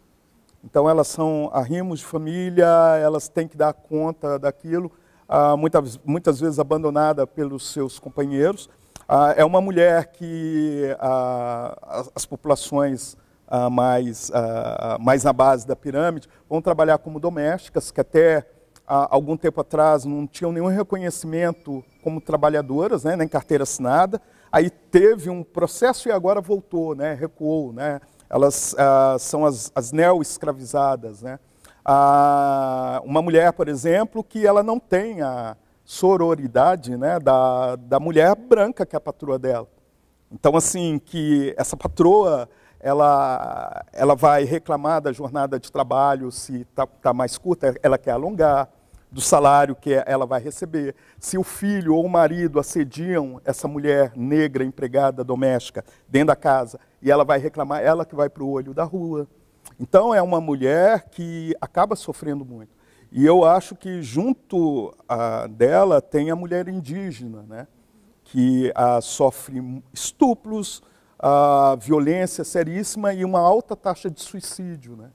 Então 0.62 0.88
elas 0.88 1.08
são 1.08 1.50
arrimos 1.52 1.98
de 1.98 2.06
família, 2.06 2.66
elas 3.02 3.28
têm 3.28 3.46
que 3.46 3.56
dar 3.56 3.72
conta 3.74 4.38
daquilo, 4.38 4.90
ah, 5.28 5.56
muitas, 5.56 5.98
muitas 6.04 6.40
vezes 6.40 6.58
abandonada 6.58 7.26
pelos 7.26 7.72
seus 7.72 7.98
companheiros. 7.98 8.68
Ah, 9.08 9.34
é 9.36 9.44
uma 9.44 9.60
mulher 9.60 10.12
que 10.12 10.94
ah, 10.98 12.06
as, 12.14 12.24
populações 12.24 13.16
ah, 13.46 13.68
mais, 13.68 14.30
ah, 14.32 14.96
mais 15.00 15.24
na 15.24 15.32
base 15.32 15.66
da 15.66 15.76
pirâmide 15.76 16.28
vão 16.48 16.62
trabalhar 16.62 16.98
como 16.98 17.20
domésticas, 17.20 17.90
que 17.90 18.00
até 18.00 18.46
algum 18.86 19.36
tempo 19.36 19.60
atrás 19.62 20.04
não 20.04 20.26
tinham 20.26 20.52
nenhum 20.52 20.66
reconhecimento 20.66 21.82
como 22.02 22.20
trabalhadoras, 22.20 23.04
né, 23.04 23.16
nem 23.16 23.26
carteira 23.26 23.62
assinada. 23.62 24.20
Aí 24.52 24.68
teve 24.68 25.30
um 25.30 25.42
processo 25.42 26.08
e 26.08 26.12
agora 26.12 26.40
voltou, 26.40 26.94
né, 26.94 27.14
recuou. 27.14 27.72
Né? 27.72 28.00
Elas 28.28 28.74
ah, 28.78 29.16
são 29.18 29.44
as, 29.44 29.72
as 29.74 29.90
neo-escravizadas. 29.90 31.22
Né? 31.22 31.38
Ah, 31.84 33.02
uma 33.04 33.20
mulher, 33.20 33.52
por 33.52 33.68
exemplo, 33.68 34.24
que 34.24 34.46
ela 34.46 34.62
não 34.62 34.78
tem 34.78 35.20
a 35.20 35.56
sororidade 35.84 36.96
né, 36.96 37.18
da, 37.18 37.76
da 37.76 38.00
mulher 38.00 38.34
branca 38.34 38.86
que 38.86 38.96
é 38.96 38.98
a 38.98 39.00
patroa 39.00 39.38
dela. 39.38 39.68
Então, 40.32 40.56
assim, 40.56 40.98
que 40.98 41.54
essa 41.56 41.76
patroa 41.76 42.48
ela, 42.80 43.84
ela 43.92 44.14
vai 44.14 44.44
reclamar 44.44 45.00
da 45.00 45.12
jornada 45.12 45.58
de 45.58 45.70
trabalho 45.70 46.30
se 46.30 46.62
está 46.62 46.86
tá 46.86 47.12
mais 47.12 47.38
curta, 47.38 47.74
ela 47.82 47.96
quer 47.96 48.12
alongar, 48.12 48.68
do 49.14 49.20
salário 49.20 49.76
que 49.76 49.94
ela 50.06 50.26
vai 50.26 50.40
receber. 50.40 50.94
Se 51.20 51.38
o 51.38 51.44
filho 51.44 51.94
ou 51.94 52.04
o 52.04 52.08
marido 52.08 52.58
assediam 52.58 53.40
essa 53.44 53.68
mulher 53.68 54.12
negra 54.16 54.64
empregada 54.64 55.22
doméstica 55.22 55.84
dentro 56.08 56.28
da 56.28 56.36
casa 56.36 56.80
e 57.00 57.12
ela 57.12 57.24
vai 57.24 57.38
reclamar, 57.38 57.80
ela 57.80 58.04
que 58.04 58.14
vai 58.14 58.28
para 58.28 58.42
o 58.42 58.50
olho 58.50 58.74
da 58.74 58.82
rua. 58.82 59.28
Então 59.78 60.14
é 60.14 60.22
uma 60.22 60.40
mulher 60.40 61.08
que 61.10 61.54
acaba 61.60 61.96
sofrendo 61.96 62.44
muito. 62.44 62.74
E 63.10 63.24
eu 63.24 63.44
acho 63.44 63.76
que 63.76 64.02
junto 64.02 64.94
a 65.08 65.46
dela 65.46 66.00
tem 66.00 66.30
a 66.30 66.36
mulher 66.36 66.68
indígena, 66.68 67.44
né? 67.48 67.66
que 68.24 68.72
a, 68.74 69.00
sofre 69.00 69.82
estupros, 69.92 70.82
a 71.18 71.76
violência 71.80 72.42
seríssima 72.42 73.12
e 73.14 73.24
uma 73.24 73.38
alta 73.38 73.76
taxa 73.76 74.10
de 74.10 74.20
suicídio. 74.20 74.96
Né? 74.96 75.10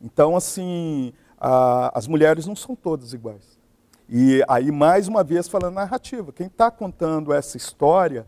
Então, 0.00 0.36
assim, 0.36 1.12
as 1.38 2.06
mulheres 2.06 2.46
não 2.46 2.56
são 2.56 2.74
todas 2.74 3.12
iguais. 3.12 3.58
E 4.08 4.42
aí, 4.48 4.70
mais 4.70 5.08
uma 5.08 5.24
vez, 5.24 5.48
falando 5.48 5.74
narrativa, 5.74 6.32
quem 6.32 6.46
está 6.46 6.70
contando 6.70 7.32
essa 7.32 7.56
história, 7.56 8.26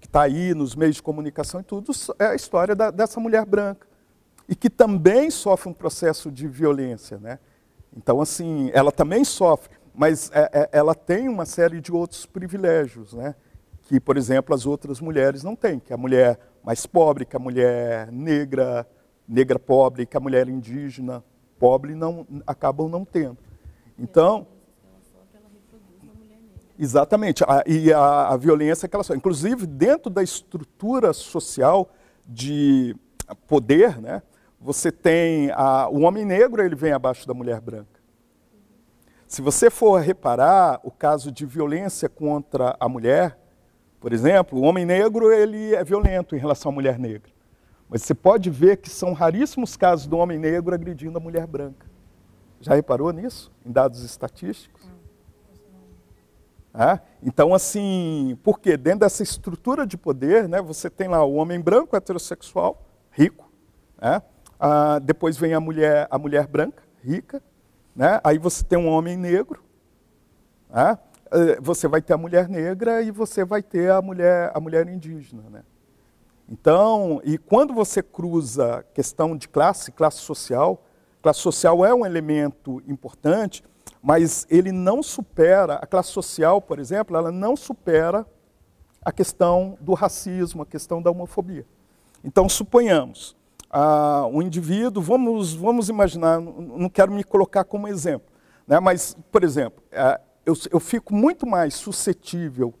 que 0.00 0.06
está 0.06 0.22
aí 0.22 0.54
nos 0.54 0.74
meios 0.74 0.96
de 0.96 1.02
comunicação 1.02 1.60
e 1.60 1.64
tudo, 1.64 1.92
é 2.18 2.26
a 2.26 2.34
história 2.34 2.74
da, 2.74 2.90
dessa 2.90 3.18
mulher 3.20 3.44
branca. 3.44 3.86
E 4.48 4.54
que 4.54 4.68
também 4.68 5.30
sofre 5.30 5.70
um 5.70 5.72
processo 5.72 6.30
de 6.30 6.46
violência. 6.46 7.18
Né? 7.18 7.38
Então, 7.96 8.20
assim, 8.20 8.70
ela 8.74 8.92
também 8.92 9.24
sofre, 9.24 9.74
mas 9.94 10.30
é, 10.32 10.50
é, 10.52 10.68
ela 10.72 10.94
tem 10.94 11.28
uma 11.28 11.46
série 11.46 11.80
de 11.80 11.92
outros 11.92 12.26
privilégios, 12.26 13.14
né? 13.14 13.34
que, 13.82 14.00
por 14.00 14.16
exemplo, 14.16 14.54
as 14.54 14.66
outras 14.66 15.00
mulheres 15.00 15.42
não 15.42 15.54
têm, 15.54 15.78
que 15.78 15.92
a 15.92 15.96
mulher 15.96 16.38
mais 16.64 16.86
pobre, 16.86 17.24
que 17.24 17.36
a 17.36 17.38
mulher 17.38 18.10
negra, 18.10 18.86
negra 19.28 19.58
pobre, 19.58 20.06
que 20.06 20.16
a 20.16 20.20
mulher 20.20 20.48
indígena 20.48 21.22
pobre 21.58 21.94
não, 21.94 22.26
acabam 22.46 22.88
não 22.88 23.04
tendo. 23.04 23.38
Então, 23.98 24.46
exatamente, 26.78 27.44
a, 27.44 27.62
e 27.66 27.92
a, 27.92 28.28
a 28.28 28.36
violência 28.36 28.88
que 28.88 28.96
ela 28.96 29.04
sofre. 29.04 29.18
Inclusive, 29.18 29.66
dentro 29.66 30.10
da 30.10 30.22
estrutura 30.22 31.12
social 31.12 31.90
de 32.26 32.96
poder, 33.46 34.00
né, 34.00 34.22
você 34.64 34.90
tem 34.90 35.50
a, 35.50 35.90
o 35.90 36.00
homem 36.00 36.24
negro, 36.24 36.62
ele 36.62 36.74
vem 36.74 36.90
abaixo 36.90 37.28
da 37.28 37.34
mulher 37.34 37.60
branca. 37.60 38.00
Se 39.28 39.42
você 39.42 39.68
for 39.68 40.00
reparar 40.00 40.80
o 40.82 40.90
caso 40.90 41.30
de 41.30 41.44
violência 41.44 42.08
contra 42.08 42.74
a 42.80 42.88
mulher, 42.88 43.38
por 44.00 44.10
exemplo, 44.10 44.58
o 44.58 44.62
homem 44.62 44.86
negro 44.86 45.30
ele 45.30 45.74
é 45.74 45.84
violento 45.84 46.34
em 46.34 46.38
relação 46.38 46.72
à 46.72 46.74
mulher 46.74 46.98
negra. 46.98 47.30
Mas 47.90 48.04
você 48.04 48.14
pode 48.14 48.48
ver 48.48 48.78
que 48.78 48.88
são 48.88 49.12
raríssimos 49.12 49.76
casos 49.76 50.06
do 50.06 50.16
homem 50.16 50.38
negro 50.38 50.74
agredindo 50.74 51.18
a 51.18 51.20
mulher 51.20 51.46
branca. 51.46 51.86
Já 52.58 52.74
reparou 52.74 53.12
nisso, 53.12 53.52
em 53.66 53.70
dados 53.70 54.02
estatísticos? 54.02 54.82
Ah, 56.72 57.00
então, 57.22 57.52
assim, 57.52 58.38
porque 58.42 58.78
dentro 58.78 59.00
dessa 59.00 59.22
estrutura 59.22 59.86
de 59.86 59.98
poder, 59.98 60.48
né, 60.48 60.62
você 60.62 60.88
tem 60.88 61.06
lá 61.06 61.22
o 61.22 61.34
homem 61.34 61.60
branco 61.60 61.94
heterossexual, 61.94 62.82
rico, 63.10 63.52
né, 64.00 64.22
ah, 64.58 64.98
depois 64.98 65.36
vem 65.36 65.54
a 65.54 65.60
mulher, 65.60 66.06
a 66.10 66.18
mulher 66.18 66.46
branca, 66.46 66.82
rica, 67.02 67.42
né, 67.94 68.20
aí 68.24 68.38
você 68.38 68.64
tem 68.64 68.78
um 68.78 68.88
homem 68.88 69.16
negro, 69.16 69.62
né, 70.70 70.98
eh, 71.30 71.58
você 71.60 71.86
vai 71.86 72.00
ter 72.00 72.12
a 72.12 72.16
mulher 72.16 72.48
negra 72.48 73.02
e 73.02 73.10
você 73.10 73.44
vai 73.44 73.62
ter 73.62 73.90
a 73.90 74.00
mulher, 74.00 74.50
a 74.54 74.60
mulher 74.60 74.88
indígena. 74.88 75.42
Né? 75.50 75.62
Então, 76.48 77.20
e 77.24 77.38
quando 77.38 77.74
você 77.74 78.02
cruza 78.02 78.84
questão 78.94 79.36
de 79.36 79.48
classe, 79.48 79.92
classe 79.92 80.18
social, 80.18 80.82
classe 81.22 81.40
social 81.40 81.84
é 81.84 81.94
um 81.94 82.04
elemento 82.04 82.82
importante, 82.86 83.64
mas 84.02 84.46
ele 84.50 84.70
não 84.70 85.02
supera, 85.02 85.74
a 85.74 85.86
classe 85.86 86.10
social, 86.10 86.60
por 86.60 86.78
exemplo, 86.78 87.16
ela 87.16 87.32
não 87.32 87.56
supera 87.56 88.26
a 89.04 89.10
questão 89.10 89.78
do 89.80 89.94
racismo, 89.94 90.62
a 90.62 90.66
questão 90.66 91.00
da 91.00 91.10
homofobia. 91.10 91.66
Então, 92.22 92.48
suponhamos, 92.48 93.36
ah, 93.76 94.28
um 94.30 94.40
indivíduo, 94.40 95.02
vamos, 95.02 95.52
vamos 95.52 95.88
imaginar, 95.88 96.40
não 96.40 96.88
quero 96.88 97.10
me 97.10 97.24
colocar 97.24 97.64
como 97.64 97.88
exemplo, 97.88 98.32
né, 98.68 98.78
mas, 98.78 99.16
por 99.32 99.42
exemplo, 99.42 99.82
ah, 99.92 100.20
eu, 100.46 100.54
eu 100.70 100.78
fico 100.78 101.12
muito 101.12 101.44
mais 101.44 101.74
suscetível 101.74 102.72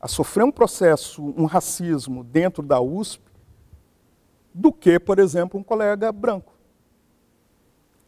a 0.00 0.08
sofrer 0.08 0.42
um 0.42 0.50
processo, 0.50 1.22
um 1.36 1.44
racismo 1.44 2.24
dentro 2.24 2.62
da 2.62 2.80
USP, 2.80 3.22
do 4.54 4.72
que, 4.72 4.98
por 4.98 5.18
exemplo, 5.18 5.60
um 5.60 5.62
colega 5.62 6.10
branco. 6.10 6.54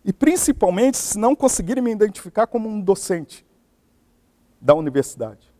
E 0.02 0.10
principalmente 0.10 0.96
se 0.96 1.18
não 1.18 1.36
conseguirem 1.36 1.84
me 1.84 1.92
identificar 1.92 2.46
como 2.46 2.66
um 2.66 2.80
docente 2.80 3.46
da 4.58 4.74
universidade. 4.74 5.52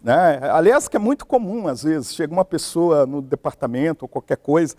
Né? 0.00 0.38
Aliás, 0.52 0.86
que 0.86 0.96
é 0.96 1.00
muito 1.00 1.26
comum, 1.26 1.66
às 1.66 1.82
vezes, 1.82 2.14
chega 2.14 2.32
uma 2.32 2.44
pessoa 2.44 3.04
no 3.04 3.20
departamento 3.20 4.04
ou 4.04 4.08
qualquer 4.08 4.36
coisa, 4.36 4.76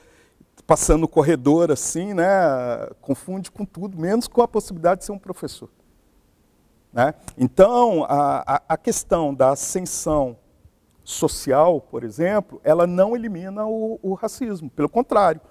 passando 0.70 1.02
no 1.02 1.08
corredor 1.08 1.72
assim, 1.72 2.14
né, 2.14 2.28
confunde 3.02 3.50
com 3.50 3.66
tudo, 3.66 3.98
menos 3.98 4.28
com 4.28 4.44
a 4.44 4.48
possibilidade 4.48 5.00
de 5.00 5.06
ser 5.08 5.12
um 5.12 5.18
professor. 5.18 5.68
Né? 6.94 7.16
Então, 7.36 8.06
a, 8.08 8.62
a, 8.70 8.78
questão 8.78 9.34
da 9.34 9.50
ascensão 9.50 10.38
social, 11.04 11.82
por 11.82 12.04
exemplo, 12.04 12.62
ela 12.64 12.86
não 12.86 13.16
elimina 13.16 13.66
o, 13.66 14.00
o 14.04 14.14
racismo. 14.14 14.70
Pelo 14.70 14.88
contrário, 14.88 15.42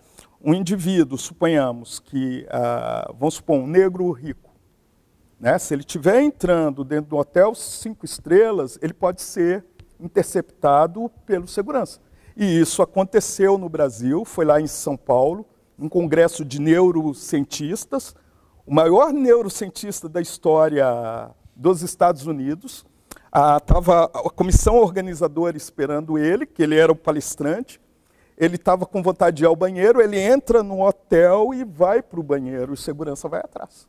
um 0.41 0.55
indivíduo, 0.55 1.19
suponhamos 1.19 1.99
que, 1.99 2.47
ah, 2.49 3.12
vamos 3.19 3.35
supor, 3.35 3.57
um 3.59 3.66
negro 3.66 4.09
rico, 4.12 4.53
né? 5.41 5.59
se 5.59 5.75
ele 5.75 5.83
estiver 5.83 6.23
entrando 6.23 6.85
dentro 6.85 7.11
do 7.11 7.16
hotel 7.16 7.57
cinco 7.57 8.05
estrelas, 8.05 8.79
ele 8.81 8.95
pode 8.95 9.21
ser 9.21 9.64
interceptado 9.99 11.11
pelo 11.27 11.49
segurança. 11.49 11.99
E 12.39 12.61
isso 12.61 12.82
aconteceu 12.82 13.59
no 13.59 13.68
Brasil, 13.68 14.24
foi 14.24 14.45
lá 14.45 14.61
em 14.61 14.68
São 14.68 14.97
Paulo, 14.97 15.45
um 15.76 15.89
congresso 15.89 16.45
de 16.45 16.61
neurocientistas, 16.61 18.14
o 18.64 18.72
maior 18.72 19.12
neurocientista 19.12 20.09
da 20.09 20.20
história 20.20 20.86
dos 21.57 21.82
Estados 21.82 22.26
Unidos. 22.26 22.86
Estava 23.57 24.05
a, 24.05 24.05
a 24.05 24.30
comissão 24.30 24.76
organizadora 24.76 25.57
esperando 25.57 26.16
ele, 26.16 26.47
que 26.47 26.62
ele 26.62 26.76
era 26.76 26.93
o 26.93 26.97
palestrante. 26.97 27.80
Ele 28.36 28.55
estava 28.55 28.86
com 28.86 29.03
vontade 29.03 29.39
de 29.39 29.43
ir 29.43 29.47
ao 29.47 29.57
banheiro, 29.57 30.01
ele 30.01 30.16
entra 30.16 30.62
no 30.62 30.86
hotel 30.86 31.53
e 31.53 31.64
vai 31.64 32.01
para 32.01 32.20
o 32.20 32.22
banheiro, 32.22 32.72
e 32.72 32.74
o 32.74 32.76
segurança 32.76 33.28
vai 33.28 33.41
atrás. 33.41 33.89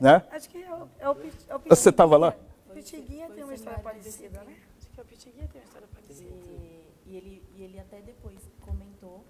Né? 0.00 0.22
Acho 0.30 0.48
que 0.48 0.62
é 0.62 0.72
o, 0.72 0.88
é 1.00 1.10
o, 1.10 1.16
é 1.48 1.56
o 1.56 1.60
Você 1.68 1.88
estava 1.88 2.16
lá? 2.16 2.36
O 2.68 2.74
Pitiguinha 2.74 3.28
tem 3.30 3.42
uma 3.42 3.54
história 3.54 3.78
parecida, 3.80 4.42
né? 4.44 4.56
Acho 4.78 4.90
que 4.90 5.00
o 5.00 5.04
Pitiguinha 5.04 5.48
tem 5.52 5.60
uma 5.60 5.66
história 5.66 5.88
parecida. 5.92 6.30
E, 6.30 6.82
e, 7.06 7.16
ele, 7.16 7.42
e 7.56 7.62
ele 7.62 7.78
até 7.78 8.00
depois 8.00 8.38
comentou, 8.60 9.24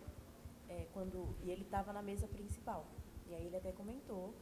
é, 0.69 0.82
quando, 0.93 1.35
e 1.43 1.51
ele 1.51 1.63
estava 1.63 1.93
na 1.93 2.03
mesa 2.03 2.27
principal. 2.27 2.87
E 3.27 3.35
aí 3.35 3.47
ele 3.47 3.57
até 3.57 3.73
comentou 3.73 4.35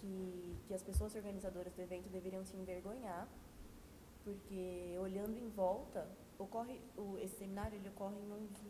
que, 0.00 0.56
que 0.66 0.74
as 0.74 0.82
pessoas 0.82 1.14
organizadoras 1.14 1.72
do 1.74 1.82
evento 1.82 2.08
deveriam 2.08 2.44
se 2.44 2.56
envergonhar, 2.56 3.28
porque 4.24 4.96
olhando 5.00 5.36
em 5.38 5.48
volta, 5.48 6.06
ocorre 6.38 6.80
o, 6.96 7.16
esse 7.18 7.36
seminário 7.36 7.76
ele 7.76 7.88
ocorre 7.88 8.16
em 8.16 8.32
um 8.32 8.46
dos 8.46 8.60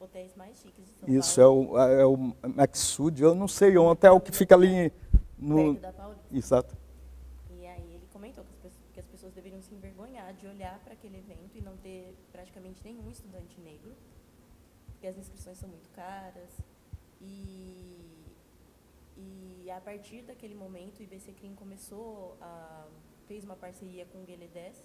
hotéis 0.00 0.34
mais 0.34 0.58
chiques 0.58 0.84
de 0.84 0.92
São 0.92 1.08
Isso, 1.08 1.40
Paulo. 1.40 1.78
é 1.78 1.86
o, 1.86 2.00
é 2.00 2.06
o 2.06 2.16
Maxud, 2.54 3.22
eu 3.22 3.34
não 3.34 3.48
sei, 3.48 3.74
é 3.74 3.80
um 3.80 3.86
hotel 3.86 4.20
que 4.20 4.32
fica 4.32 4.54
ali 4.54 4.92
no... 5.38 5.74
Perto 5.74 5.80
da 5.80 5.92
Paulista. 5.92 6.36
Exato. 6.36 6.76
E 7.50 7.66
aí 7.66 7.94
ele 7.94 8.06
comentou 8.12 8.44
que 8.44 8.50
as, 8.50 8.56
pessoas, 8.56 8.74
que 8.92 9.00
as 9.00 9.06
pessoas 9.06 9.32
deveriam 9.32 9.62
se 9.62 9.74
envergonhar 9.74 10.34
de 10.34 10.46
olhar 10.46 10.78
para 10.80 10.94
aquele 10.94 11.18
evento 11.18 11.56
e 11.56 11.60
não 11.60 11.76
ter 11.76 12.14
praticamente 12.32 12.82
nenhum 12.84 13.08
estudante 13.10 13.60
negro, 13.60 13.94
porque 15.04 15.06
as 15.06 15.18
inscrições 15.18 15.58
são 15.58 15.68
muito 15.68 15.88
caras. 15.90 16.50
E 17.20 18.00
e 19.16 19.70
a 19.70 19.80
partir 19.80 20.22
daquele 20.22 20.54
momento, 20.54 21.00
o 21.00 21.02
IBC 21.02 21.32
Crim 21.32 21.54
começou 21.54 22.36
a 22.40 22.86
fez 23.28 23.44
uma 23.44 23.56
parceria 23.56 24.06
com 24.06 24.18
o 24.22 24.24
Gueledés. 24.24 24.76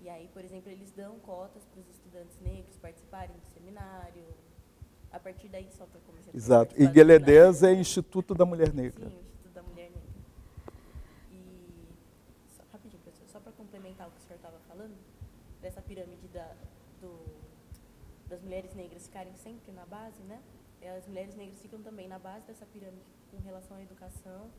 E 0.00 0.08
aí, 0.08 0.28
por 0.28 0.44
exemplo, 0.44 0.70
eles 0.70 0.90
dão 0.92 1.18
cotas 1.20 1.64
para 1.64 1.80
os 1.80 1.88
estudantes 1.88 2.38
negros 2.40 2.76
participarem 2.76 3.36
do 3.36 3.46
seminário. 3.46 4.24
A 5.10 5.18
partir 5.18 5.48
daí 5.48 5.68
só 5.72 5.86
para 5.86 6.00
começar 6.00 6.30
Exato. 6.34 6.74
E 6.80 6.86
Gueledés 6.86 7.62
é 7.62 7.72
Instituto 7.72 8.34
da 8.34 8.44
Mulher 8.44 8.72
Negra. 8.72 9.08
Sim, 9.08 9.16
o 9.16 9.20
Instituto 9.20 9.54
da 9.54 9.62
Mulher 9.62 9.90
Negra. 9.90 10.10
E 11.32 11.88
só, 12.54 12.62
rapidinho, 12.72 13.02
professor, 13.02 13.26
só 13.28 13.40
para 13.40 13.52
complementar 13.52 14.08
o 14.08 14.10
que 14.10 14.18
o 14.18 14.20
senhor 14.20 14.36
estava 14.36 14.58
falando, 14.68 14.94
dessa 15.60 15.80
pirâmide 15.82 16.28
da, 16.28 16.54
do, 17.00 17.37
das 18.28 18.42
mulheres 18.42 18.74
negras 18.74 19.06
ficarem 19.06 19.34
sempre 19.36 19.72
na 19.72 19.86
base, 19.86 20.22
né? 20.22 20.42
As 20.96 21.06
mulheres 21.06 21.34
negras 21.34 21.60
ficam 21.60 21.82
também 21.82 22.06
na 22.06 22.18
base 22.18 22.46
dessa 22.46 22.64
pirâmide 22.66 23.04
com 23.30 23.38
relação 23.38 23.76
à 23.76 23.82
educação, 23.82 24.50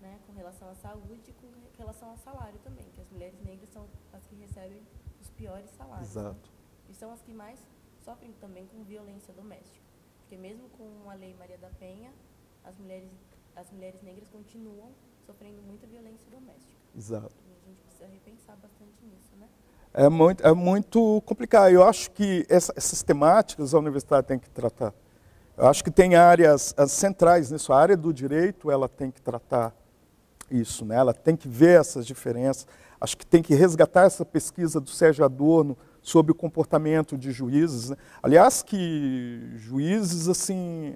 né, 0.00 0.20
com 0.26 0.32
relação 0.32 0.68
à 0.68 0.74
saúde 0.74 1.30
e 1.30 1.32
com 1.32 1.50
relação 1.76 2.10
ao 2.10 2.16
salário 2.18 2.58
também, 2.60 2.88
que 2.90 3.00
as 3.00 3.10
mulheres 3.10 3.40
negras 3.42 3.68
são 3.70 3.88
as 4.12 4.24
que 4.26 4.34
recebem 4.36 4.82
os 5.20 5.28
piores 5.30 5.70
salários. 5.70 6.10
Exato. 6.10 6.48
Né? 6.48 6.56
E 6.90 6.94
são 6.94 7.10
as 7.10 7.20
que 7.22 7.32
mais 7.32 7.58
sofrem 8.04 8.32
também 8.34 8.66
com 8.68 8.84
violência 8.84 9.34
doméstica. 9.34 9.84
Porque 10.20 10.36
mesmo 10.36 10.68
com 10.70 11.10
a 11.10 11.14
Lei 11.14 11.34
Maria 11.34 11.58
da 11.58 11.70
Penha, 11.70 12.12
as 12.64 12.76
mulheres, 12.78 13.10
as 13.54 13.70
mulheres 13.70 14.02
negras 14.02 14.28
continuam 14.28 14.92
sofrendo 15.24 15.60
muita 15.62 15.86
violência 15.86 16.30
doméstica. 16.30 16.80
Exato. 16.94 17.34
E 17.48 17.52
a 17.52 17.60
gente 17.66 17.80
precisa 17.82 18.06
repensar 18.06 18.56
bastante 18.56 19.04
nisso, 19.04 19.34
né? 19.36 19.48
É 19.98 20.10
muito, 20.10 20.46
é 20.46 20.52
muito 20.52 21.22
complicado. 21.24 21.70
Eu 21.70 21.82
acho 21.82 22.10
que 22.10 22.44
essa, 22.50 22.70
essas 22.76 23.02
temáticas 23.02 23.72
a 23.72 23.78
universidade 23.78 24.26
tem 24.26 24.38
que 24.38 24.50
tratar. 24.50 24.92
Eu 25.56 25.66
acho 25.66 25.82
que 25.82 25.90
tem 25.90 26.14
áreas 26.14 26.74
centrais 26.86 27.50
nisso. 27.50 27.72
A 27.72 27.80
área 27.80 27.96
do 27.96 28.12
direito, 28.12 28.70
ela 28.70 28.90
tem 28.90 29.10
que 29.10 29.22
tratar 29.22 29.74
isso, 30.50 30.84
né? 30.84 30.96
ela 30.96 31.14
tem 31.14 31.34
que 31.34 31.48
ver 31.48 31.80
essas 31.80 32.06
diferenças. 32.06 32.66
Acho 33.00 33.16
que 33.16 33.24
tem 33.24 33.42
que 33.42 33.54
resgatar 33.54 34.02
essa 34.02 34.22
pesquisa 34.22 34.78
do 34.78 34.90
Sérgio 34.90 35.24
Adorno 35.24 35.78
sobre 36.02 36.30
o 36.30 36.34
comportamento 36.34 37.16
de 37.16 37.32
juízes. 37.32 37.88
Né? 37.88 37.96
Aliás, 38.22 38.62
que 38.62 39.50
juízes, 39.54 40.28
assim, 40.28 40.94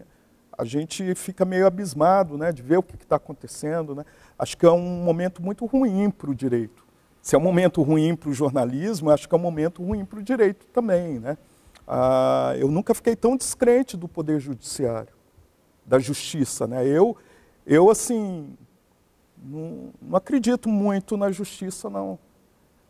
a 0.58 0.64
gente 0.66 1.14
fica 1.14 1.46
meio 1.46 1.66
abismado 1.66 2.36
né, 2.36 2.52
de 2.52 2.60
ver 2.60 2.76
o 2.76 2.82
que 2.82 2.96
está 2.96 3.16
acontecendo. 3.16 3.94
Né? 3.94 4.04
Acho 4.38 4.58
que 4.58 4.66
é 4.66 4.70
um 4.70 5.02
momento 5.02 5.42
muito 5.42 5.64
ruim 5.64 6.10
para 6.10 6.30
o 6.30 6.34
direito. 6.34 6.89
Se 7.22 7.34
é 7.34 7.38
um 7.38 7.42
momento 7.42 7.82
ruim 7.82 8.16
para 8.16 8.30
o 8.30 8.32
jornalismo, 8.32 9.10
acho 9.10 9.28
que 9.28 9.34
é 9.34 9.38
um 9.38 9.40
momento 9.40 9.84
ruim 9.84 10.04
para 10.04 10.18
o 10.18 10.22
direito 10.22 10.66
também. 10.68 11.18
Né? 11.18 11.36
Ah, 11.86 12.54
eu 12.56 12.70
nunca 12.70 12.94
fiquei 12.94 13.14
tão 13.14 13.36
descrente 13.36 13.96
do 13.96 14.08
poder 14.08 14.40
judiciário, 14.40 15.12
da 15.84 15.98
justiça. 15.98 16.66
Né? 16.66 16.86
Eu, 16.86 17.16
eu 17.66 17.90
assim, 17.90 18.56
não, 19.36 19.92
não 20.00 20.16
acredito 20.16 20.68
muito 20.68 21.16
na 21.16 21.30
justiça, 21.30 21.90
não. 21.90 22.18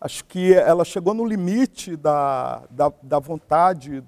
Acho 0.01 0.25
que 0.25 0.55
ela 0.55 0.85
chegou 0.85 1.13
no 1.13 1.27
limite 1.27 1.97
da, 1.97 2.63
da, 2.71 2.93
da 3.03 3.19
vontade 3.19 4.03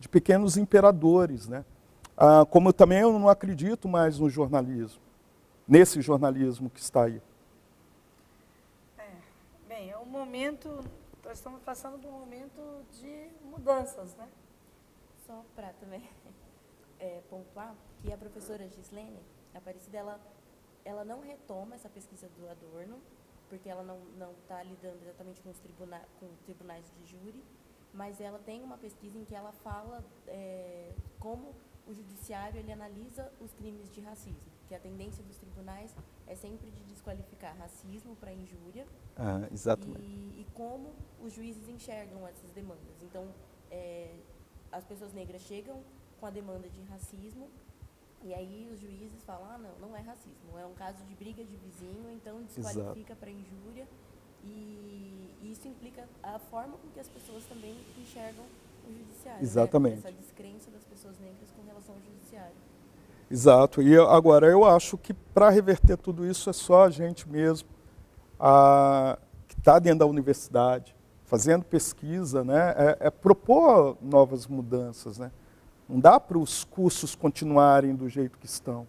de 0.00 0.08
pequenos 0.08 0.56
imperadores. 0.56 1.48
Né? 1.48 1.64
Ah, 2.16 2.44
como 2.50 2.70
eu 2.70 2.72
também 2.72 2.98
eu 2.98 3.12
não 3.12 3.28
acredito 3.28 3.88
mais 3.88 4.18
no 4.18 4.28
jornalismo, 4.28 5.00
nesse 5.66 6.02
jornalismo 6.02 6.68
que 6.68 6.80
está 6.80 7.04
aí. 7.04 7.22
Momento 10.14 10.70
nós 11.24 11.38
estamos 11.38 11.60
passando 11.64 11.98
por 11.98 12.08
um 12.08 12.20
momento 12.20 12.86
de 12.92 13.30
mudanças, 13.42 14.14
né? 14.14 14.28
Só 15.26 15.44
para 15.56 15.72
também 15.72 16.08
é, 17.00 17.20
pontuar 17.28 17.74
que 18.00 18.12
a 18.12 18.16
professora 18.16 18.68
Gislene 18.68 19.18
Aparecida, 19.52 19.98
ela, 19.98 20.20
ela 20.84 21.04
não 21.04 21.20
retoma 21.20 21.74
essa 21.74 21.88
pesquisa 21.88 22.28
do 22.28 22.48
Adorno, 22.48 23.02
porque 23.48 23.68
ela 23.68 23.82
não 23.82 24.30
está 24.40 24.62
lidando 24.62 25.02
exatamente 25.02 25.42
com 25.42 25.50
os 25.50 25.58
tribuna, 25.58 26.00
com 26.20 26.28
tribunais 26.44 26.88
de 26.96 27.06
júri, 27.06 27.44
mas 27.92 28.20
ela 28.20 28.38
tem 28.38 28.62
uma 28.62 28.78
pesquisa 28.78 29.18
em 29.18 29.24
que 29.24 29.34
ela 29.34 29.50
fala 29.64 30.04
é, 30.28 30.92
como 31.18 31.56
o 31.88 31.92
judiciário 31.92 32.60
ele 32.60 32.70
analisa 32.70 33.32
os 33.40 33.52
crimes 33.54 33.90
de 33.90 34.00
racismo, 34.00 34.52
que 34.74 34.76
a 34.76 34.80
tendência 34.80 35.22
dos 35.22 35.36
tribunais 35.36 35.94
é 36.26 36.34
sempre 36.34 36.68
de 36.70 36.82
desqualificar 36.84 37.56
racismo 37.56 38.16
para 38.16 38.32
injúria. 38.32 38.86
Ah, 39.16 39.46
exatamente. 39.52 40.02
E, 40.02 40.40
e, 40.40 40.46
como 40.52 40.92
os 41.22 41.32
juízes 41.32 41.68
enxergam 41.68 42.26
essas 42.26 42.50
demandas. 42.50 43.02
Então, 43.02 43.28
é, 43.70 44.16
as 44.72 44.84
pessoas 44.84 45.12
negras 45.12 45.42
chegam 45.42 45.80
com 46.18 46.26
a 46.26 46.30
demanda 46.30 46.68
de 46.68 46.82
racismo 46.82 47.48
e 48.22 48.34
aí 48.34 48.68
os 48.72 48.80
juízes 48.80 49.22
falam, 49.22 49.48
ah, 49.50 49.58
não, 49.58 49.88
não 49.88 49.96
é 49.96 50.00
racismo, 50.00 50.58
é 50.58 50.66
um 50.66 50.74
caso 50.74 51.04
de 51.04 51.14
briga 51.14 51.44
de 51.44 51.56
vizinho, 51.56 52.10
então 52.10 52.42
desqualifica 52.42 53.14
para 53.14 53.30
injúria. 53.30 53.86
E, 54.42 55.36
e, 55.42 55.52
isso 55.52 55.68
implica 55.68 56.08
a 56.22 56.38
forma 56.38 56.76
com 56.78 56.88
que 56.88 56.98
as 56.98 57.08
pessoas 57.08 57.44
também 57.44 57.76
enxergam 57.96 58.44
o 58.86 58.92
judiciário. 58.92 59.40
Né? 59.40 59.44
Exatamente. 59.44 60.02
Né? 60.02 60.08
Essa 60.08 60.12
descrença 60.12 60.70
das 60.70 60.84
pessoas 60.84 61.18
negras 61.18 61.50
com 61.52 61.62
relação 61.62 61.94
ao 61.94 62.00
judiciário. 62.00 62.56
Exato. 63.30 63.82
E 63.82 63.98
agora, 63.98 64.46
eu 64.46 64.64
acho 64.64 64.96
que 64.98 65.12
para 65.12 65.50
reverter 65.50 65.96
tudo 65.96 66.26
isso 66.26 66.48
é 66.50 66.52
só 66.52 66.84
a 66.84 66.90
gente 66.90 67.28
mesmo 67.28 67.68
a, 68.38 69.18
que 69.48 69.58
está 69.58 69.78
dentro 69.78 70.00
da 70.00 70.06
universidade, 70.06 70.94
fazendo 71.24 71.64
pesquisa, 71.64 72.44
né, 72.44 72.74
é, 72.76 73.06
é 73.06 73.10
propor 73.10 73.96
novas 74.00 74.46
mudanças. 74.46 75.18
Né? 75.18 75.30
Não 75.88 75.98
dá 75.98 76.20
para 76.20 76.38
os 76.38 76.64
cursos 76.64 77.14
continuarem 77.14 77.94
do 77.94 78.08
jeito 78.08 78.38
que 78.38 78.46
estão. 78.46 78.86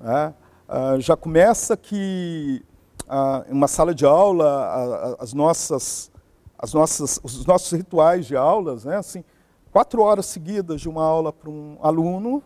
Né? 0.00 0.34
Ah, 0.68 0.96
já 0.98 1.16
começa 1.16 1.76
que 1.76 2.62
ah, 3.08 3.44
em 3.48 3.52
uma 3.52 3.68
sala 3.68 3.94
de 3.94 4.04
aula, 4.04 5.16
as 5.18 5.32
nossas, 5.32 6.10
as 6.58 6.74
nossas, 6.74 7.18
os 7.22 7.46
nossos 7.46 7.72
rituais 7.72 8.26
de 8.26 8.36
aulas, 8.36 8.84
né, 8.84 8.96
assim, 8.96 9.24
quatro 9.72 10.02
horas 10.02 10.26
seguidas 10.26 10.80
de 10.80 10.88
uma 10.88 11.02
aula 11.02 11.32
para 11.32 11.48
um 11.48 11.78
aluno, 11.80 12.42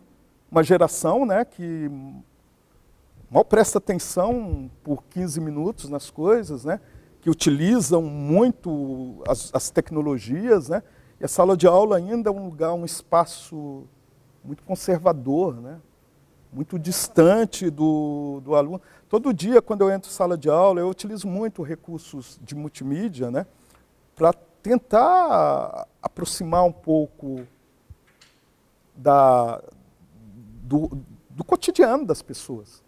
uma 0.53 0.63
geração 0.63 1.25
né, 1.25 1.43
que 1.43 1.89
mal 3.29 3.43
presta 3.43 3.79
atenção 3.79 4.69
por 4.83 5.03
15 5.09 5.41
minutos 5.41 5.89
nas 5.89 6.11
coisas, 6.11 6.63
né, 6.63 6.79
que 7.21 7.29
utilizam 7.29 8.03
muito 8.03 9.23
as, 9.27 9.49
as 9.51 9.71
tecnologias, 9.71 10.69
né, 10.69 10.83
e 11.19 11.25
a 11.25 11.27
sala 11.27 11.57
de 11.57 11.65
aula 11.65 11.97
ainda 11.97 12.29
é 12.29 12.31
um 12.31 12.45
lugar, 12.45 12.71
um 12.75 12.85
espaço 12.85 13.85
muito 14.43 14.61
conservador, 14.61 15.55
né? 15.55 15.79
muito 16.51 16.77
distante 16.77 17.69
do, 17.71 18.39
do 18.43 18.55
aluno. 18.55 18.79
Todo 19.09 19.33
dia, 19.33 19.61
quando 19.61 19.81
eu 19.81 19.89
entro 19.89 20.11
em 20.11 20.13
sala 20.13 20.37
de 20.37 20.49
aula, 20.49 20.81
eu 20.81 20.89
utilizo 20.89 21.27
muito 21.27 21.63
recursos 21.63 22.39
de 22.43 22.53
multimídia 22.53 23.31
né? 23.31 23.47
para 24.15 24.33
tentar 24.61 25.87
aproximar 26.01 26.63
um 26.63 26.71
pouco 26.71 27.47
da, 28.95 29.63
do, 30.63 30.89
do 31.29 31.43
cotidiano 31.43 32.05
das 32.05 32.21
pessoas. 32.21 32.81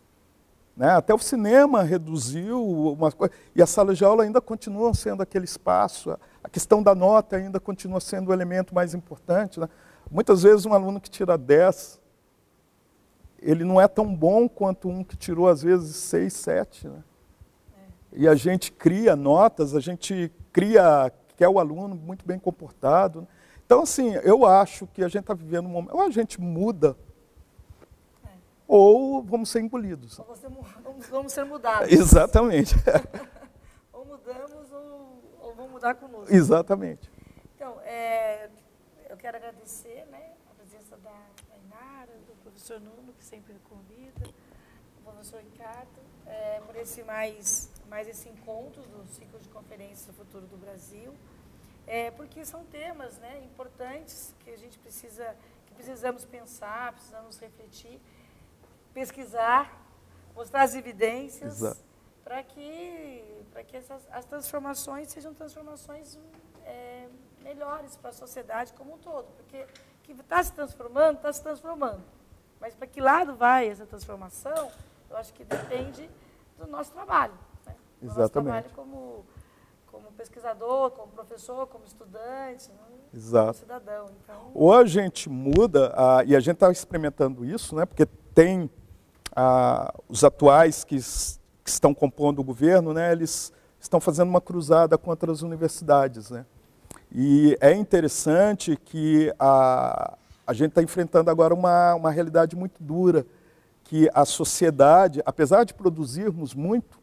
Né? 0.76 0.89
Até 0.89 1.13
o 1.13 1.19
cinema 1.19 1.84
reduziu 1.84 2.63
uma 2.63 3.11
coisa, 3.11 3.34
e 3.53 3.61
as 3.61 3.69
salas 3.69 3.97
de 3.97 4.05
aula 4.05 4.23
ainda 4.23 4.41
continuam 4.41 4.93
sendo 4.93 5.21
aquele 5.21 5.45
espaço. 5.45 6.17
A 6.43 6.49
questão 6.49 6.82
da 6.82 6.95
nota 6.95 7.36
ainda 7.36 7.59
continua 7.59 7.99
sendo 7.99 8.30
o 8.30 8.34
elemento 8.34 8.73
mais 8.73 8.93
importante. 8.93 9.59
Né? 9.59 9.69
Muitas 10.09 10.43
vezes 10.43 10.65
um 10.65 10.73
aluno 10.73 10.99
que 10.99 11.09
tira 11.09 11.38
10, 11.38 11.99
ele 13.41 13.63
não 13.63 13.80
é 13.80 13.88
tão 13.88 14.13
bom 14.13 14.47
quanto 14.47 14.89
um 14.89 15.03
que 15.03 15.17
tirou 15.17 15.47
às 15.47 15.61
vezes 15.61 15.95
6, 15.95 16.34
7. 16.34 16.88
Né? 16.88 17.03
É. 17.78 18.19
E 18.19 18.28
a 18.28 18.36
gente 18.36 18.71
cria 18.71 19.15
notas, 19.15 19.76
a 19.76 19.80
gente 19.80 20.32
cria, 20.51 21.11
quer 21.38 21.49
o 21.49 21.59
aluno 21.59 21.95
muito 21.95 22.26
bem 22.26 22.39
comportado. 22.39 23.21
Né? 23.21 23.28
Então, 23.65 23.82
assim, 23.82 24.13
eu 24.23 24.45
acho 24.45 24.88
que 24.88 25.03
a 25.03 25.07
gente 25.07 25.21
está 25.21 25.34
vivendo 25.34 25.65
um 25.65 25.71
momento, 25.71 25.95
ou 25.95 26.01
a 26.01 26.09
gente 26.11 26.39
muda 26.39 26.95
ou 28.68 29.22
vamos 29.22 29.49
ser 29.49 29.61
engolidos. 29.61 30.20
Ou 30.20 30.36
vamos, 30.36 31.07
vamos 31.07 31.34
ser 31.34 31.45
mudados. 31.45 31.89
Exatamente. 31.91 32.76
ou 33.93 34.05
mudamos 34.05 34.72
ou, 34.72 35.24
ou 35.41 35.55
vamos 35.55 35.72
mudar 35.72 35.95
conosco. 35.95 36.34
Exatamente. 36.34 37.09
Então, 37.55 37.80
é, 37.82 38.49
eu 39.09 39.18
quero 39.18 39.38
agradecer 39.38 40.05
né, 40.11 40.34
a 40.51 40.55
presença 40.55 40.97
da, 40.97 41.09
da 41.09 41.57
Inara, 41.57 42.11
do 42.28 42.36
professor 42.41 42.80
Nuno, 42.80 43.13
que 43.13 43.24
sempre 43.24 43.55
convida, 43.70 44.20
do 44.20 45.03
professor 45.03 45.39
Ricardo, 45.41 46.01
é, 46.26 46.59
por 46.66 46.76
esse 46.76 47.03
mais, 47.03 47.70
mais 47.88 48.07
esse 48.07 48.28
encontro 48.28 48.82
do 48.82 49.05
ciclo 49.07 49.39
de 49.39 49.49
conferências 49.49 50.05
do 50.07 50.13
futuro 50.13 50.47
do 50.47 50.57
Brasil. 50.57 51.13
É, 51.88 52.09
porque 52.11 52.43
são 52.43 52.66
temas 52.66 53.20
né, 53.20 53.43
importantes 53.45 54.34
que 54.43 54.49
a 54.49 54.57
gente 54.57 54.80
precisa, 54.80 55.36
que 55.68 55.74
precisamos 55.76 56.26
pensar, 56.26 56.93
precisamos 56.93 57.38
refletir 57.38 58.01
pesquisar, 58.95 59.85
mostrar 60.33 60.63
as 60.63 60.73
evidências, 60.73 61.77
para 62.23 62.41
que, 62.41 63.43
que 63.67 63.75
essas, 63.75 64.01
as 64.09 64.23
transformações 64.25 65.09
sejam 65.09 65.33
transformações 65.33 66.17
é, 66.63 67.07
melhores 67.43 67.97
para 67.97 68.09
a 68.11 68.13
sociedade 68.13 68.71
como 68.73 68.95
um 68.95 68.97
todo. 68.97 69.27
Porque 69.35 69.67
que 70.01 70.13
está 70.13 70.41
se 70.41 70.53
transformando, 70.53 71.17
está 71.17 71.33
se 71.33 71.43
transformando. 71.43 72.01
Mas 72.59 72.73
para 72.73 72.87
que 72.87 73.01
lado 73.01 73.35
vai 73.35 73.67
essa 73.67 73.85
transformação, 73.85 74.71
eu 75.09 75.17
acho 75.17 75.33
que 75.33 75.43
depende 75.43 76.09
do 76.57 76.65
nosso 76.65 76.91
trabalho. 76.93 77.33
Né? 77.65 77.75
Do 78.01 78.05
Exatamente. 78.07 78.15
nosso 78.17 78.31
trabalho 78.31 78.69
como, 78.75 79.25
como 79.87 80.11
pesquisador, 80.13 80.91
como 80.91 81.11
professor, 81.11 81.67
como 81.67 81.83
estudante, 81.85 82.71
né? 82.71 82.77
Exato. 83.13 83.45
como 83.45 83.53
cidadão. 83.59 84.05
Então... 84.23 84.51
Ou 84.53 84.73
a 84.73 84.85
gente 84.85 85.29
muda, 85.29 85.93
a, 85.95 86.23
e 86.23 86.33
a 86.35 86.39
gente 86.39 86.55
está 86.55 86.71
experimentando 86.71 87.43
isso, 87.43 87.75
né? 87.75 87.85
porque 87.85 88.05
tem 88.05 88.69
ah, 89.36 89.93
os 90.07 90.23
atuais 90.23 90.83
que, 90.83 90.97
que, 90.97 91.69
estão 91.69 91.93
compondo 91.93 92.39
o 92.39 92.43
governo, 92.43 92.93
né, 92.93 93.11
eles 93.11 93.51
estão 93.79 93.99
fazendo 93.99 94.29
uma 94.29 94.41
cruzada 94.41 94.97
contra 94.97 95.31
as 95.31 95.41
universidades. 95.41 96.29
Né? 96.29 96.45
E 97.11 97.57
é 97.59 97.73
interessante 97.73 98.77
que 98.77 99.33
a, 99.38 100.17
a 100.47 100.53
gente 100.53 100.69
está 100.69 100.81
enfrentando 100.81 101.29
agora 101.29 101.53
uma, 101.53 101.95
uma 101.95 102.11
realidade 102.11 102.55
muito 102.55 102.81
dura, 102.81 103.25
que 103.83 104.09
a 104.13 104.25
sociedade, 104.25 105.21
apesar 105.25 105.63
de 105.63 105.73
produzirmos 105.73 106.55
muito 106.55 106.97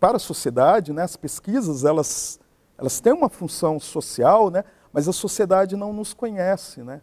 para 0.00 0.16
a 0.16 0.20
sociedade, 0.20 0.92
né, 0.92 1.02
as 1.02 1.16
pesquisas 1.16 1.84
elas, 1.84 2.40
elas 2.76 2.98
têm 3.00 3.12
uma 3.12 3.28
função 3.28 3.78
social, 3.78 4.50
né, 4.50 4.64
mas 4.92 5.06
a 5.06 5.12
sociedade 5.12 5.76
não 5.76 5.92
nos 5.92 6.14
conhece. 6.14 6.82
Né? 6.82 7.00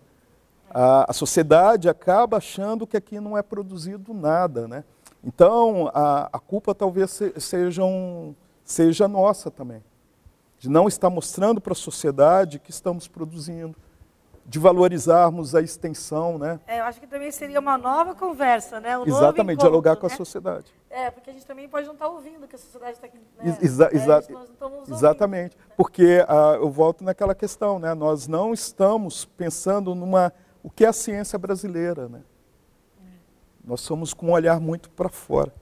A, 0.70 1.10
a 1.10 1.14
sociedade 1.14 1.90
acaba 1.90 2.38
achando 2.38 2.86
que 2.86 2.98
aqui 2.98 3.20
não 3.20 3.38
é 3.38 3.42
produzido 3.42 4.14
nada. 4.14 4.68
Né? 4.68 4.84
Então, 5.24 5.90
a, 5.94 6.30
a 6.32 6.40
culpa 6.40 6.74
talvez 6.76 7.12
se, 7.12 7.34
seja, 7.40 7.84
um, 7.84 8.36
seja 8.64 9.08
nossa 9.08 9.50
também, 9.50 9.84
de 10.60 10.70
não 10.70 10.88
estar 10.88 11.10
mostrando 11.10 11.62
para 11.62 11.74
a 11.74 11.76
sociedade 11.76 12.60
que 12.60 12.72
estamos 12.72 13.08
produzindo, 13.08 13.76
de 14.46 14.60
valorizarmos 14.60 15.54
a 15.54 15.62
extensão. 15.62 16.38
Né? 16.38 16.60
É, 16.66 16.80
eu 16.80 16.86
acho 16.86 17.00
que 17.00 17.08
também 17.08 17.30
seria 17.32 17.60
uma 17.60 17.78
nova 17.78 18.16
conversa, 18.16 18.80
né? 18.80 18.98
Um 18.98 19.06
Exatamente, 19.06 19.56
encontro, 19.56 19.70
dialogar 19.70 19.98
com 19.98 20.08
né? 20.08 20.14
a 20.14 20.16
sociedade. 20.16 20.74
É, 20.90 21.12
porque 21.12 21.30
a 21.30 21.34
gente 21.34 21.46
também 21.46 21.68
pode 21.68 21.86
não 21.86 21.94
estar 21.94 22.08
ouvindo 22.08 22.48
que 22.48 22.56
a 22.56 22.58
sociedade 22.58 22.94
está 22.94 23.08
aqui. 23.08 23.18
Né? 23.38 23.58
Exa 23.62 23.90
exa 23.92 24.24
é, 24.30 24.92
exatamente, 24.92 25.58
ouvindo, 25.58 25.70
né? 25.70 25.76
porque 25.76 26.20
uh, 26.22 26.56
eu 26.56 26.70
volto 26.70 27.04
naquela 27.04 27.36
questão, 27.36 27.78
né? 27.78 27.94
nós 27.94 28.28
não 28.28 28.54
estamos 28.54 29.26
pensando 29.26 29.94
numa 29.94 30.32
o 30.68 30.70
que 30.70 30.84
é 30.84 30.88
a 30.90 30.94
ciência 30.94 31.40
brasileira. 31.40 32.10
Né? 32.10 32.22
Nós 33.64 33.80
somos 33.80 34.14
com 34.14 34.28
um 34.28 34.32
olhar 34.32 34.60
muito 34.60 34.90
para 34.90 35.08
fora. 35.08 35.54